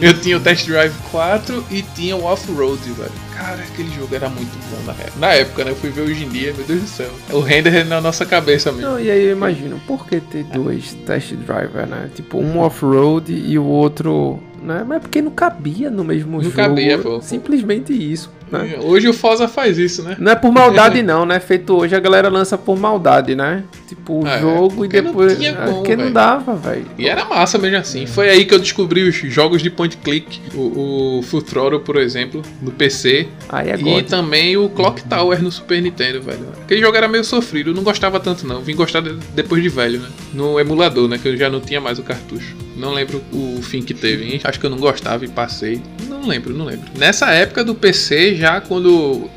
[0.00, 3.10] Eu tinha o Test Drive 4 e tinha o Off-Road, velho.
[3.34, 5.12] Cara, aquele jogo era muito bom na época.
[5.18, 5.70] Na época, né?
[5.72, 7.10] Eu fui ver hoje em dia, meu Deus do céu.
[7.30, 8.88] O render é na nossa cabeça mesmo.
[8.90, 12.08] Não, e aí eu imagino, por que ter dois test driver, né?
[12.14, 14.38] Tipo, um off-road e o outro.
[14.62, 14.84] Né?
[14.86, 16.54] Mas é porque não cabia no mesmo Não jogo.
[16.54, 17.20] cabia, pô.
[17.20, 18.30] Simplesmente isso.
[18.52, 18.78] Né?
[18.82, 20.16] Hoje o Forza faz isso, né?
[20.18, 21.40] Não é por maldade não, né?
[21.40, 23.64] Feito hoje a galera lança por maldade, né?
[23.88, 25.38] Tipo, o É, jogo e porque não depois.
[25.38, 26.14] tinha é, como, porque não velho.
[26.14, 26.86] dava, velho.
[26.98, 28.06] E era massa mesmo assim.
[28.06, 30.40] Foi aí que eu descobri os jogos de point click.
[30.54, 33.28] O, o Full Throttle, por exemplo, no PC.
[33.48, 36.46] Aí é E também o Clock Tower no Super Nintendo, velho.
[36.62, 38.60] Aquele jogo era meio sofrido, eu não gostava tanto não.
[38.62, 40.08] Vim gostar de- depois de velho, né?
[40.32, 41.18] No emulador, né?
[41.18, 42.54] Que eu já não tinha mais o cartucho.
[42.76, 44.40] Não lembro o fim que teve, hein?
[44.42, 45.80] Acho que eu não gostava e passei.
[46.08, 46.86] Não lembro, não lembro.
[46.96, 49.30] Nessa época do PC, já quando.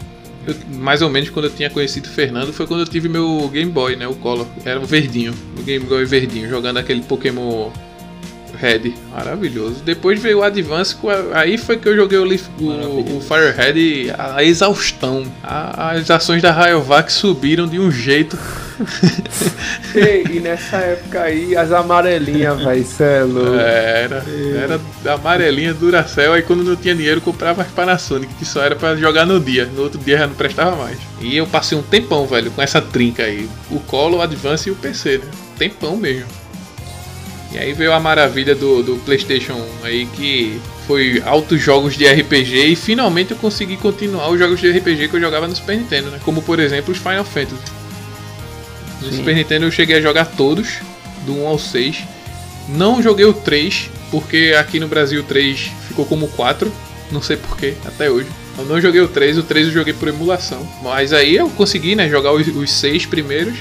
[0.48, 3.48] eu- mais ou menos quando eu tinha conhecido o Fernando, foi quando eu tive meu
[3.53, 4.07] Game Boy, né?
[4.07, 4.48] O Color.
[4.65, 5.34] Era o verdinho.
[5.57, 7.69] O Game Boy verdinho, jogando aquele Pokémon
[8.65, 8.95] Firehead.
[9.11, 9.83] Maravilhoso.
[9.83, 10.95] Depois veio o Advance,
[11.33, 15.23] aí foi que eu joguei o, o, o Firehead a, a exaustão.
[15.43, 18.37] A, as ações da Rayovac subiram de um jeito.
[19.95, 23.55] e, e, nessa época aí, as amarelinhas, vai é louco.
[23.55, 24.23] Era,
[24.63, 26.33] era amarelinha Duracell.
[26.33, 29.65] Aí quando não tinha dinheiro, comprava as Panasonic, que só era para jogar no dia.
[29.65, 30.97] No outro dia já não prestava mais.
[31.21, 33.47] E eu passei um tempão, velho, com essa trinca aí.
[33.69, 35.25] O Colo, o Advance e o PC, né?
[35.57, 36.44] Tempão mesmo.
[37.51, 39.53] E aí veio a maravilha do, do PlayStation
[39.84, 44.59] 1 aí que foi altos jogos de RPG e finalmente eu consegui continuar os jogos
[44.59, 46.19] de RPG que eu jogava no Super Nintendo, né?
[46.23, 47.61] Como por exemplo os Final Fantasy.
[49.01, 49.17] No Sim.
[49.17, 50.80] Super Nintendo eu cheguei a jogar todos,
[51.26, 52.03] do 1 ao 6.
[52.69, 56.72] Não joguei o 3, porque aqui no Brasil o 3 ficou como 4,
[57.11, 58.27] não sei porquê, até hoje.
[58.57, 60.67] Eu não joguei o 3, o 3 eu joguei por emulação.
[60.81, 63.55] Mas aí eu consegui, né, jogar os, os 6 primeiros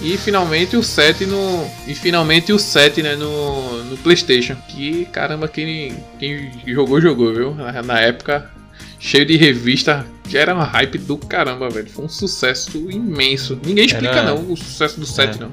[0.00, 1.68] e finalmente o 7 no.
[1.86, 4.56] E finalmente o 7, né, no, no Playstation.
[4.68, 7.54] Que caramba, quem, quem jogou, jogou, viu?
[7.54, 8.50] Na, na época,
[8.98, 11.90] cheio de revista, já era uma hype do caramba, velho.
[11.90, 13.58] Foi um sucesso imenso.
[13.64, 14.34] Ninguém explica era...
[14.34, 15.40] não o sucesso do 7, é.
[15.40, 15.52] não.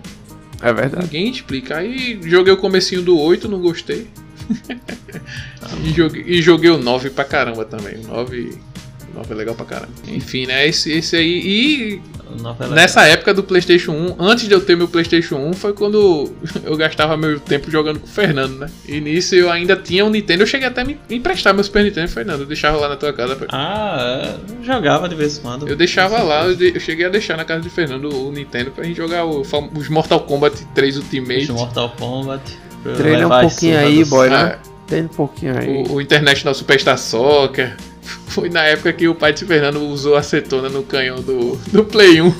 [0.61, 1.05] É verdade.
[1.05, 1.77] Ninguém explica.
[1.77, 4.07] Aí joguei o comecinho do 8, não gostei.
[5.83, 7.95] e, joguei, e joguei o 9 pra caramba também.
[7.97, 8.57] O 9
[9.15, 9.93] 9 é legal pra caramba.
[10.07, 10.67] Enfim, né?
[10.67, 11.41] Esse, esse aí.
[11.45, 12.01] E
[12.71, 16.33] nessa época do PlayStation 1, antes de eu ter meu PlayStation 1, foi quando
[16.63, 18.69] eu gastava meu tempo jogando com o Fernando, né?
[18.87, 20.43] E nisso eu ainda tinha um Nintendo.
[20.43, 22.41] Eu cheguei até a me emprestar meu Super Nintendo, Fernando.
[22.41, 23.35] Eu deixava lá na tua casa.
[23.35, 23.47] Pra...
[23.51, 25.67] Ah, jogava de vez em quando.
[25.67, 28.71] Eu deixava lá, eu, de, eu, cheguei a deixar na casa de Fernando o Nintendo
[28.71, 31.43] pra gente jogar o, os Mortal Kombat 3 Ultimate.
[31.43, 32.65] Os Mortal Kombat.
[32.97, 34.59] Treina um pouquinho aí, boy, né?
[34.61, 34.75] É.
[34.85, 35.83] Treina um pouquinho aí.
[35.89, 37.75] O, o International Superstar Soccer.
[38.27, 42.21] Foi na época que o pai de Fernando usou acetona no canhão do, do Play
[42.21, 42.33] 1.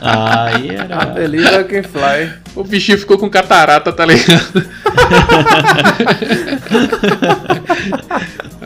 [0.00, 1.06] Aí era.
[1.06, 2.32] Beleza, quem fly.
[2.54, 4.68] O bichinho ficou com catarata, tá ligado?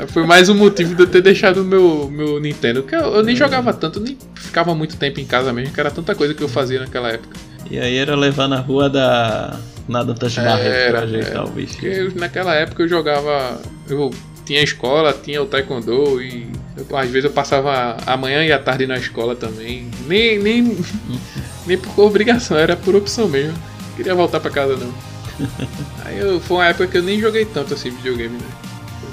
[0.09, 2.83] Foi mais um motivo de eu ter deixado o meu, meu Nintendo.
[2.83, 5.91] Que eu, eu nem jogava tanto, nem ficava muito tempo em casa mesmo, que era
[5.91, 7.37] tanta coisa que eu fazia naquela época.
[7.71, 9.59] E aí era levar na rua da.
[9.89, 11.75] Nada Touch Barreto pra ajeitar o bicho.
[11.75, 13.61] Porque naquela época eu jogava.
[13.89, 14.13] Eu
[14.44, 16.47] tinha escola, tinha o taekwondo e
[16.77, 19.89] eu, às vezes eu passava a manhã e a tarde na escola também.
[20.06, 20.77] Nem, nem,
[21.66, 23.56] nem por obrigação, era por opção mesmo.
[23.89, 24.93] Não queria voltar para casa não.
[26.05, 28.47] Aí eu, foi uma época que eu nem joguei tanto assim videogame, né?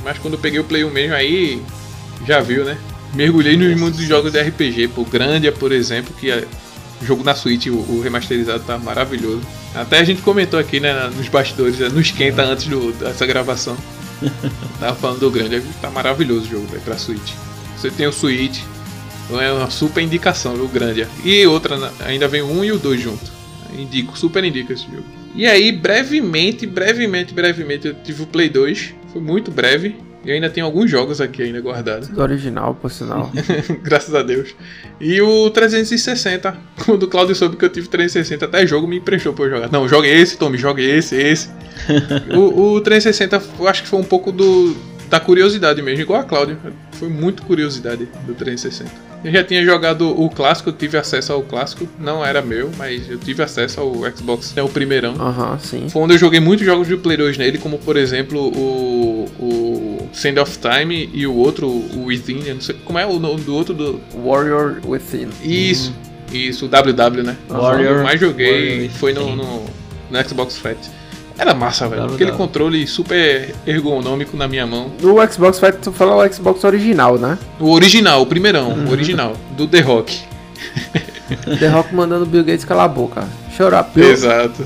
[0.03, 1.61] Mas quando eu peguei o Play 1 mesmo aí,
[2.26, 2.77] já viu, né?
[3.14, 6.45] Mergulhei no mundo dos jogos de RPG, pô, Grandia, por exemplo, que é
[7.01, 9.41] jogo na Switch, o, o, remasterizado tá maravilhoso.
[9.73, 13.77] Até a gente comentou aqui, né, nos bastidores, no esquenta antes do, dessa gravação.
[14.80, 17.34] Tava falando do grande, tá maravilhoso o jogo, velho, pra Switch.
[17.78, 18.62] Você tem o Switch,
[19.32, 21.08] é uma super indicação, o grande.
[21.24, 23.32] E outra, né, ainda vem 1 e o 2 junto.
[23.78, 25.06] Indico, super indico esse jogo.
[25.36, 28.96] E aí, brevemente, brevemente, brevemente, eu tive o Play 2.
[29.14, 29.96] Foi muito breve.
[30.24, 32.10] E ainda tem alguns jogos aqui ainda guardados.
[32.10, 33.32] Do original, por sinal.
[33.82, 34.54] Graças a Deus.
[35.00, 36.58] E o 360.
[36.86, 39.72] Quando o Claudio soube que eu tive 360, até jogo me emprestou pra eu jogar.
[39.72, 41.50] Não, jogue esse, Tommy, jogue esse, esse.
[42.36, 44.76] o, o 360, eu acho que foi um pouco do,
[45.10, 46.58] da curiosidade mesmo, igual a Cláudia.
[46.94, 49.09] Foi muito curiosidade do 360.
[49.24, 51.88] Eu já tinha jogado o clássico, eu tive acesso ao clássico.
[52.00, 55.14] Não era meu, mas eu tive acesso ao Xbox, é o primeirão.
[55.20, 55.90] Aham, uhum, sim.
[55.90, 60.10] Foi onde eu joguei muitos jogos de Play 2 nele, como por exemplo o, o
[60.14, 62.44] Send of Time e o outro, o Within.
[62.46, 64.00] Eu não sei como é o nome do outro do.
[64.24, 65.30] Warrior Within.
[65.44, 65.94] Isso,
[66.32, 66.38] uhum.
[66.38, 67.36] isso, o WW, né?
[67.50, 67.98] Warrior.
[67.98, 69.66] Eu mais joguei Warrior foi no, no,
[70.10, 70.78] no Xbox Fat.
[71.40, 72.14] Era massa, velho.
[72.14, 74.91] Aquele controle super ergonômico na minha mão.
[75.02, 77.40] No Xbox Fat, tu fala o Xbox original, né?
[77.57, 78.90] O original, o primeirão, uhum.
[78.90, 80.20] o original, do The Rock.
[81.57, 83.26] The Rock mandando o Bill Gates calar a boca.
[83.56, 84.11] Chorar, Bill.
[84.11, 84.66] Exato.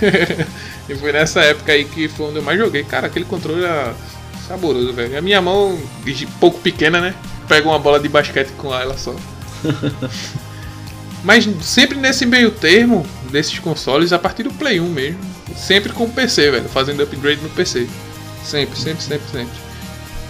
[0.88, 2.84] e foi nessa época aí que foi onde eu mais joguei.
[2.84, 3.92] Cara, aquele controle era
[4.46, 5.18] saboroso, velho.
[5.18, 5.76] A minha mão,
[6.38, 7.14] pouco pequena, né?
[7.48, 9.12] Pega uma bola de basquete com ela só.
[11.24, 15.20] Mas sempre nesse meio termo, desses consoles, a partir do Play 1 mesmo.
[15.56, 16.68] Sempre com o PC, velho.
[16.68, 17.88] Fazendo upgrade no PC.
[18.44, 19.72] Sempre, sempre, sempre, sempre.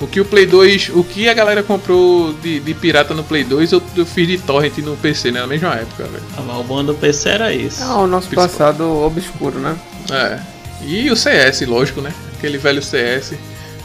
[0.00, 3.44] O que o Play 2, o que a galera comprou de, de pirata no Play
[3.44, 5.40] 2, eu, eu, fiz de torrent no PC, né?
[5.40, 6.24] Na mesma época, velho.
[6.36, 7.82] Ah, o bom do PC era isso.
[7.82, 9.76] Ah, o nosso passado obscuro, né?
[10.10, 10.40] É.
[10.84, 12.12] E o CS, lógico, né?
[12.36, 13.34] Aquele velho CS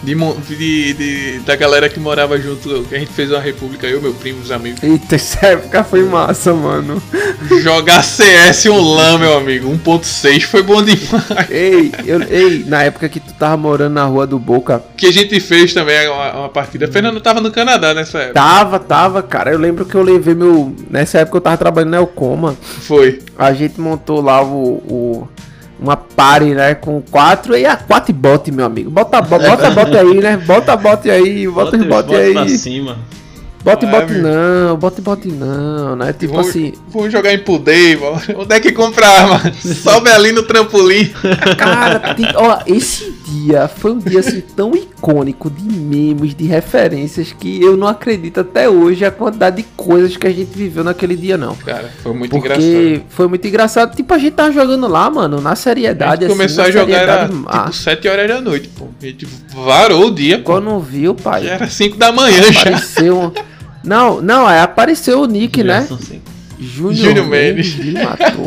[0.03, 0.15] de,
[0.55, 4.13] de, de, da galera que morava junto, que a gente fez uma república, eu, meu
[4.13, 4.81] primo, os amigos.
[4.83, 7.01] Eita, essa época foi massa, mano.
[7.61, 11.49] Jogar CS online, meu amigo, 1.6 foi bom demais.
[11.49, 14.83] Ei, eu, ei, na época que tu tava morando na rua do Boca.
[14.95, 16.87] Que a gente fez também uma, uma partida.
[16.87, 18.33] Fernando tava no Canadá nessa época.
[18.33, 19.51] Tava, tava, cara.
[19.51, 20.75] Eu lembro que eu levei meu.
[20.89, 22.55] Nessa época eu tava trabalhando na Elcoma.
[22.61, 23.19] Foi.
[23.37, 25.27] A gente montou lá o, o
[25.79, 26.75] uma party, né?
[26.75, 28.89] Com quatro e a quatro bot, meu amigo.
[28.89, 30.37] Bota, bota, bota bot aí, né?
[30.37, 32.33] Bota bot aí, bota os bot aí.
[32.33, 32.97] pra cima.
[33.63, 36.13] Bote Vai, bote não, bote bote não, né?
[36.13, 38.21] Tipo Vou- assim, Vamos jogar em day, mano.
[38.37, 39.41] Onde é que compra arma?
[39.61, 41.11] Sobe ali no trampolim.
[41.57, 47.33] cara, tem- ó, esse dia foi um dia assim tão icônico de memes, de referências
[47.37, 51.15] que eu não acredito até hoje a quantidade de coisas que a gente viveu naquele
[51.17, 51.53] dia não.
[51.55, 53.05] Cara, foi muito Porque engraçado.
[53.09, 53.95] foi muito engraçado.
[53.95, 56.21] Tipo, a gente tava jogando lá, mano, na A seriedade.
[56.21, 57.71] gente começou assim, a na jogar, era tipo má.
[57.71, 58.85] 7 horas da noite, pô.
[59.01, 60.43] A gente varou o dia, pô.
[60.45, 61.43] Quando viu, pai.
[61.43, 62.61] Já era 5 da manhã já.
[62.61, 63.19] Apareceu.
[63.19, 63.31] um-
[63.87, 65.79] Não, não, aí apareceu o Nick, né?
[65.79, 66.21] Gerson, sim.
[66.59, 67.75] Júnior Júnior Mendes.
[67.75, 68.45] Mendes me matou.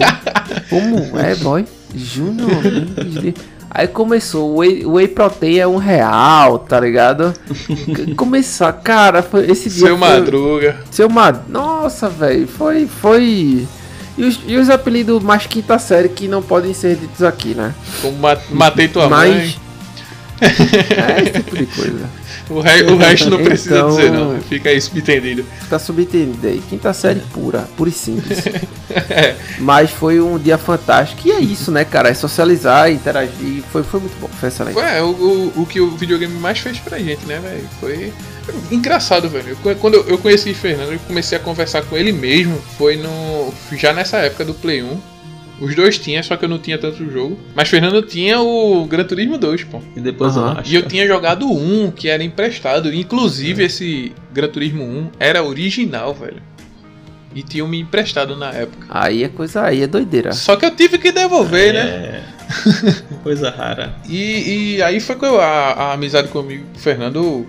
[0.68, 1.64] Como é, boy?
[1.94, 3.14] Júnior Mendes.
[3.22, 3.34] de-
[3.72, 7.32] Aí começou, o whey, whey protein é um real, tá ligado?
[7.54, 9.86] C- Começar, cara, foi esse dia.
[9.86, 10.76] Seu foi- Madruga.
[10.90, 11.36] Seu Mad...
[11.48, 12.88] Nossa, velho, foi.
[12.88, 13.64] foi...
[14.18, 17.72] E os, e os apelidos mais quinta série que não podem ser ditos aqui, né?
[18.02, 19.30] Como ma- matei tua Mas.
[19.36, 19.54] mãe.
[20.40, 22.08] É esse tipo de coisa.
[22.50, 24.40] O, re- o resto não precisa Então- dizer, não.
[24.40, 25.44] Fica isso entendido.
[25.68, 26.60] Tá subentendido aí.
[26.68, 28.40] Quinta série pura, pura e simples.
[29.08, 29.36] É.
[29.60, 31.22] Mas foi um dia fantástico.
[31.24, 32.08] E é isso, né, cara?
[32.08, 33.62] É socializar, interagir.
[33.70, 34.26] Foi, foi muito bom.
[34.26, 34.74] Foi excelente.
[34.74, 37.68] Foi é, o, o, o que o videogame mais fez pra gente, né, velho?
[37.78, 38.12] Foi
[38.68, 39.56] engraçado, velho.
[39.80, 42.60] Quando eu, conheci o Fernando, eu comecei a conversar com ele mesmo.
[42.76, 43.54] Foi no.
[43.76, 44.98] Já nessa época do Play 1.
[45.60, 47.38] Os dois tinham, só que eu não tinha tanto jogo.
[47.54, 49.80] Mas Fernando tinha o Gran Turismo 2, pô.
[49.94, 50.46] E depois Aham.
[50.54, 50.72] o Astra.
[50.72, 52.92] E eu tinha jogado um que era emprestado.
[52.94, 56.42] Inclusive, esse Gran Turismo 1 era original, velho.
[57.34, 58.86] E tinham me emprestado na época.
[58.88, 60.32] Aí é coisa aí, é doideira.
[60.32, 61.80] Só que eu tive que devolver, né?
[61.80, 62.22] É.
[63.22, 63.94] Coisa rara.
[64.08, 67.46] E, e aí foi que eu- a, a amizade comigo, com o Fernando,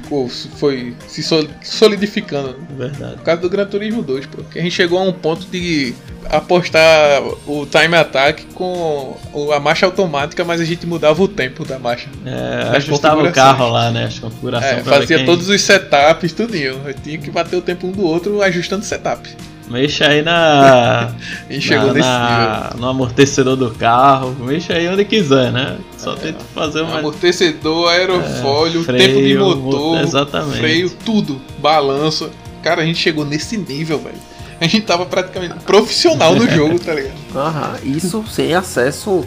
[0.00, 2.56] ficou, foi se sol- solidificando.
[2.76, 3.14] Verdade.
[3.16, 4.42] Por causa do Gran Turismo 2, pô.
[4.44, 5.94] Que a gente chegou a um ponto de
[6.30, 9.16] apostar o time attack com
[9.54, 12.08] a marcha automática, mas a gente mudava o tempo da marcha.
[12.24, 14.04] É, ajustava o carro lá, né?
[14.04, 14.78] As configurações.
[14.78, 16.80] É, fazia quem- todos os setups, tudinho.
[16.86, 19.28] Eu tinha que bater o tempo um do outro ajustando o setup.
[19.68, 21.10] Mexa aí na.
[21.48, 24.36] A gente chegou na, nesse na- No amortecedor do carro.
[24.40, 25.78] Mexa aí onde quiser, né?
[25.96, 26.90] Só tenta fazer nível.
[26.92, 26.98] uma.
[27.00, 30.58] Amortecedor, aerofólio, É, freio, tempo de mo- motor, exatamente.
[30.58, 31.40] freio, tudo.
[31.58, 32.30] Balanço.
[32.62, 34.16] Cara, a gente chegou nesse nível, velho.
[34.60, 37.12] A gente tava praticamente profissional no jogo, tá ligado?
[37.34, 39.24] Aham, isso sem acesso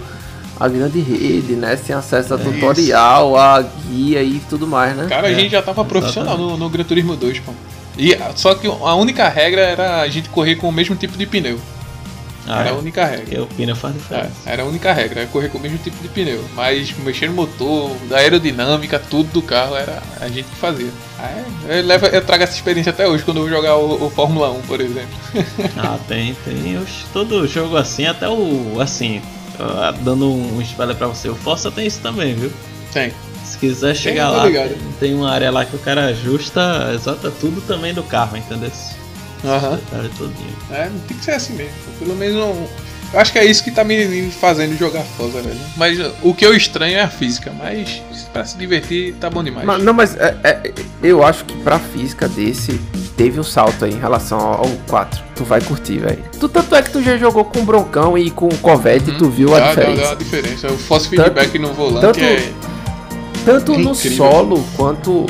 [0.60, 1.76] à grande rede, né?
[1.78, 5.06] Sem acesso a É tutorial, a guia e tudo mais, né?
[5.10, 7.52] Cara, a É, gente já tava profissional no, no Gran Turismo 2, pô.
[7.98, 11.26] E, só que a única regra era a gente correr com o mesmo tipo de
[11.26, 11.60] pneu.
[12.50, 13.26] Ah, era a é, única regra.
[13.26, 14.32] porque o pneu faz É, diferença.
[14.46, 16.42] era a única regra, era correr com o mesmo tipo de pneu.
[16.56, 20.90] Mas mexer no motor, da aerodinâmica, tudo do carro era a gente que fazia.
[21.20, 21.44] Aí,
[21.80, 24.50] eu, levo, eu trago essa experiência até hoje quando eu vou jogar o, o Fórmula
[24.52, 25.10] 1, por exemplo.
[25.78, 26.80] Ah, tem, tem.
[27.12, 28.80] todo jogo assim, até o.
[28.80, 29.22] Assim,
[29.60, 32.52] ah, dando um spoiler pra você, o Força tem isso também, viu?
[32.94, 33.12] Tem.
[33.60, 34.76] Se quiser chegar tô lá, ligado.
[35.00, 38.72] tem uma área lá que o cara ajusta exata tudo também do carro, entendeu?
[39.46, 39.80] Aham.
[40.18, 40.56] Todinho.
[40.72, 41.72] É, tem que ser assim mesmo.
[42.00, 42.68] Pelo menos não.
[43.14, 45.58] Eu acho que é isso que tá me, fazendo jogar Forza, velho.
[45.78, 48.02] Mas o que eu estranho é a física, mas
[48.34, 49.66] pra se divertir tá bom demais.
[49.66, 52.82] Mas- não, mas é- é- eu acho que pra física desse
[53.16, 55.24] teve um salto aí em relação ao ao 4.
[55.36, 56.22] Tu vai curtir, velho.
[56.38, 59.14] Tu tanto é que tu já jogou com o Broncão e com o Corvette e
[59.18, 60.02] tu viu a Dá- dá- diferença.
[60.02, 60.68] Dá, a diferença.
[60.68, 62.52] O force feedback no volante tanto- é.
[63.48, 64.18] Tanto no incrível.
[64.18, 65.26] solo quanto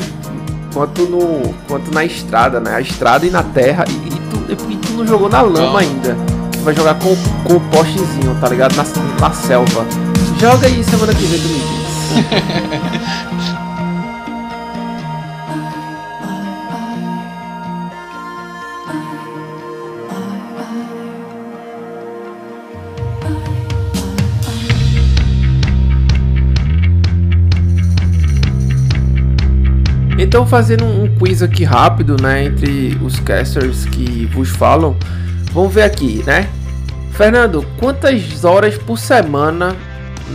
[0.74, 2.74] quanto no quanto na estrada, né?
[2.74, 5.76] A estrada e na terra e, e tu, e tu não jogou na lama Não.
[5.76, 6.16] ainda.
[6.52, 7.14] Tu vai jogar com,
[7.44, 8.74] com o postezinho, tá ligado?
[8.74, 8.84] Na,
[9.20, 9.86] na selva.
[10.40, 11.48] Joga aí semana que vem tu
[30.28, 34.94] Então, fazendo um quiz aqui rápido, né, entre os casters que vos falam,
[35.54, 36.46] vamos ver aqui, né?
[37.12, 39.74] Fernando, quantas horas por semana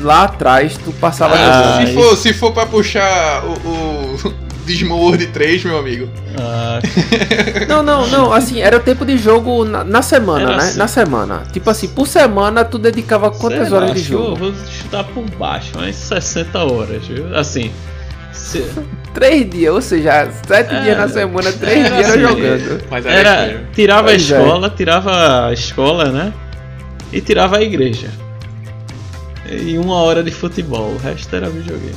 [0.02, 1.88] lá atrás tu passava Ah, jogando?
[1.88, 3.52] se, for, se for pra puxar o,
[4.28, 4.34] o
[4.65, 6.10] Dismord 3, meu amigo.
[6.40, 6.80] Ah,
[7.70, 10.64] Não, não, não, assim, era o tempo de jogo na, na semana, Era né?
[10.70, 10.78] assim.
[10.80, 11.44] Na semana.
[11.53, 14.36] Tipo assim, por semana tu dedicava quantas sei horas lá, de que Eu jogo?
[14.38, 17.38] vou chutar por baixo, mas 60 horas, viu?
[17.38, 17.72] Assim.
[18.34, 18.66] Se-
[19.14, 22.84] Três dias, ou seja, sete É, dias na semana, três era dias era assim, jogando.
[22.90, 24.38] Mas era, Era, tirava a Pois é.
[24.40, 26.34] escola, tirava a escola, né?
[27.12, 28.08] E tirava a igreja.
[29.52, 31.94] E uma hora de futebol, o resto era videogame.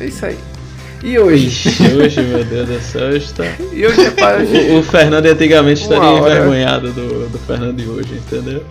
[0.00, 0.38] É isso aí.
[1.02, 1.46] E hoje?
[1.46, 3.44] Ixi, hoje, meu Deus do céu, está...
[3.72, 6.34] E hoje é para o, o Fernando antigamente Uma estaria hora.
[6.34, 8.64] envergonhado do, do Fernando de hoje, entendeu?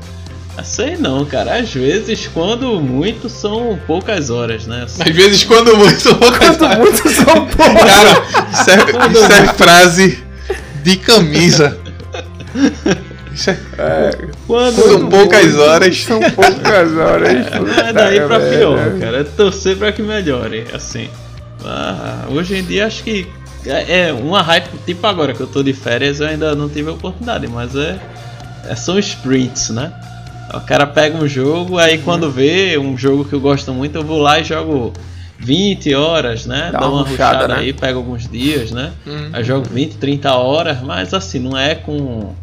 [0.63, 1.59] Sei não, cara.
[1.59, 4.83] Às vezes, quando muito, são poucas horas, né?
[4.83, 7.83] Assim, Às vezes, quando muito, são poucas Quanto muito são poucos.
[7.83, 10.23] Cara, isso é, isso é frase
[10.83, 11.77] de camisa.
[13.33, 13.57] Isso é,
[14.47, 16.03] quando são poucas horas.
[16.03, 17.47] São poucas horas.
[17.87, 19.21] É daí pra pior, cara.
[19.21, 21.09] É torcer pra que melhore, assim.
[21.63, 23.27] Ah, hoje em dia acho que
[23.65, 26.89] é é uma hype, tipo agora que eu tô de férias, eu ainda não tive
[26.89, 27.99] a oportunidade, mas é,
[28.65, 29.91] é são sprints, né?
[30.53, 34.03] O cara pega um jogo, aí quando vê um jogo que eu gosto muito, eu
[34.03, 34.93] vou lá e jogo
[35.39, 36.69] 20 horas, né?
[36.71, 37.55] Dá Dá uma rushada né?
[37.59, 38.93] aí, pega alguns dias, né?
[39.05, 39.29] Hum.
[39.33, 42.33] Aí jogo 20, 30 horas, mas assim, não é com,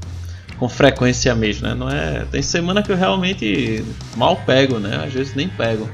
[0.59, 1.75] com frequência mesmo, né?
[1.75, 3.85] Não é, tem semana que eu realmente
[4.17, 5.03] mal pego, né?
[5.05, 5.89] Às vezes nem pego.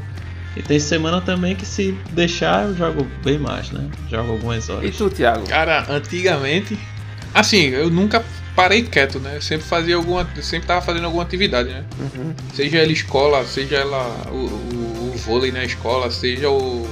[0.57, 3.85] E tem semana também que se deixar eu jogo bem mais, né?
[4.11, 4.97] Jogo algumas E horas.
[4.97, 5.47] tu, Thiago?
[5.47, 6.77] Cara, antigamente.
[7.35, 8.25] Assim, eu nunca
[8.57, 9.37] parei quieto, né?
[9.37, 10.29] Eu sempre fazia alguma.
[10.43, 11.85] sempre tava fazendo alguma atividade, né?
[11.99, 12.35] Uhum.
[12.55, 16.83] Seja ela escola, seja ela o, o- o vôlei na escola, seja o,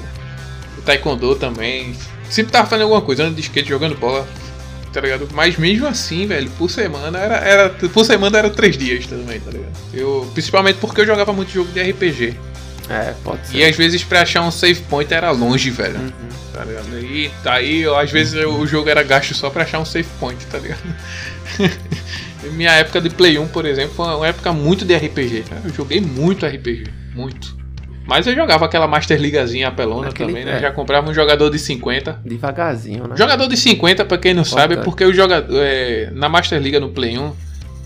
[0.78, 1.94] o taekwondo também.
[2.31, 4.27] Sempre tava fazendo alguma coisa, andando de skate, jogando bola,
[4.93, 5.28] tá ligado?
[5.32, 9.51] Mas mesmo assim, velho, por semana era, era por semana era três dias também, tá
[9.51, 9.73] ligado?
[9.94, 12.35] Eu, principalmente porque eu jogava muito jogo de RPG.
[12.90, 13.56] É, pode ser.
[13.59, 15.98] E às vezes pra achar um save point era longe, velho.
[15.98, 16.10] Uhum.
[16.52, 16.98] Tá ligado?
[16.98, 20.44] E aí, eu, às vezes o jogo era gasto só pra achar um save point,
[20.47, 20.81] tá ligado?
[22.52, 25.44] Minha época de Play 1, por exemplo, foi uma época muito de RPG.
[25.65, 27.56] Eu joguei muito RPG, muito.
[28.06, 30.56] Mas eu jogava aquela Master Ligazinha apelona Naquele- também, né?
[30.56, 30.60] é.
[30.60, 32.19] Já comprava um jogador de 50.
[32.24, 33.15] Devagarzinho, né?
[33.16, 34.85] Jogador de 50, pra quem não sabe, é Importante.
[34.85, 37.32] porque o jogador, é, na Master Liga no Play 1,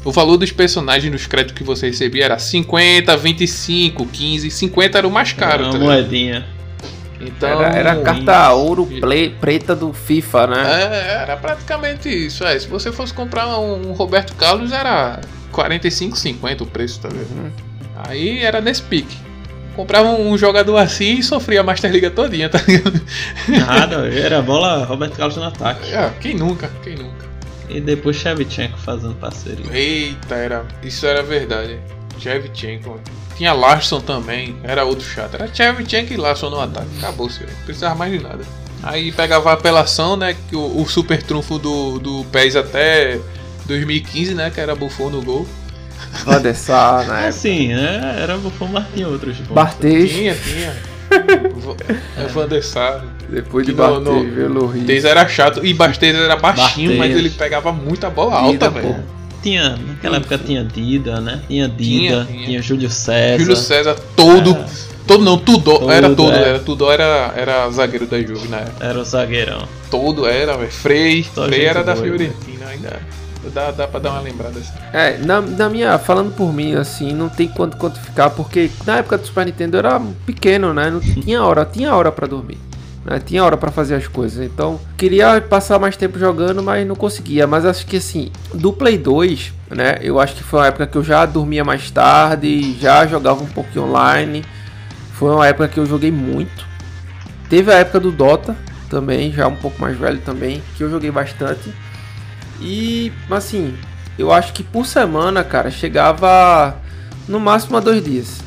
[0.05, 4.51] o valor dos personagens nos créditos que você recebia era 50, 25, 15.
[4.51, 6.47] 50 era o mais caro, uma tá moedinha.
[7.21, 10.63] Então, Era, era a carta ouro ple- preta do FIFA, né?
[10.83, 12.43] É, era praticamente isso.
[12.45, 15.21] É, se você fosse comprar um, Roberto Carlos, era
[15.53, 17.31] 45, 50 o preço, tá vendo?
[17.31, 17.51] Uhum.
[18.09, 19.17] Aí era nesse pique.
[19.77, 23.01] Comprava um, um jogador assim e sofria a Master Liga todinha, tá ligado?
[23.49, 25.93] Nada, era bola Roberto Carlos no ataque.
[25.95, 27.32] É, quem nunca, quem nunca.
[27.73, 29.65] E depois Shevchenko fazendo parceria.
[29.73, 31.79] Eita, era, isso era verdade.
[32.19, 33.01] Shevchenko.
[33.37, 35.35] Tinha Larson também, era outro chato.
[35.35, 36.89] Era Shevchenko e Larson no ataque.
[36.99, 37.51] Acabou, senhor.
[37.51, 38.45] Não precisava mais de nada.
[38.83, 40.37] Aí pegava a apelação, né?
[40.49, 43.19] Que o, o super trunfo do, do PES até
[43.67, 44.51] 2015, né?
[44.51, 45.47] Que era Buffon no gol.
[46.27, 47.29] Odessar, né?
[47.29, 48.19] Assim, né?
[48.21, 49.55] Era Buffon, mas tinha outros bons.
[49.55, 50.93] Bartês, Tinha, tinha.
[52.17, 53.22] É.
[53.33, 55.65] depois de Que no- no- era chato.
[55.65, 56.99] E Bastes era baixinho, Barthez.
[56.99, 58.97] mas ele pegava muita bola alta, velho.
[59.43, 61.43] Tinha, naquela época tinha Dida, né?
[61.49, 62.47] Tinha Tinha, Dida, tinha.
[62.47, 63.39] tinha, Júlio César.
[63.43, 64.53] Júlio César todo.
[64.53, 64.93] É.
[65.05, 65.81] Todo não, Tudor.
[65.81, 66.49] Todo, era todo, é.
[66.49, 68.87] era Tudor era, era zagueiro da Juve na época.
[68.87, 69.67] Era o zagueirão.
[69.91, 70.71] Todo era, velho.
[70.71, 71.27] Frei.
[71.35, 73.01] Só Frei era da boa, Fiorentina ainda.
[73.53, 74.73] Dá, dá pra dar uma lembrada assim.
[74.93, 79.19] É, na, na minha, falando por mim, assim, não tem quanto quantificar, porque na época
[79.19, 80.89] do Super Nintendo eu era pequeno, né?
[80.89, 82.59] Não tinha hora, tinha hora pra dormir.
[83.05, 83.19] Né?
[83.19, 84.45] Tinha hora pra fazer as coisas.
[84.45, 87.47] Então, queria passar mais tempo jogando, mas não conseguia.
[87.47, 89.99] Mas acho que assim, do Play 2, né?
[90.01, 93.49] Eu acho que foi uma época que eu já dormia mais tarde, já jogava um
[93.49, 94.45] pouquinho online.
[95.15, 96.67] Foi uma época que eu joguei muito.
[97.49, 98.57] Teve a época do Dota
[98.89, 101.73] também, já um pouco mais velho também, que eu joguei bastante.
[102.61, 103.75] E assim,
[104.19, 106.77] eu acho que por semana, cara, chegava
[107.29, 108.41] no máximo a dois dias.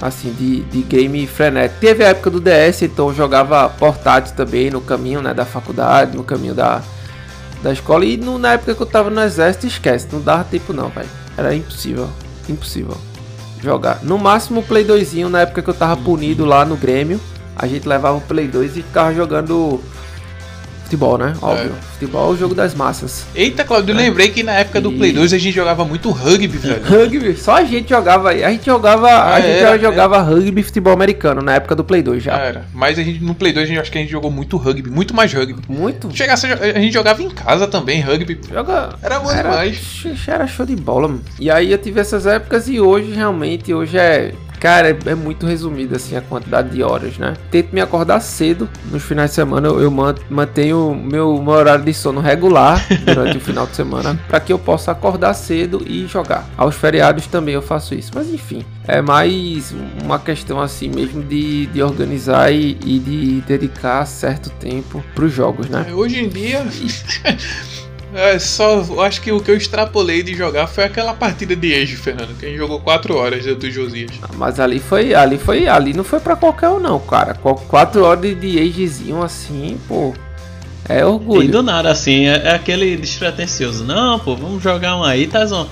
[0.00, 1.80] Assim, de, de game frenético.
[1.80, 6.22] Teve a época do DS, então jogava portátil também no caminho né, da faculdade, no
[6.22, 6.82] caminho da,
[7.62, 8.04] da escola.
[8.04, 11.08] E no- na época que eu tava no exército, esquece, não dava tempo não, velho.
[11.36, 12.10] Era impossível,
[12.48, 12.96] impossível
[13.62, 14.00] jogar.
[14.02, 17.18] No máximo Play 2 na época que eu tava punido lá no Grêmio.
[17.56, 19.80] A gente levava o Play 2 e ficava jogando
[20.86, 21.34] futebol, né?
[21.42, 21.72] Óbvio.
[21.92, 23.24] Futebol é o jogo das massas.
[23.34, 26.10] Eita, Claudio, eu lembrei que na época do E- Play 2 a gente jogava muito
[26.10, 26.82] rugby, velho.
[26.84, 28.42] Rugby, só a gente jogava aí.
[28.44, 31.74] A gente jogava, Ah, a gente era, já jogava rugby e futebol americano na época
[31.74, 32.36] do Play 2 já.
[32.38, 32.64] Era.
[32.72, 34.90] Mas a gente, no Play 2 a gente, acho que a gente jogou muito rugby,
[34.90, 35.60] muito mais rugby.
[35.68, 36.14] Muito.
[36.16, 38.38] Chegasse, a gente jogava em casa também, rugby.
[38.52, 38.90] Joga.
[39.02, 39.76] Era bom demais.
[39.76, 41.22] sh- Era show de bola, mano.
[41.40, 44.32] E aí eu tive essas épocas e hoje realmente, hoje é.
[44.60, 47.34] Cara, é, é muito resumido assim a quantidade de horas, né?
[47.50, 49.68] Tento me acordar cedo nos finais de semana.
[49.68, 54.18] Eu, eu man- mantenho meu, meu horário de sono regular durante o final de semana
[54.28, 56.48] para que eu possa acordar cedo e jogar.
[56.56, 58.10] Aos feriados também eu faço isso.
[58.14, 64.04] Mas enfim, é mais uma questão assim mesmo de, de organizar e, e de dedicar
[64.06, 65.86] certo tempo pros jogos, né?
[65.88, 66.64] É, Hoje em dia.
[68.16, 68.80] É só.
[68.88, 72.36] eu Acho que o que eu extrapolei de jogar foi aquela partida de Age, Fernando.
[72.38, 74.10] Que a gente jogou 4 horas do do Josias.
[74.36, 77.34] Mas ali foi, ali foi, ali não foi pra qualquer um não, cara.
[77.34, 80.14] Qu- Quatro horas de, agezinho assim, pô,
[80.88, 81.50] é E orgulho.
[81.50, 83.84] do nada, assim, é, é aquele despretensioso.
[83.84, 85.68] Não, pô, vamos jogar um aí, Tazão.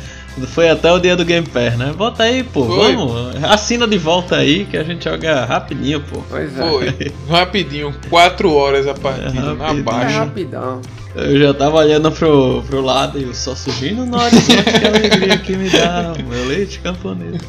[0.48, 1.92] Foi até o dia do Game Pass, né?
[1.96, 2.64] Bota aí, pô.
[2.66, 2.96] Foi.
[2.96, 3.36] Vamos.
[3.44, 6.20] Assina de volta aí que a gente joga rapidinho, pô.
[6.28, 6.68] Pois é.
[6.68, 7.12] Foi.
[7.30, 9.78] Rapidinho, 4 horas a partida, É, na rapidinho.
[9.78, 10.18] É baixa.
[10.18, 10.80] rapidão.
[11.16, 15.56] Eu já tava olhando pro, pro lado e sol surgindo no horizonte, que alegria que
[15.56, 17.40] me dá, meu leite camponês.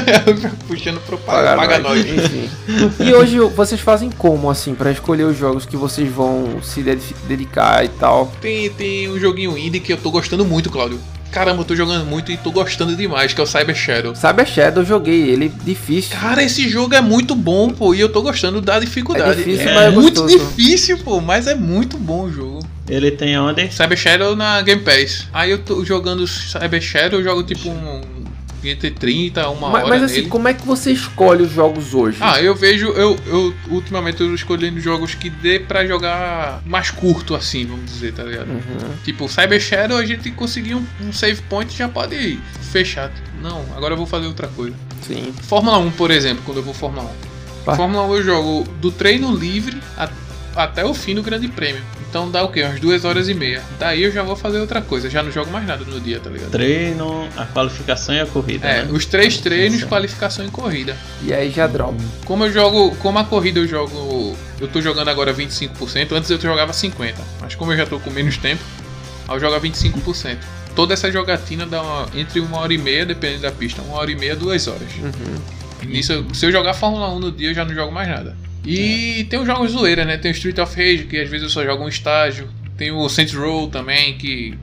[0.68, 1.56] Puxando propaganda.
[1.56, 2.04] Paga nós.
[2.04, 2.48] Enfim.
[3.00, 7.14] E hoje vocês fazem como, assim, pra escolher os jogos que vocês vão se dedi-
[7.26, 8.30] dedicar e tal?
[8.40, 10.98] Tem, tem um joguinho indie que eu tô gostando muito, Claudio.
[11.32, 14.14] Caramba, eu tô jogando muito e tô gostando demais, que é o Cyber Shadow.
[14.14, 16.16] Cyber Shadow eu joguei, ele difícil.
[16.18, 19.30] Cara, esse jogo é muito bom, pô, e eu tô gostando da dificuldade.
[19.32, 20.46] É difícil, mas é é muito gostoso.
[20.50, 22.75] difícil, pô, mas é muito bom o jogo.
[22.88, 23.70] Ele tem onde?
[23.72, 25.26] Cyber Shadow na Game Pass.
[25.32, 28.00] Aí eu tô jogando Cyber Shadow, eu jogo tipo um
[28.64, 30.28] entre 30 uma Mas, hora mas assim, nele.
[30.28, 32.18] como é que você escolhe os jogos hoje?
[32.20, 37.36] Ah, eu vejo, eu, eu ultimamente eu escolhendo jogos que dê pra jogar mais curto
[37.36, 38.48] assim, vamos dizer, tá ligado?
[38.48, 38.60] Uhum.
[39.04, 42.40] Tipo, Cyber Shadow a gente conseguir um, um save point e já pode
[42.72, 43.12] fechar.
[43.40, 44.74] Não, agora eu vou fazer outra coisa.
[45.06, 45.32] Sim.
[45.42, 47.08] Fórmula 1, por exemplo, quando eu vou Fórmula 1.
[47.66, 47.76] Vai.
[47.76, 50.08] Fórmula 1 eu jogo do treino livre a-
[50.56, 51.82] até o fim do Grande Prêmio.
[52.08, 52.62] Então dá o quê?
[52.62, 53.62] Umas duas horas e meia.
[53.78, 55.10] Daí eu já vou fazer outra coisa.
[55.10, 56.50] Já não jogo mais nada no dia, tá ligado?
[56.50, 58.66] Treino, a qualificação e a corrida.
[58.66, 58.88] É, né?
[58.92, 60.96] os três treinos, qualificação e corrida.
[61.22, 61.94] E aí já drop.
[62.24, 66.40] Como eu jogo, como a corrida eu jogo, eu tô jogando agora 25%, antes eu
[66.40, 68.62] jogava 50, mas como eu já tô com menos tempo,
[69.28, 70.38] eu jogo a 25%.
[70.74, 74.10] Toda essa jogatina dá uma- entre uma hora e meia, dependendo da pista, uma hora
[74.10, 74.88] e meia, duas horas.
[75.02, 75.88] Uhum.
[75.88, 78.36] Nisso, se eu jogar Fórmula 1 no dia, eu já não jogo mais nada.
[78.66, 80.16] E tem os jogos zoeira, né?
[80.16, 82.48] Tem o Street of Rage, que às vezes eu só jogo um estágio.
[82.76, 84.58] Tem o Saints Row também, que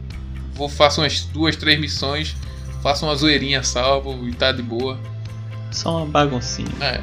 [0.53, 2.35] vou faço umas duas, três missões,
[2.81, 4.99] faço uma zoeirinha salvo e tá de boa.
[5.71, 6.67] Só uma baguncinha.
[6.81, 6.99] É.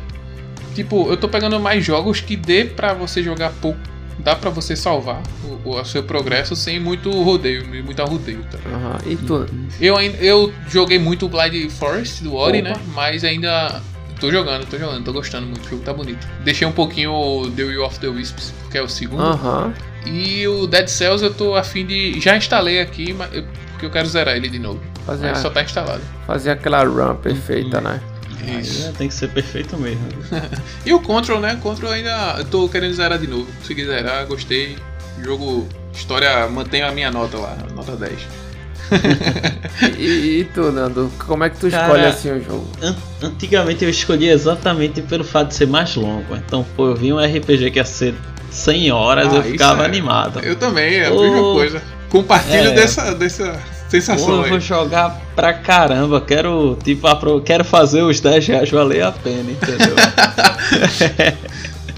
[0.75, 3.79] Tipo, eu tô pegando mais jogos que dê pra você jogar pouco.
[4.21, 5.23] Dá pra você salvar
[5.65, 8.59] o, o seu progresso sem muito rodeio, muito rodeio, tá?
[8.69, 8.99] Aham.
[9.07, 9.47] E tu?
[9.81, 12.69] Eu, ainda- eu joguei muito o Blind Forest do Ori, Opa.
[12.69, 12.77] né?
[12.95, 13.83] Mas ainda
[14.21, 15.67] tô jogando, tô jogando, tô gostando muito.
[15.67, 16.27] O jogo tá bonito.
[16.45, 19.23] Deixei um pouquinho o The Will of the Wisps, que é o segundo.
[19.23, 19.73] Aham.
[20.07, 22.21] E o Dead Cells eu tô afim de.
[22.21, 24.81] Já instalei aqui, mas eu- porque eu quero zerar ele de novo.
[25.07, 26.03] Fazer, Mas só tá instalado.
[26.27, 28.01] fazer aquela run perfeita, né?
[28.47, 28.83] Aí, Isso.
[28.87, 30.01] né, tem que ser perfeito mesmo.
[30.87, 31.59] E o Control, né?
[31.63, 32.37] Control ainda.
[32.39, 33.47] Eu tô querendo zerar de novo.
[33.61, 34.77] Consegui zerar, gostei.
[35.23, 35.67] Jogo.
[35.93, 36.47] História.
[36.49, 38.19] Mantenho a minha nota lá, nota 10.
[39.99, 41.11] E, e tu, Nando?
[41.27, 42.67] Como é que tu Cara, escolhe assim o jogo?
[42.83, 46.37] An- Antigamente eu escolhi exatamente pelo fato de ser mais longo.
[46.37, 48.15] Então, pô, eu vi um RPG que ia ser
[48.51, 49.87] 100 horas, Ah, eu ficava é.
[49.87, 50.41] animado.
[50.41, 51.83] Eu também, é a Ô, mesma coisa.
[52.09, 52.73] Compartilho é.
[52.73, 53.59] dessa, dessa Pô,
[53.91, 54.61] sensação eu vou aí.
[54.61, 57.07] jogar pra caramba, quero, tipo,
[57.43, 59.95] quero fazer os 10 reais valer a pena, entendeu?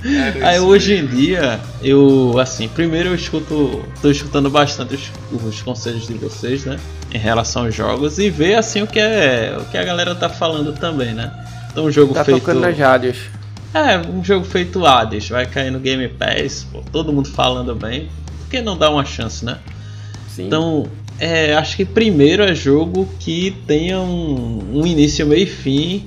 [0.05, 5.63] Era Aí hoje em dia, eu, assim, primeiro eu escuto, tô escutando bastante os, os
[5.63, 6.79] conselhos de vocês, né?
[7.13, 10.29] Em relação aos jogos e ver, assim, o que é, o que a galera tá
[10.29, 11.33] falando também, né?
[11.71, 12.41] Então, um jogo Tá feito...
[12.41, 13.17] tocando nas rádios.
[13.73, 18.09] É, um jogo feito Hades, vai cair no Game Pass, pô, todo mundo falando bem,
[18.41, 19.59] por que não dar uma chance, né?
[20.29, 20.47] Sim.
[20.47, 20.87] Então,
[21.19, 26.05] é, acho que primeiro é jogo que tenha um, um início, meio e fim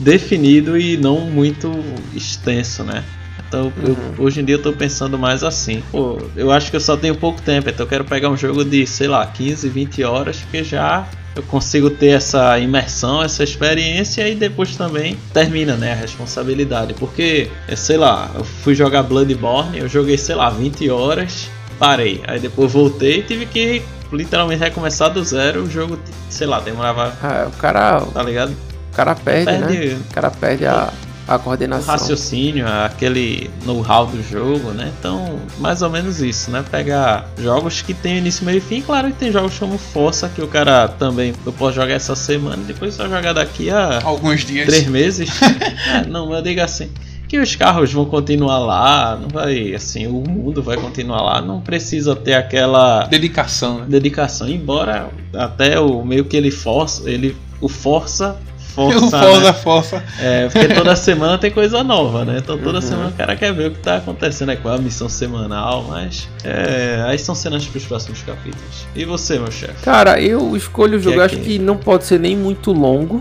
[0.00, 1.70] definido e não muito
[2.14, 3.04] extenso, né?
[3.52, 4.14] Então, eu- Uhum.
[4.24, 5.82] hoje em dia eu tô pensando mais assim.
[5.92, 8.64] Pô, eu acho que eu só tenho pouco tempo, então eu quero pegar um jogo
[8.64, 11.06] de, sei lá, 15, 20 horas, porque já
[11.36, 16.94] eu consigo ter essa imersão, essa experiência e depois também termina, né, a responsabilidade.
[16.94, 22.22] Porque, é, sei lá, eu fui jogar Bloodborne, eu joguei, sei lá, 20 horas, parei.
[22.26, 25.64] Aí depois voltei e tive que literalmente recomeçar do zero.
[25.64, 25.98] O jogo,
[26.30, 28.52] sei lá, demorava, Ah, o cara, tá ligado?
[28.90, 29.66] o cara perde, né?
[29.66, 30.92] Perde O cara perde a,
[31.26, 31.86] a o coordenação.
[31.92, 34.92] raciocínio, aquele know-how do jogo, né?
[34.98, 36.64] Então, mais ou menos isso, né?
[36.70, 38.80] Pegar jogos que tem início, meio e fim.
[38.82, 42.62] Claro que tem jogos como Força, que o cara também eu posso jogar essa semana
[42.62, 44.66] e depois só jogar daqui a Alguns dias.
[44.66, 45.30] três meses.
[45.42, 46.90] É, não, eu digo assim.
[47.28, 51.62] Que os carros vão continuar lá, não vai, assim, o mundo vai continuar lá, não
[51.62, 53.86] precisa ter aquela Dedicação, né?
[53.88, 58.36] dedicação, embora até o meio que ele força, ele o força,
[58.76, 59.22] O força, né?
[59.26, 60.04] Forza Força.
[60.20, 62.38] É, porque toda semana tem coisa nova, né?
[62.38, 62.82] Então toda Uhum.
[62.82, 66.28] semana o cara quer ver o que tá acontecendo aí com a missão semanal, mas
[66.44, 68.86] é, aí são cenas pros próximos capítulos.
[68.94, 69.82] E você, meu chefe?
[69.84, 73.20] Cara, eu escolho o jogo, é acho que- que não pode ser nem muito longo,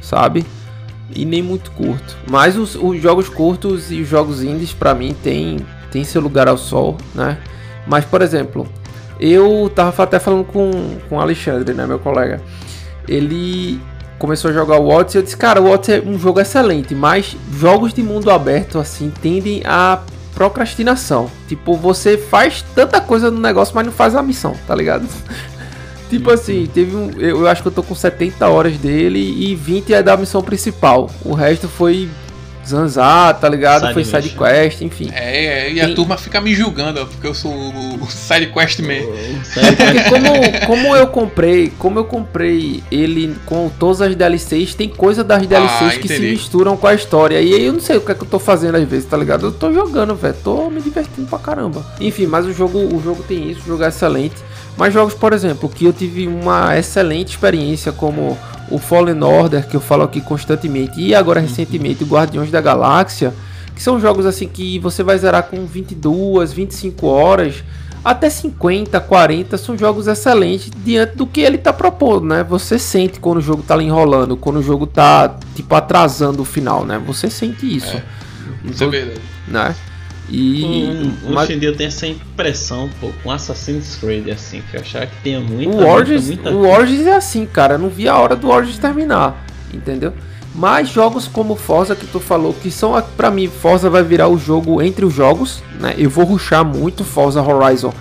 [0.00, 0.44] sabe?
[1.14, 2.16] E nem muito curto.
[2.30, 5.58] Mas os, os jogos curtos e os jogos indies, pra mim, tem,
[5.90, 7.38] tem seu lugar ao sol, né?
[7.86, 8.68] Mas, por exemplo,
[9.18, 10.70] eu tava até falando com,
[11.08, 12.42] com o Alexandre, né, meu colega.
[13.08, 13.80] Ele
[14.18, 16.94] começou a jogar o Odyssey e eu disse, cara, o Odyssey é um jogo excelente,
[16.94, 20.00] mas jogos de mundo aberto, assim, tendem a
[20.34, 21.30] procrastinação.
[21.48, 25.06] Tipo, você faz tanta coisa no negócio, mas não faz a missão, tá ligado?
[26.08, 27.10] Tipo assim, teve um.
[27.18, 30.42] Eu, eu acho que eu tô com 70 horas dele e 20 é da missão
[30.42, 31.10] principal.
[31.22, 32.08] O resto foi
[32.68, 33.82] zanzar, tá ligado?
[33.82, 34.20] Side foi mission.
[34.22, 35.10] side quest, enfim.
[35.12, 38.80] É, é, e a Tem- turma fica me julgando, ó, porque eu sou o, sidequest
[38.80, 38.94] man.
[39.44, 44.88] Sério, Porque como, como eu comprei, como eu comprei ele com todas as DLCs, tem
[44.88, 47.40] coisa das DLCs que se misturam com a história.
[47.40, 49.16] E aí eu não sei o que é que eu tô fazendo às vezes, tá
[49.16, 49.46] ligado?
[49.46, 50.36] Eu tô jogando, velho.
[50.44, 51.84] Tô me divertindo pra caramba.
[52.00, 54.36] Enfim, mas o jogo, o jogo tem isso, o jogo é excelente.
[54.76, 58.38] Mas jogos, por exemplo, que eu tive uma excelente experiência como
[58.70, 63.32] o Fallen Order, que eu falo aqui constantemente, e agora recentemente o Guardiões da Galáxia,
[63.74, 67.62] que são jogos assim que você vai zerar com 22, 25 horas,
[68.04, 72.44] até 50, 40, são jogos excelentes diante do que ele tá propondo, né?
[72.44, 76.44] Você sente quando o jogo tá ali enrolando, quando o jogo tá tipo atrasando o
[76.44, 77.00] final, né?
[77.06, 78.00] Você sente isso,
[78.64, 79.20] Isso é verdade.
[79.46, 79.74] né?
[80.30, 80.64] E
[81.24, 84.80] Um, hoje em dia eu tenho essa impressão, pô, com Assassin's Creed, assim, que eu
[84.80, 86.74] achava que tinha muita, O Origins, muita, o muita...
[86.78, 87.74] Origins é assim, cara.
[87.74, 90.12] eu Não vi a hora do Origins terminar, entendeu?
[90.54, 94.28] Mas jogos como Forza que tu falou, que são a- pra mim, Forza vai virar
[94.28, 95.94] o jogo entre os jogos, né?
[95.96, 97.92] Eu vou ruxar muito Forza Horizon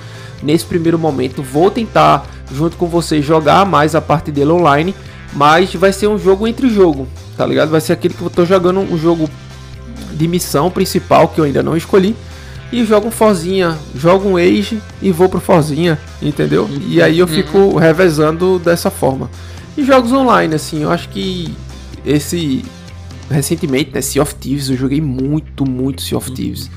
[0.42, 1.42] nesse primeiro momento.
[1.44, 4.94] Vou tentar, junto com vocês, jogar mais a parte dele online.
[5.34, 7.70] Mas vai ser um jogo entre jogo, tá ligado?
[7.70, 9.30] Vai ser aquele que eu tô jogando um jogo
[10.14, 12.16] de missão principal que eu ainda não escolhi.
[12.72, 16.70] E jogo um Forzinha, jogo um Age e vou pro Forzinha, entendeu?
[16.86, 19.30] E aí eu fico revezando dessa forma.
[19.78, 21.54] E jogos online, assim, eu acho que
[22.06, 22.66] esse.
[23.30, 24.02] Recentemente, né?
[24.02, 26.70] Sea of Thieves, eu joguei muito, muito Sea of Thieves.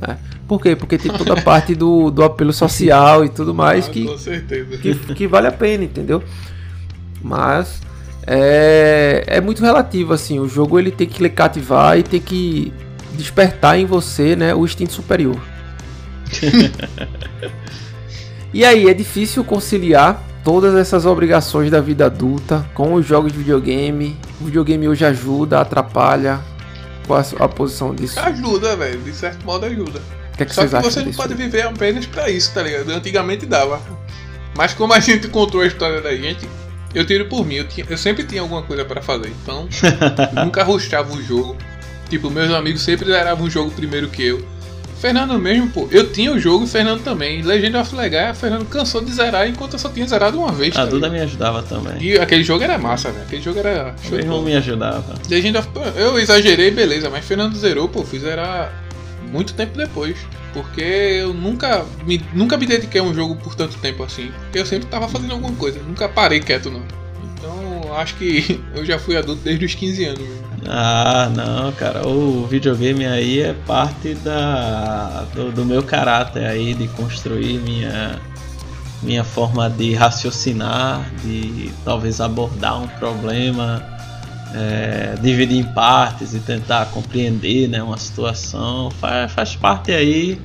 [0.00, 0.16] Né?
[0.46, 0.76] Por quê?
[0.76, 4.06] Porque tem toda a parte do, do apelo social e tudo mais Ah, que,
[4.78, 6.22] que, que vale a pena, entendeu?
[7.22, 7.80] Mas
[8.26, 10.40] é, é muito relativo, assim.
[10.40, 12.72] O jogo ele tem que lhe cativar e tem que
[13.12, 15.40] despertar em você, né, o instinto superior.
[18.52, 23.38] e aí, é difícil conciliar todas essas obrigações da vida adulta com os jogos de
[23.38, 24.16] videogame.
[24.40, 26.40] O videogame hoje ajuda, atrapalha.
[27.06, 28.18] Qual a a posição disso?
[28.18, 29.00] Ajuda, velho.
[29.00, 30.02] De certo modo ajuda.
[30.36, 32.90] Que, é que Só que você não pode viver apenas pra isso, tá ligado?
[32.90, 33.80] Antigamente dava.
[34.56, 36.48] Mas como a gente contou a história da gente,
[36.98, 37.56] eu tiro por mim.
[37.56, 39.32] Eu, tinha- eu sempre tinha alguma coisa pra fazer.
[39.42, 39.68] Então,
[40.44, 41.56] nunca rushava o jogo.
[42.08, 44.44] Tipo, meus amigos sempre zeravam o jogo primeiro que eu.
[45.00, 47.42] Fernando mesmo, pô, eu tinha o jogo e Fernando também.
[47.42, 50.74] Legend of Legaia, Fernando cansou de zerar enquanto eu só tinha zerado uma vez.
[50.74, 52.00] A tá Duda me ajudava também.
[52.02, 53.24] E aquele jogo era massa, velho.
[53.24, 54.48] Aquele jogo era O show meu de irmão bola.
[54.50, 55.14] me ajudava.
[55.28, 55.68] Legend of...
[55.96, 58.72] Eu exagerei, beleza, mas Fernando zerou, pô, fui zerar
[59.30, 60.16] muito tempo depois.
[60.52, 64.30] Porque eu nunca me, nunca me dediquei a um jogo por tanto tempo assim.
[64.54, 66.82] Eu sempre tava fazendo alguma coisa, nunca parei quieto não.
[67.34, 70.20] Então acho que eu já fui adulto desde os 15 anos.
[70.20, 70.46] mesmo.
[70.68, 76.88] Ah, não, cara, o videogame aí é parte da do, do meu caráter aí de
[76.88, 78.18] construir minha
[79.02, 83.82] minha forma de raciocinar, de talvez abordar um problema,
[84.56, 90.38] é, dividir em partes e tentar compreender, né, uma situação, faz, faz parte aí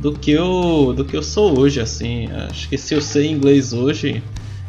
[0.00, 2.28] do que eu do que eu sou hoje, assim.
[2.50, 4.22] Acho que se eu sei inglês hoje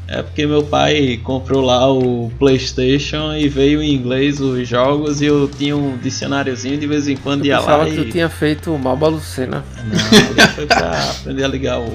[0.08, 5.26] é porque meu pai comprou lá o PlayStation e veio em inglês os jogos e
[5.26, 7.96] eu tinha um dicionáriozinho de vez em quando Eu ia lá que e.
[7.96, 9.64] tu tinha feito o Malba Lucena.
[9.84, 11.92] Não, foi pra aprender a ligar o,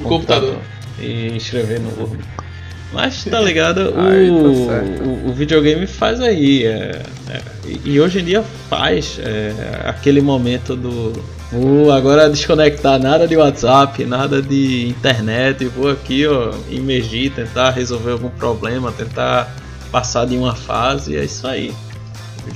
[0.00, 0.58] O computador.
[0.98, 2.18] e escrever no Word.
[2.94, 3.92] Mas tá ligado?
[3.94, 6.64] O, Aí, tá o, o videogame faz aí.
[6.64, 7.40] é, é,
[7.84, 9.52] e, hoje em dia faz é,
[9.84, 11.12] aquele momento do.
[11.50, 18.12] Vou agora desconectar nada de WhatsApp, nada de internet, vou aqui ó, imergir, tentar resolver
[18.12, 19.54] algum problema, tentar
[19.92, 21.72] passar de uma fase, é isso aí.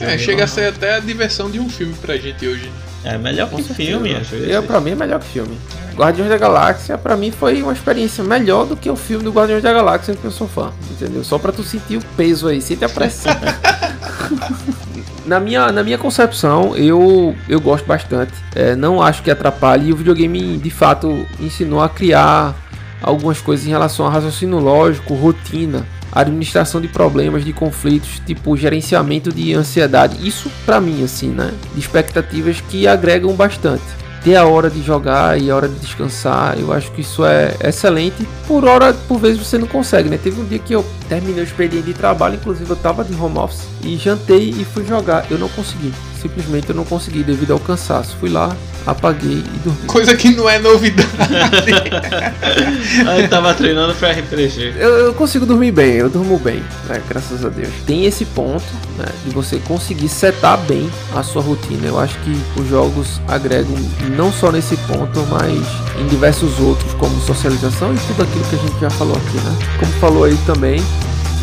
[0.01, 2.71] É, chega a não- ser até a diversão de um filme pra gente hoje.
[3.05, 4.49] É melhor que filme, às vezes.
[4.49, 5.57] Eu, pra mim é melhor que filme.
[5.99, 9.65] Guardiões da Galáxia, pra mim, foi uma experiência melhor do que o filme do Guardiões
[9.65, 11.25] da Galáxia que eu sou fã, entendeu?
[11.25, 13.33] Só pra tu sentir o peso aí, sente a pressão.
[15.27, 18.33] na, minha, na minha concepção, eu, eu gosto bastante.
[18.55, 19.89] É, não acho que atrapalhe.
[19.89, 22.55] E o videogame, de fato, ensinou a criar
[23.03, 29.33] algumas coisas em relação a raciocínio lógico, rotina, administração de problemas, de conflitos, tipo gerenciamento
[29.33, 30.17] de ansiedade.
[30.27, 31.53] Isso pra mim, assim, né?
[31.75, 33.99] De expectativas que agregam bastante.
[34.23, 37.55] Ter a hora de jogar e a hora de descansar, eu acho que isso é
[37.65, 38.27] excelente.
[38.47, 40.19] Por hora, por vezes você não consegue, né?
[40.19, 43.39] Teve um dia que eu terminei o expediente de trabalho, inclusive eu tava de home
[43.39, 45.25] office e jantei e fui jogar.
[45.31, 45.93] Eu não consegui.
[46.21, 48.17] Simplesmente eu não consegui devido ao cansaço.
[48.19, 48.55] Fui lá,
[48.87, 49.87] apaguei e dormi.
[49.87, 51.09] Coisa que não é novidade.
[53.09, 54.75] Aí tava treinando pra RPG.
[54.77, 57.03] Eu, eu consigo dormir bem, eu durmo bem, né?
[57.09, 57.73] Graças a Deus.
[57.87, 58.65] Tem esse ponto,
[58.97, 59.07] né?
[59.25, 61.87] De você conseguir setar bem a sua rotina.
[61.87, 63.77] Eu acho que os jogos agregam
[64.17, 65.63] não só nesse ponto, mas
[66.01, 69.57] em diversos outros, como socialização e tudo aquilo que a gente já falou aqui, né?
[69.79, 70.83] Como falou aí também,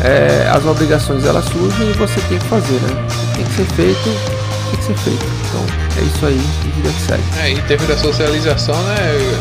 [0.00, 3.06] é, as obrigações elas surgem e você tem que fazer, né?
[3.34, 4.10] Tem que ser feito,
[4.66, 5.26] tem que ser feito.
[5.48, 5.64] Então
[5.96, 7.22] é isso aí, e vida que segue.
[7.38, 8.96] É, em termos da socialização, né?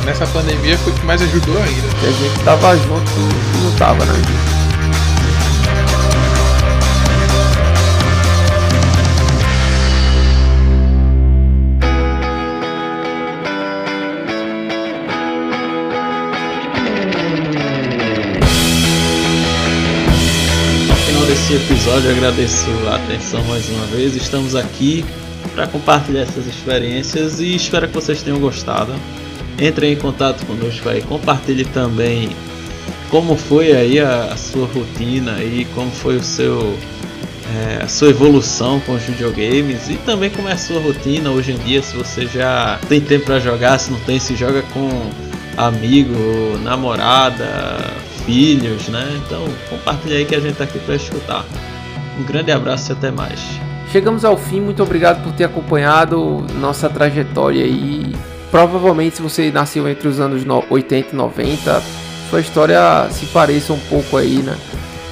[0.06, 1.88] Nessa pandemia foi o que mais ajudou ainda.
[2.00, 4.14] Que a gente tava junto e não tava, né?
[4.14, 4.65] No
[21.46, 24.16] desse episódio, agradeço a atenção mais uma vez.
[24.16, 25.06] Estamos aqui
[25.54, 28.92] para compartilhar essas experiências e espero que vocês tenham gostado.
[29.62, 32.30] Entrem em contato conosco aí, compartilhe também
[33.12, 36.76] como foi aí a, a sua rotina e como foi o seu
[37.54, 41.52] é, a sua evolução com os videogames e também como é a sua rotina hoje
[41.52, 44.90] em dia, se você já tem tempo para jogar, se não tem, se joga com
[45.58, 47.94] amigo, namorada,
[48.26, 49.22] filhos, né?
[49.26, 51.46] Então compartilha aí que a gente tá aqui para escutar.
[52.20, 53.40] Um grande abraço e até mais.
[53.92, 58.14] Chegamos ao fim, muito obrigado por ter acompanhado nossa trajetória aí.
[58.52, 61.82] Provavelmente, se você nasceu entre os anos no- 80 e 90,
[62.30, 64.56] sua história se pareça um pouco aí, né?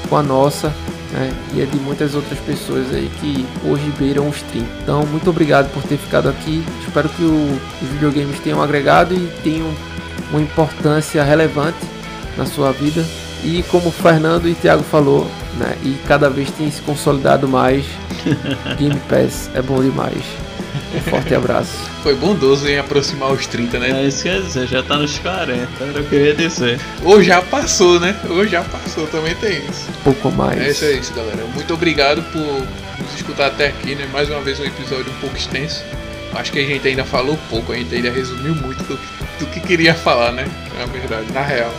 [0.10, 0.74] Com a nossa,
[1.12, 1.32] né?
[1.54, 4.66] E é de muitas outras pessoas aí que hoje beiram os 30.
[4.82, 6.64] Então, muito obrigado por ter ficado aqui.
[6.86, 9.68] Espero que o- os videogames tenham agregado e tenham
[10.32, 11.78] uma importância relevante
[12.38, 13.06] na sua vida.
[13.44, 15.76] E como o Fernando e Thiago falou, né?
[15.84, 17.86] E cada vez tem se consolidado mais.
[18.80, 20.24] Game Pass é bom demais.
[20.96, 21.76] Um forte abraço.
[22.02, 24.04] Foi bondoso em aproximar os 30, né?
[24.04, 26.36] É isso que eu ia dizer, já tá nos 40, era o que eu ia
[26.36, 26.80] dizer.
[27.04, 28.16] Ou já passou, né?
[28.30, 29.90] Ou já passou, também tem isso.
[29.90, 30.60] Um pouco mais.
[30.60, 31.44] É isso, é isso, galera.
[31.54, 34.08] Muito obrigado por nos escutar até aqui, né?
[34.12, 35.84] Mais uma vez um episódio um pouco extenso.
[36.34, 39.00] Acho que a gente ainda falou pouco, a gente ainda resumiu muito do,
[39.40, 40.48] do que queria falar, né?
[40.78, 41.74] Na verdade, na real.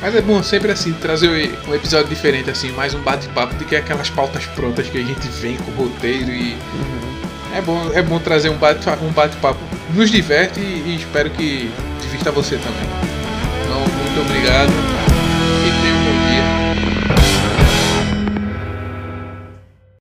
[0.00, 1.28] Mas é bom sempre assim, trazer
[1.68, 5.28] um episódio diferente, assim, mais um bate-papo do que aquelas pautas prontas que a gente
[5.28, 6.56] vem com o roteiro e.
[7.54, 9.60] É bom, é bom trazer um bate-papo, um bate-papo.
[9.92, 11.70] Nos diverte e, e espero que
[12.00, 12.88] divirta você também.
[13.64, 14.99] Então, muito obrigado.